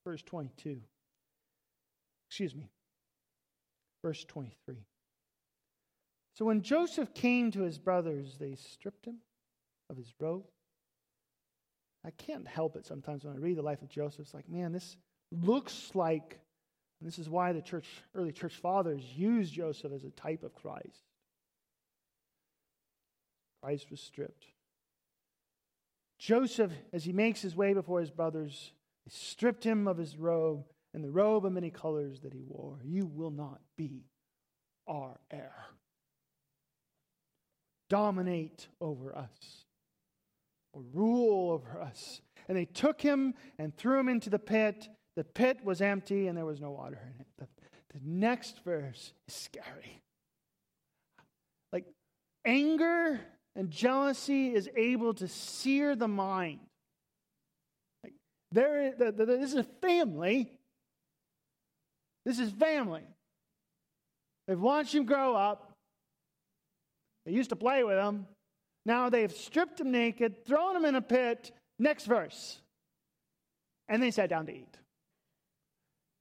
Verse 0.04 0.24
22. 0.24 0.82
Excuse 2.28 2.56
me. 2.56 2.72
Verse 4.04 4.26
23. 4.26 4.78
So 6.34 6.46
when 6.46 6.64
Joseph 6.64 7.14
came 7.14 7.52
to 7.52 7.62
his 7.62 7.78
brothers, 7.78 8.38
they 8.40 8.56
stripped 8.56 9.06
him 9.06 9.18
of 9.92 9.98
his 9.98 10.12
robe. 10.20 10.46
I 12.04 12.12
can't 12.12 12.48
help 12.48 12.76
it 12.76 12.86
sometimes 12.86 13.24
when 13.24 13.36
I 13.36 13.38
read 13.38 13.58
the 13.58 13.62
life 13.62 13.82
of 13.82 13.90
Joseph. 13.90 14.22
It's 14.22 14.34
like, 14.34 14.50
man, 14.50 14.72
this 14.72 14.98
looks 15.32 15.92
like, 15.94 16.40
and 17.00 17.08
this 17.08 17.20
is 17.20 17.30
why 17.30 17.54
the 17.54 17.62
church, 17.62 17.88
early 18.16 18.32
church 18.32 18.56
fathers 18.56 19.04
used 19.16 19.54
Joseph 19.54 19.92
as 19.92 20.04
a 20.04 20.10
type 20.10 20.44
of 20.44 20.56
Christ. 20.56 21.04
Christ 23.62 23.92
was 23.92 24.02
stripped. 24.02 24.46
Joseph, 26.18 26.72
as 26.92 27.04
he 27.04 27.14
makes 27.14 27.42
his 27.42 27.56
way 27.56 27.74
before 27.74 28.00
his 28.00 28.12
brothers, 28.12 28.74
stripped 29.08 29.64
him 29.64 29.88
of 29.88 29.98
his 29.98 30.18
robe 30.18 30.66
and 30.94 31.04
the 31.04 31.12
robe 31.12 31.46
of 31.46 31.54
many 31.54 31.70
colors 31.70 32.22
that 32.22 32.34
he 32.34 32.42
wore. 32.42 32.80
You 32.84 33.06
will 33.06 33.32
not 33.32 33.62
be 33.78 34.06
our 34.88 35.20
heir. 35.30 35.54
Dominate 37.90 38.68
over 38.80 39.16
us 39.16 39.66
rule 40.74 41.52
over 41.52 41.82
us. 41.82 42.22
And 42.48 42.58
they 42.58 42.66
took 42.66 43.02
him 43.02 43.34
and 43.58 43.76
threw 43.76 44.00
him 44.00 44.10
into 44.10 44.30
the 44.30 44.40
pit. 44.40 44.88
The 45.16 45.24
pit 45.24 45.60
was 45.64 45.82
empty 45.82 46.28
and 46.28 46.38
there 46.38 46.46
was 46.46 46.62
no 46.62 46.72
water 46.72 47.00
in 47.14 47.22
it. 47.22 47.28
The, 47.38 47.48
the 47.94 48.00
next 48.04 48.64
verse 48.64 49.14
is 49.28 49.34
scary. 49.34 50.02
Like 51.74 51.86
anger 52.46 53.20
and 53.56 53.70
jealousy 53.70 54.54
is 54.54 54.70
able 54.76 55.14
to 55.16 55.28
sear 55.28 55.96
the 55.96 56.08
mind. 56.08 56.60
Like 58.04 58.14
there, 58.52 58.94
the, 58.98 59.12
the, 59.12 59.26
this 59.26 59.52
is 59.52 59.60
a 59.60 59.68
family. 59.82 60.52
This 62.26 62.40
is 62.40 62.52
family. 62.52 63.04
They've 64.48 64.60
watched 64.60 64.94
him 64.94 65.06
grow 65.06 65.36
up. 65.36 65.74
They 67.26 67.34
used 67.34 67.50
to 67.50 67.56
play 67.56 67.84
with 67.84 67.98
him. 67.98 68.26
Now 68.86 69.10
they've 69.10 69.32
stripped 69.32 69.80
him 69.80 69.92
naked, 69.92 70.46
thrown 70.46 70.76
him 70.76 70.86
in 70.86 70.96
a 70.96 71.02
pit. 71.02 71.52
Next 71.78 72.06
verse. 72.06 72.60
And 73.88 74.02
they 74.02 74.12
sat 74.12 74.30
down 74.30 74.46
to 74.48 74.54
eat. 74.54 74.78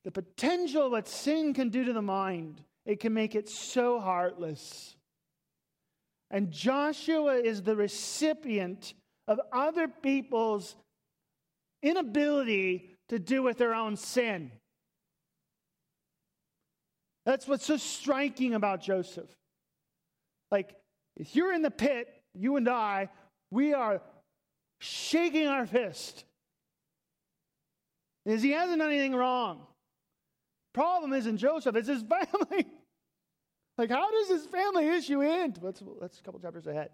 The 0.04 0.10
potential 0.10 0.90
what 0.90 1.08
sin 1.08 1.54
can 1.54 1.68
do 1.68 1.84
to 1.84 1.92
the 1.92 2.02
mind, 2.02 2.62
it 2.86 3.00
can 3.00 3.12
make 3.12 3.34
it 3.34 3.48
so 3.48 4.00
heartless. 4.00 4.96
And 6.30 6.50
Joshua 6.50 7.34
is 7.34 7.62
the 7.62 7.76
recipient 7.76 8.94
of 9.28 9.40
other 9.52 9.88
people's 9.88 10.76
inability 11.82 12.96
to 13.08 13.18
do 13.18 13.42
with 13.42 13.58
their 13.58 13.74
own 13.74 13.96
sin. 13.96 14.52
That's 17.26 17.46
what's 17.46 17.66
so 17.66 17.76
striking 17.76 18.54
about 18.54 18.80
Joseph. 18.80 19.28
Like, 20.50 20.74
if 21.16 21.36
you're 21.36 21.52
in 21.52 21.62
the 21.62 21.70
pit, 21.70 22.19
you 22.34 22.56
and 22.56 22.68
I, 22.68 23.08
we 23.50 23.74
are 23.74 24.00
shaking 24.80 25.46
our 25.46 25.66
fist. 25.66 26.24
Is 28.26 28.42
he 28.42 28.50
hasn't 28.50 28.78
done 28.78 28.90
anything 28.90 29.14
wrong. 29.14 29.66
Problem 30.72 31.12
isn't 31.12 31.38
Joseph, 31.38 31.76
it's 31.76 31.88
his 31.88 32.02
family. 32.08 32.66
like, 33.76 33.90
how 33.90 34.10
does 34.10 34.28
his 34.28 34.46
family 34.46 34.88
issue 34.88 35.22
end? 35.22 35.58
That's, 35.62 35.82
that's 36.00 36.20
a 36.20 36.22
couple 36.22 36.40
chapters 36.40 36.66
ahead. 36.66 36.90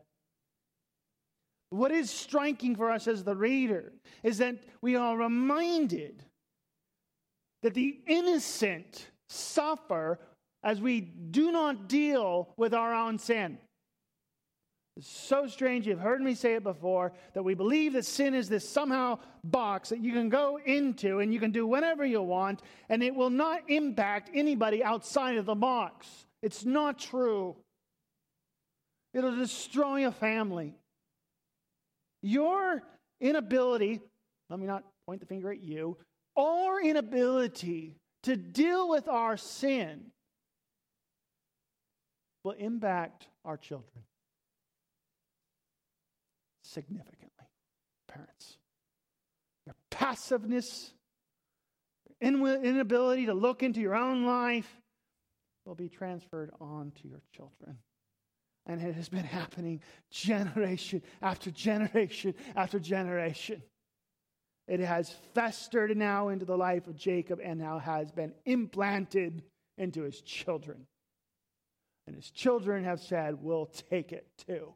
What 1.71 1.91
is 1.91 2.11
striking 2.11 2.77
for 2.77 2.91
us 2.91 3.09
as 3.09 3.25
the 3.25 3.35
reader 3.35 3.93
is 4.23 4.39
that 4.39 4.57
we 4.83 4.97
are 4.97 5.17
reminded 5.17 6.25
that 7.63 7.75
the 7.75 7.99
innocent 8.07 9.11
suffer 9.29 10.21
as 10.63 10.81
we 10.81 11.01
do 11.01 11.51
not 11.51 11.89
deal 11.89 12.55
with 12.57 12.73
our 12.73 12.95
own 12.95 13.19
sin. 13.19 13.59
It's 14.97 15.11
so 15.11 15.47
strange. 15.47 15.87
You've 15.87 16.01
heard 16.01 16.23
me 16.23 16.35
say 16.35 16.55
it 16.55 16.63
before 16.63 17.13
that 17.35 17.43
we 17.43 17.53
believe 17.53 17.93
that 17.93 18.07
sin 18.07 18.35
is 18.35 18.49
this 18.49 18.67
somehow 18.67 19.19
box 19.45 19.91
that 19.91 20.01
you 20.01 20.13
can 20.13 20.31
go 20.31 20.59
into 20.65 21.19
and 21.19 21.35
you 21.35 21.39
can 21.39 21.51
do 21.51 21.67
whatever 21.67 22.05
you 22.05 22.23
want 22.23 22.63
and 22.89 23.03
it 23.03 23.15
will 23.15 23.29
not 23.29 23.69
impact 23.69 24.31
anybody 24.33 24.83
outside 24.83 25.37
of 25.37 25.45
the 25.45 25.55
box. 25.55 26.07
It's 26.43 26.65
not 26.65 26.99
true. 26.99 27.57
It'll 29.13 29.37
destroy 29.37 30.07
a 30.07 30.13
family. 30.13 30.75
Your 32.23 32.83
inability, 33.21 34.01
let 34.49 34.59
me 34.59 34.67
not 34.67 34.83
point 35.07 35.21
the 35.21 35.27
finger 35.27 35.53
at 35.53 35.63
you, 35.63 35.99
our 36.39 36.81
inability 36.81 37.97
to 38.23 38.35
deal 38.37 38.89
with 38.89 39.09
our 39.09 39.37
sin 39.37 40.07
will 42.45 42.53
impact 42.53 43.29
our 43.45 43.59
children 43.59 44.05
significantly. 46.77 47.49
Parents, 48.07 48.59
your 49.65 49.75
passiveness, 49.91 50.93
your 52.21 52.63
inability 52.63 53.27
to 53.27 53.35
look 53.35 53.63
into 53.63 53.81
your 53.81 53.97
own 53.97 54.27
life 54.27 54.71
will 55.65 55.75
be 55.75 55.89
transferred 55.89 56.51
on 56.61 56.93
to 57.01 57.09
your 57.09 57.23
children. 57.35 57.79
And 58.67 58.83
it 58.83 58.95
has 58.95 59.09
been 59.09 59.25
happening 59.25 59.81
generation 60.11 61.01
after 61.23 61.51
generation 61.51 62.35
after 62.55 62.79
generation. 62.79 63.63
It 64.69 64.81
has 64.81 65.15
festered 65.35 65.97
now 65.97 66.29
into 66.29 66.45
the 66.45 66.59
life 66.59 66.87
of 66.89 66.97
Jacob 66.97 67.41
and 67.43 67.59
now 67.59 67.79
has 67.79 68.13
been 68.13 68.35
implanted 68.45 69.45
into 69.79 70.03
his 70.03 70.21
children. 70.21 70.87
And 72.07 72.15
his 72.15 72.31
children 72.31 72.85
have 72.85 73.01
said, 73.01 73.37
We'll 73.41 73.67
take 73.67 74.13
it 74.13 74.27
too. 74.47 74.75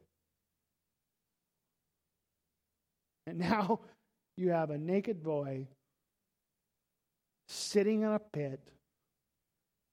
And 3.31 3.39
now 3.49 3.79
you 4.35 4.49
have 4.49 4.71
a 4.71 4.77
naked 4.77 5.23
boy 5.23 5.67
sitting 7.47 8.01
in 8.01 8.09
a 8.09 8.19
pit, 8.19 8.71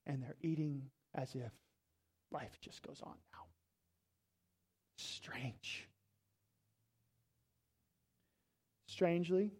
and 0.06 0.22
they're 0.22 0.36
eating 0.42 0.82
as 1.14 1.34
if 1.34 1.52
life 2.32 2.58
just 2.60 2.82
goes 2.82 3.00
on 3.02 3.14
now. 3.32 3.44
Strange. 4.96 5.88
Strangely, 8.88 9.52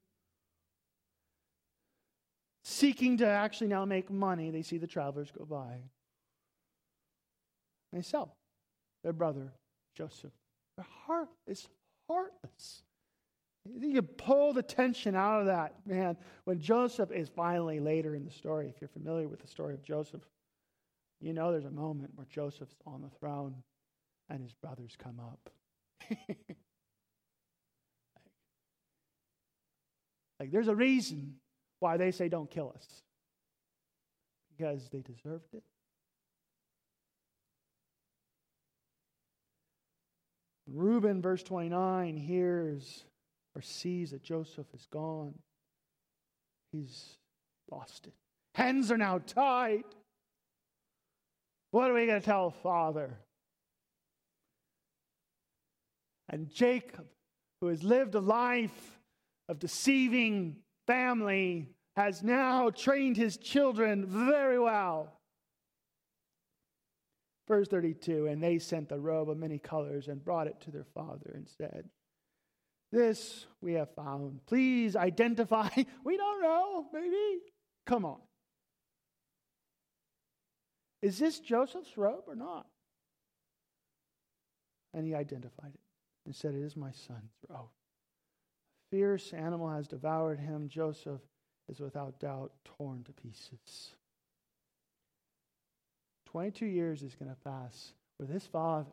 seeking 2.65 3.19
to 3.19 3.27
actually 3.27 3.69
now 3.69 3.85
make 3.85 4.11
money, 4.11 4.51
they 4.51 4.63
see 4.63 4.79
the 4.79 4.87
travelers 4.89 5.31
go 5.31 5.45
by. 5.45 5.77
They 7.93 8.03
sell 8.03 8.35
their 9.05 9.13
brother 9.13 9.53
Joseph. 9.95 10.33
Their 10.77 10.87
heart 11.07 11.29
is 11.47 11.69
heartless. 12.09 12.83
You 13.77 13.95
can 13.95 14.07
pull 14.07 14.53
the 14.53 14.63
tension 14.63 15.15
out 15.15 15.41
of 15.41 15.47
that, 15.47 15.75
man. 15.87 16.17
When 16.45 16.61
Joseph 16.61 17.11
is 17.11 17.29
finally 17.29 17.81
later 17.81 18.15
in 18.15 18.25
the 18.25 18.31
story, 18.31 18.69
if 18.69 18.81
you're 18.81 18.89
familiar 18.89 19.29
with 19.29 19.41
the 19.41 19.49
story 19.49 19.75
of 19.75 19.83
Joseph, 19.83 20.23
you 21.21 21.33
know 21.33 21.51
there's 21.51 21.65
a 21.65 21.71
moment 21.71 22.13
where 22.15 22.27
Joseph's 22.31 22.77
on 22.87 23.03
the 23.03 23.11
throne 23.19 23.55
and 24.31 24.41
his 24.43 24.55
brothers 24.55 24.97
come 24.97 25.21
up. 25.21 25.51
like, 30.41 30.51
there's 30.51 30.69
a 30.69 30.77
reason 30.77 31.35
why 31.81 31.97
they 31.97 32.11
say, 32.11 32.29
don't 32.29 32.51
kill 32.51 32.73
us. 32.77 32.87
Because 34.57 34.89
they 34.91 35.01
deserved 35.01 35.55
it. 35.55 35.63
Reuben, 40.67 41.23
verse 41.23 41.43
29, 41.43 42.17
hears 42.17 43.05
or 43.59 43.63
sees 43.63 44.13
that 44.13 44.23
Joseph 44.23 44.67
is 44.73 44.87
gone. 44.87 45.35
He's 46.71 47.17
lost 47.73 48.07
it. 48.07 48.13
Hands 48.55 48.93
are 48.93 48.97
now 48.97 49.19
tied. 49.19 49.83
What 51.73 51.91
are 51.91 51.95
we 51.95 52.07
going 52.07 52.21
to 52.21 52.25
tell 52.25 52.51
father? 52.51 53.19
And 56.29 56.49
Jacob, 56.49 57.07
who 57.61 57.67
has 57.67 57.83
lived 57.83 58.15
a 58.15 58.21
life 58.21 59.01
of 59.49 59.59
deceiving 59.59 60.59
family, 60.87 61.67
has 61.97 62.23
now 62.23 62.71
trained 62.71 63.17
his 63.17 63.37
children 63.37 64.07
very 64.07 64.61
well. 64.61 65.19
Verse 67.49 67.67
32 67.67 68.29
And 68.29 68.41
they 68.41 68.61
sent 68.61 68.89
the 68.89 69.01
robe 69.01 69.29
of 69.29 69.37
many 69.37 69.59
colors 69.59 70.07
and 70.07 70.25
brought 70.25 70.47
it 70.47 70.61
to 70.61 70.71
their 70.71 70.87
father 70.95 71.33
and 71.35 71.49
said, 71.49 71.89
This 72.91 73.47
we 73.61 73.75
have 73.75 73.95
found. 73.95 74.41
Please 74.47 74.97
identify. 74.97 75.69
We 76.05 76.17
don't 76.17 76.43
know, 76.43 76.87
maybe. 76.93 77.41
Come 77.87 78.05
on. 78.05 78.19
Is 81.03 81.19
this 81.19 81.39
Joseph's 81.39 81.97
robe 81.97 82.25
or 82.27 82.35
not? 82.35 82.67
And 84.95 85.07
he 85.07 85.15
identified 85.15 85.73
it 85.75 85.81
and 86.25 86.35
said, 86.35 86.55
It 86.55 86.63
is 86.63 86.77
my 86.77 86.93
son's 86.93 87.33
robe. 87.49 87.69
A 87.69 88.97
fierce 88.97 89.33
animal 89.33 89.71
has 89.71 89.87
devoured 89.87 90.41
him. 90.41 90.69
Joseph 90.69 91.21
is 91.69 91.81
without 91.81 92.19
doubt 92.19 92.53
torn 92.65 93.05
to 93.05 93.13
pieces. 93.13 93.93
22 96.27 96.67
years 96.67 97.03
is 97.03 97.15
going 97.15 97.31
to 97.31 97.37
pass 97.43 97.93
where 98.17 98.27
this 98.27 98.47
father 98.47 98.91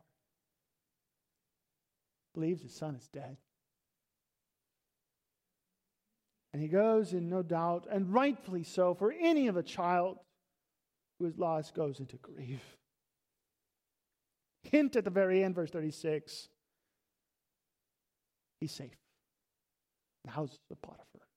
believes 2.34 2.62
his 2.62 2.74
son 2.74 2.96
is 2.96 3.08
dead. 3.08 3.38
And 6.56 6.62
he 6.62 6.70
goes 6.70 7.12
in 7.12 7.28
no 7.28 7.44
doubt, 7.44 7.86
and 7.92 8.14
rightfully 8.14 8.64
so, 8.64 8.94
for 8.94 9.12
any 9.12 9.48
of 9.50 9.58
a 9.58 9.62
child 9.62 10.20
who 11.20 11.26
is 11.26 11.38
lost 11.38 11.76
goes 11.76 12.00
into 12.00 12.16
grief. 12.16 12.78
Hint 14.64 14.96
at 14.96 15.04
the 15.04 15.10
very 15.10 15.44
end, 15.44 15.54
verse 15.54 15.70
36 15.70 16.48
he's 18.62 18.72
safe. 18.72 18.96
The 20.24 20.32
house 20.32 20.58
of 20.72 20.82
Potiphar. 20.82 21.28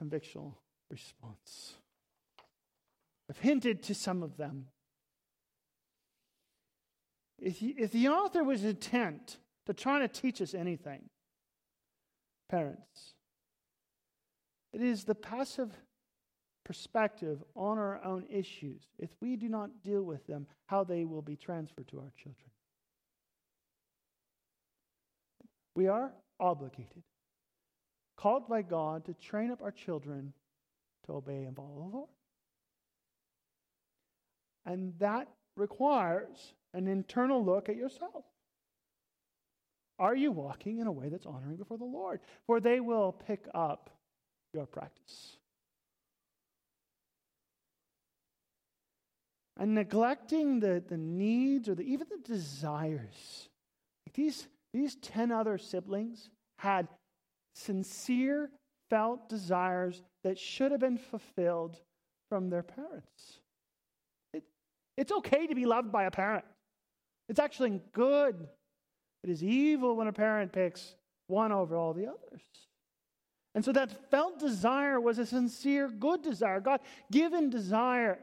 convictional 0.00 0.54
response. 0.88 1.74
I've 3.28 3.38
hinted 3.38 3.82
to 3.82 3.94
some 3.96 4.22
of 4.22 4.36
them. 4.36 4.68
If, 7.40 7.58
he, 7.58 7.70
if 7.70 7.90
the 7.90 8.06
author 8.06 8.44
was 8.44 8.62
intent 8.62 9.38
to 9.66 9.74
try 9.74 9.98
to 9.98 10.06
teach 10.06 10.40
us 10.40 10.54
anything, 10.54 11.10
parents, 12.48 13.15
it 14.76 14.82
is 14.82 15.04
the 15.04 15.14
passive 15.14 15.72
perspective 16.62 17.42
on 17.54 17.78
our 17.78 17.98
own 18.04 18.26
issues, 18.28 18.82
if 18.98 19.08
we 19.22 19.34
do 19.34 19.48
not 19.48 19.70
deal 19.82 20.02
with 20.02 20.26
them, 20.26 20.46
how 20.66 20.84
they 20.84 21.06
will 21.06 21.22
be 21.22 21.34
transferred 21.34 21.88
to 21.88 21.98
our 21.98 22.12
children. 22.14 22.50
We 25.74 25.88
are 25.88 26.12
obligated, 26.38 27.04
called 28.18 28.48
by 28.50 28.60
God 28.60 29.06
to 29.06 29.14
train 29.14 29.50
up 29.50 29.62
our 29.62 29.70
children 29.70 30.34
to 31.06 31.12
obey 31.14 31.44
and 31.44 31.56
follow 31.56 31.88
the 31.90 31.96
Lord. 31.96 32.08
And 34.66 34.92
that 34.98 35.28
requires 35.56 36.52
an 36.74 36.86
internal 36.86 37.42
look 37.42 37.70
at 37.70 37.76
yourself. 37.76 38.26
Are 39.98 40.14
you 40.14 40.32
walking 40.32 40.80
in 40.80 40.86
a 40.86 40.92
way 40.92 41.08
that's 41.08 41.24
honoring 41.24 41.56
before 41.56 41.78
the 41.78 41.84
Lord? 41.84 42.20
For 42.46 42.60
they 42.60 42.80
will 42.80 43.12
pick 43.12 43.46
up 43.54 43.95
your 44.56 44.66
practice. 44.66 45.36
And 49.58 49.74
neglecting 49.74 50.60
the, 50.60 50.82
the 50.86 50.96
needs 50.96 51.68
or 51.68 51.74
the, 51.74 51.82
even 51.82 52.06
the 52.10 52.28
desires. 52.28 53.48
These, 54.14 54.48
these 54.72 54.96
10 54.96 55.30
other 55.30 55.56
siblings 55.56 56.30
had 56.58 56.88
sincere, 57.54 58.50
felt 58.90 59.28
desires 59.28 60.02
that 60.24 60.38
should 60.38 60.72
have 60.72 60.80
been 60.80 60.98
fulfilled 60.98 61.80
from 62.28 62.50
their 62.50 62.62
parents. 62.62 63.40
It, 64.32 64.44
it's 64.96 65.12
okay 65.12 65.46
to 65.46 65.54
be 65.54 65.64
loved 65.64 65.92
by 65.92 66.04
a 66.04 66.10
parent, 66.10 66.44
it's 67.28 67.40
actually 67.40 67.80
good. 67.92 68.48
It 69.24 69.30
is 69.30 69.42
evil 69.42 69.96
when 69.96 70.06
a 70.06 70.12
parent 70.12 70.52
picks 70.52 70.94
one 71.26 71.50
over 71.50 71.76
all 71.76 71.92
the 71.92 72.06
others. 72.06 72.42
And 73.56 73.64
so 73.64 73.72
that 73.72 74.10
felt 74.10 74.38
desire 74.38 75.00
was 75.00 75.18
a 75.18 75.24
sincere, 75.24 75.88
good 75.88 76.20
desire, 76.20 76.60
God 76.60 76.80
given 77.10 77.48
desire. 77.48 78.18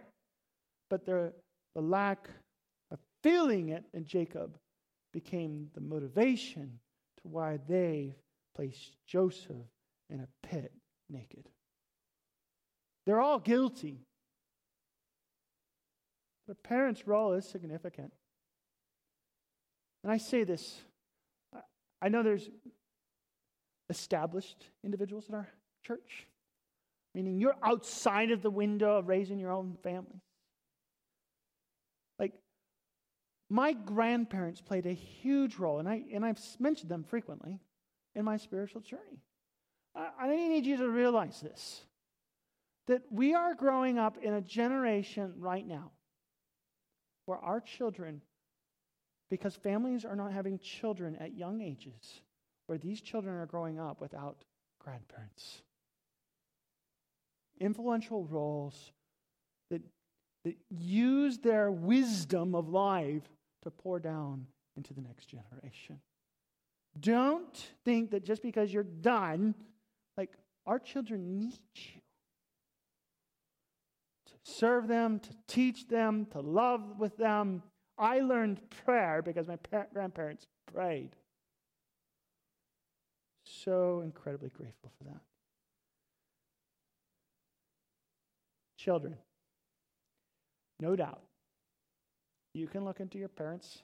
But 0.92 1.08
the, 1.08 1.34
the 1.74 1.82
lack 1.82 2.30
of 2.92 3.00
feeling 3.24 3.70
it 3.70 3.84
in 3.96 4.06
Jacob 4.06 4.56
became 5.12 5.72
the 5.74 5.82
motivation 5.82 6.80
to 7.18 7.28
why 7.28 7.58
they 7.68 8.16
placed 8.56 8.92
Joseph 9.08 9.66
in 10.12 10.20
a 10.20 10.48
pit 10.48 10.72
naked. 11.10 11.50
They're 13.08 13.20
all 13.20 13.40
guilty. 13.40 14.02
The 16.48 16.54
parents' 16.54 17.08
role 17.08 17.34
is 17.34 17.46
significant. 17.48 18.14
And 20.04 20.14
I 20.14 20.18
say 20.18 20.44
this 20.44 20.80
I 22.04 22.10
know 22.10 22.22
there's 22.22 22.48
established 23.94 24.66
individuals 24.84 25.30
in 25.30 25.36
our 25.36 25.48
church, 25.84 26.26
meaning 27.14 27.40
you're 27.40 27.56
outside 27.62 28.32
of 28.32 28.42
the 28.42 28.50
window 28.50 28.98
of 28.98 29.08
raising 29.08 29.38
your 29.40 29.52
own 29.52 29.78
family. 29.84 30.20
Like, 32.18 32.34
my 33.50 33.74
grandparents 33.74 34.62
played 34.62 34.88
a 34.88 34.94
huge 34.94 35.58
role, 35.58 35.78
and, 35.78 35.88
I, 35.88 36.02
and 36.12 36.26
I've 36.26 36.40
mentioned 36.60 36.90
them 36.90 37.04
frequently 37.04 37.60
in 38.16 38.26
my 38.26 38.38
spiritual 38.38 38.82
journey. 38.82 39.22
I, 39.96 40.10
I 40.20 40.36
need 40.36 40.66
you 40.66 40.78
to 40.78 40.90
realize 40.90 41.40
this 41.42 41.82
that 42.88 43.04
we 43.10 43.34
are 43.34 43.56
growing 43.56 43.98
up 43.98 44.18
in 44.22 44.34
a 44.34 44.42
generation 44.42 45.34
right 45.38 45.66
now 45.66 45.92
where 47.26 47.38
our 47.38 47.62
children, 47.62 48.22
because 49.30 49.56
families 49.56 50.04
are 50.04 50.18
not 50.18 50.34
having 50.34 50.60
children 50.60 51.16
at 51.16 51.38
young 51.38 51.62
ages, 51.62 52.22
where 52.68 52.78
these 52.78 53.02
children 53.02 53.36
are 53.36 53.46
growing 53.46 53.80
up 53.80 54.02
without 54.02 54.44
grandparents. 54.80 55.62
Influential 57.60 58.26
roles 58.26 58.92
that, 59.70 59.82
that 60.44 60.56
use 60.70 61.38
their 61.38 61.72
wisdom 61.72 62.56
of 62.56 62.70
life 62.70 63.24
to 63.64 63.72
pour 63.72 64.00
down 64.00 64.48
into 64.76 64.94
the 64.94 65.02
next 65.02 65.28
generation. 65.28 66.00
Don't 67.00 67.72
think 67.86 68.12
that 68.12 68.24
just 68.24 68.42
because 68.42 68.74
you're 68.74 68.84
done, 68.84 69.56
like 70.18 70.32
our 70.66 70.80
children 70.80 71.38
need 71.38 71.60
you 71.76 72.02
to 74.28 74.34
serve 74.44 74.88
them, 74.88 75.20
to 75.20 75.30
teach 75.48 75.88
them, 75.88 76.28
to 76.32 76.40
love 76.40 77.00
with 77.00 77.18
them. 77.18 77.64
I 77.98 78.20
learned 78.20 78.60
prayer 78.86 79.22
because 79.22 79.48
my 79.48 79.58
grandparents 79.94 80.46
prayed. 80.72 81.16
So 83.64 84.02
incredibly 84.04 84.50
grateful 84.50 84.92
for 84.98 85.04
that. 85.06 85.22
Children, 88.78 89.16
no 90.80 90.96
doubt, 90.96 91.22
you 92.54 92.68
can 92.68 92.84
look 92.84 93.00
into 93.00 93.18
your 93.18 93.30
parents' 93.30 93.84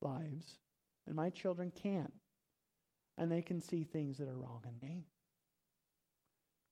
lives, 0.00 0.58
and 1.06 1.16
my 1.16 1.30
children 1.30 1.72
can, 1.74 2.12
and 3.18 3.30
they 3.32 3.42
can 3.42 3.60
see 3.60 3.82
things 3.82 4.18
that 4.18 4.28
are 4.28 4.36
wrong 4.36 4.62
in 4.64 4.88
me. 4.88 5.06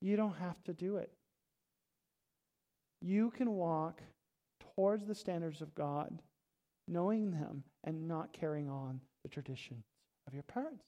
You 0.01 0.17
don't 0.17 0.37
have 0.37 0.63
to 0.65 0.73
do 0.73 0.97
it 0.97 1.13
you 3.05 3.31
can 3.31 3.51
walk 3.51 4.01
towards 4.75 5.07
the 5.07 5.15
standards 5.15 5.61
of 5.61 5.75
God, 5.75 6.23
knowing 6.89 7.31
them 7.31 7.63
and 7.85 8.09
not 8.09 8.33
carrying 8.33 8.71
on 8.71 8.99
the 9.23 9.29
traditions 9.29 9.85
of 10.27 10.33
your 10.33 10.43
parents. 10.43 10.87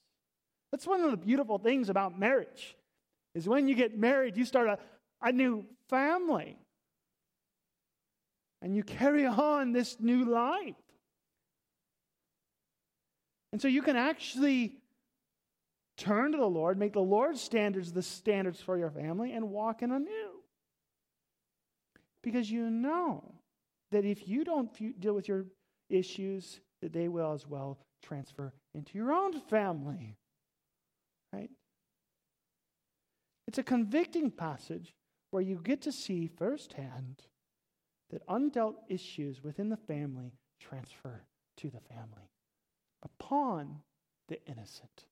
That's 0.70 0.86
one 0.86 1.00
of 1.00 1.10
the 1.10 1.16
beautiful 1.16 1.58
things 1.58 1.88
about 1.88 2.18
marriage 2.18 2.76
is 3.34 3.48
when 3.48 3.68
you 3.68 3.74
get 3.74 3.98
married, 3.98 4.36
you 4.36 4.44
start 4.44 4.68
a, 4.68 4.78
a 5.22 5.30
new 5.30 5.64
family. 5.88 6.56
And 8.62 8.74
you 8.74 8.82
carry 8.82 9.26
on 9.26 9.72
this 9.72 9.98
new 10.00 10.24
life. 10.24 10.74
And 13.52 13.60
so 13.60 13.68
you 13.68 13.82
can 13.82 13.96
actually 13.96 14.78
turn 15.96 16.32
to 16.32 16.38
the 16.38 16.46
Lord, 16.46 16.78
make 16.78 16.92
the 16.92 17.00
Lord's 17.00 17.40
standards 17.40 17.92
the 17.92 18.02
standards 18.02 18.60
for 18.60 18.76
your 18.76 18.90
family, 18.90 19.32
and 19.32 19.50
walk 19.50 19.82
in 19.82 19.92
anew. 19.92 20.42
Because 22.22 22.50
you 22.50 22.68
know 22.70 23.34
that 23.92 24.04
if 24.04 24.26
you 24.26 24.44
don't 24.44 25.00
deal 25.00 25.14
with 25.14 25.28
your 25.28 25.46
issues, 25.88 26.60
that 26.82 26.92
they 26.92 27.08
will 27.08 27.32
as 27.32 27.46
well 27.46 27.78
transfer 28.02 28.52
into 28.74 28.98
your 28.98 29.12
own 29.12 29.40
family. 29.42 30.16
Right? 31.37 31.51
It's 33.47 33.59
a 33.59 33.62
convicting 33.62 34.30
passage 34.30 34.95
where 35.30 35.43
you 35.43 35.61
get 35.62 35.82
to 35.82 35.93
see 35.93 36.26
firsthand 36.26 37.22
that 38.11 38.26
undealt 38.26 38.76
issues 38.89 39.43
within 39.43 39.68
the 39.68 39.76
family 39.76 40.32
transfer 40.61 41.24
to 41.59 41.68
the 41.68 41.80
family 41.80 42.30
upon 43.03 43.80
the 44.28 44.39
innocent. 44.47 45.05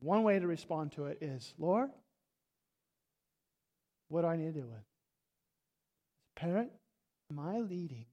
One 0.00 0.22
way 0.22 0.38
to 0.38 0.46
respond 0.46 0.92
to 0.92 1.06
it 1.06 1.18
is 1.22 1.54
Lord, 1.58 1.90
what 4.08 4.22
do 4.22 4.26
I 4.26 4.36
need 4.36 4.54
to 4.54 4.60
do 4.60 4.66
with? 4.66 4.84
As 6.26 6.32
parent, 6.36 6.70
am 7.30 7.38
I 7.38 7.60
leading? 7.60 8.06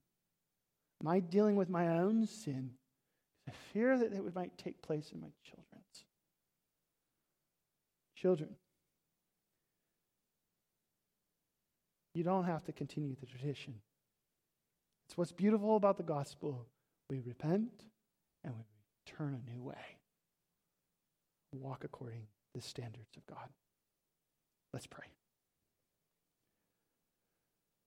Am 1.02 1.08
I 1.08 1.20
dealing 1.20 1.56
with 1.56 1.68
my 1.68 1.98
own 1.98 2.26
sin? 2.26 2.77
I 3.48 3.50
fear 3.72 3.96
that 3.96 4.12
it 4.12 4.34
might 4.34 4.56
take 4.58 4.82
place 4.82 5.10
in 5.12 5.20
my 5.20 5.28
children's. 5.42 6.04
Children, 8.14 8.50
you 12.14 12.24
don't 12.24 12.44
have 12.44 12.64
to 12.64 12.72
continue 12.72 13.14
the 13.18 13.26
tradition. 13.26 13.74
It's 15.08 15.16
what's 15.16 15.32
beautiful 15.32 15.76
about 15.76 15.96
the 15.96 16.02
gospel. 16.02 16.66
We 17.08 17.20
repent 17.20 17.70
and 18.44 18.54
we 18.54 18.64
turn 19.06 19.40
a 19.40 19.50
new 19.50 19.62
way. 19.62 19.96
Walk 21.54 21.84
according 21.84 22.20
to 22.20 22.60
the 22.60 22.60
standards 22.60 23.16
of 23.16 23.24
God. 23.26 23.48
Let's 24.74 24.86
pray. 24.86 25.06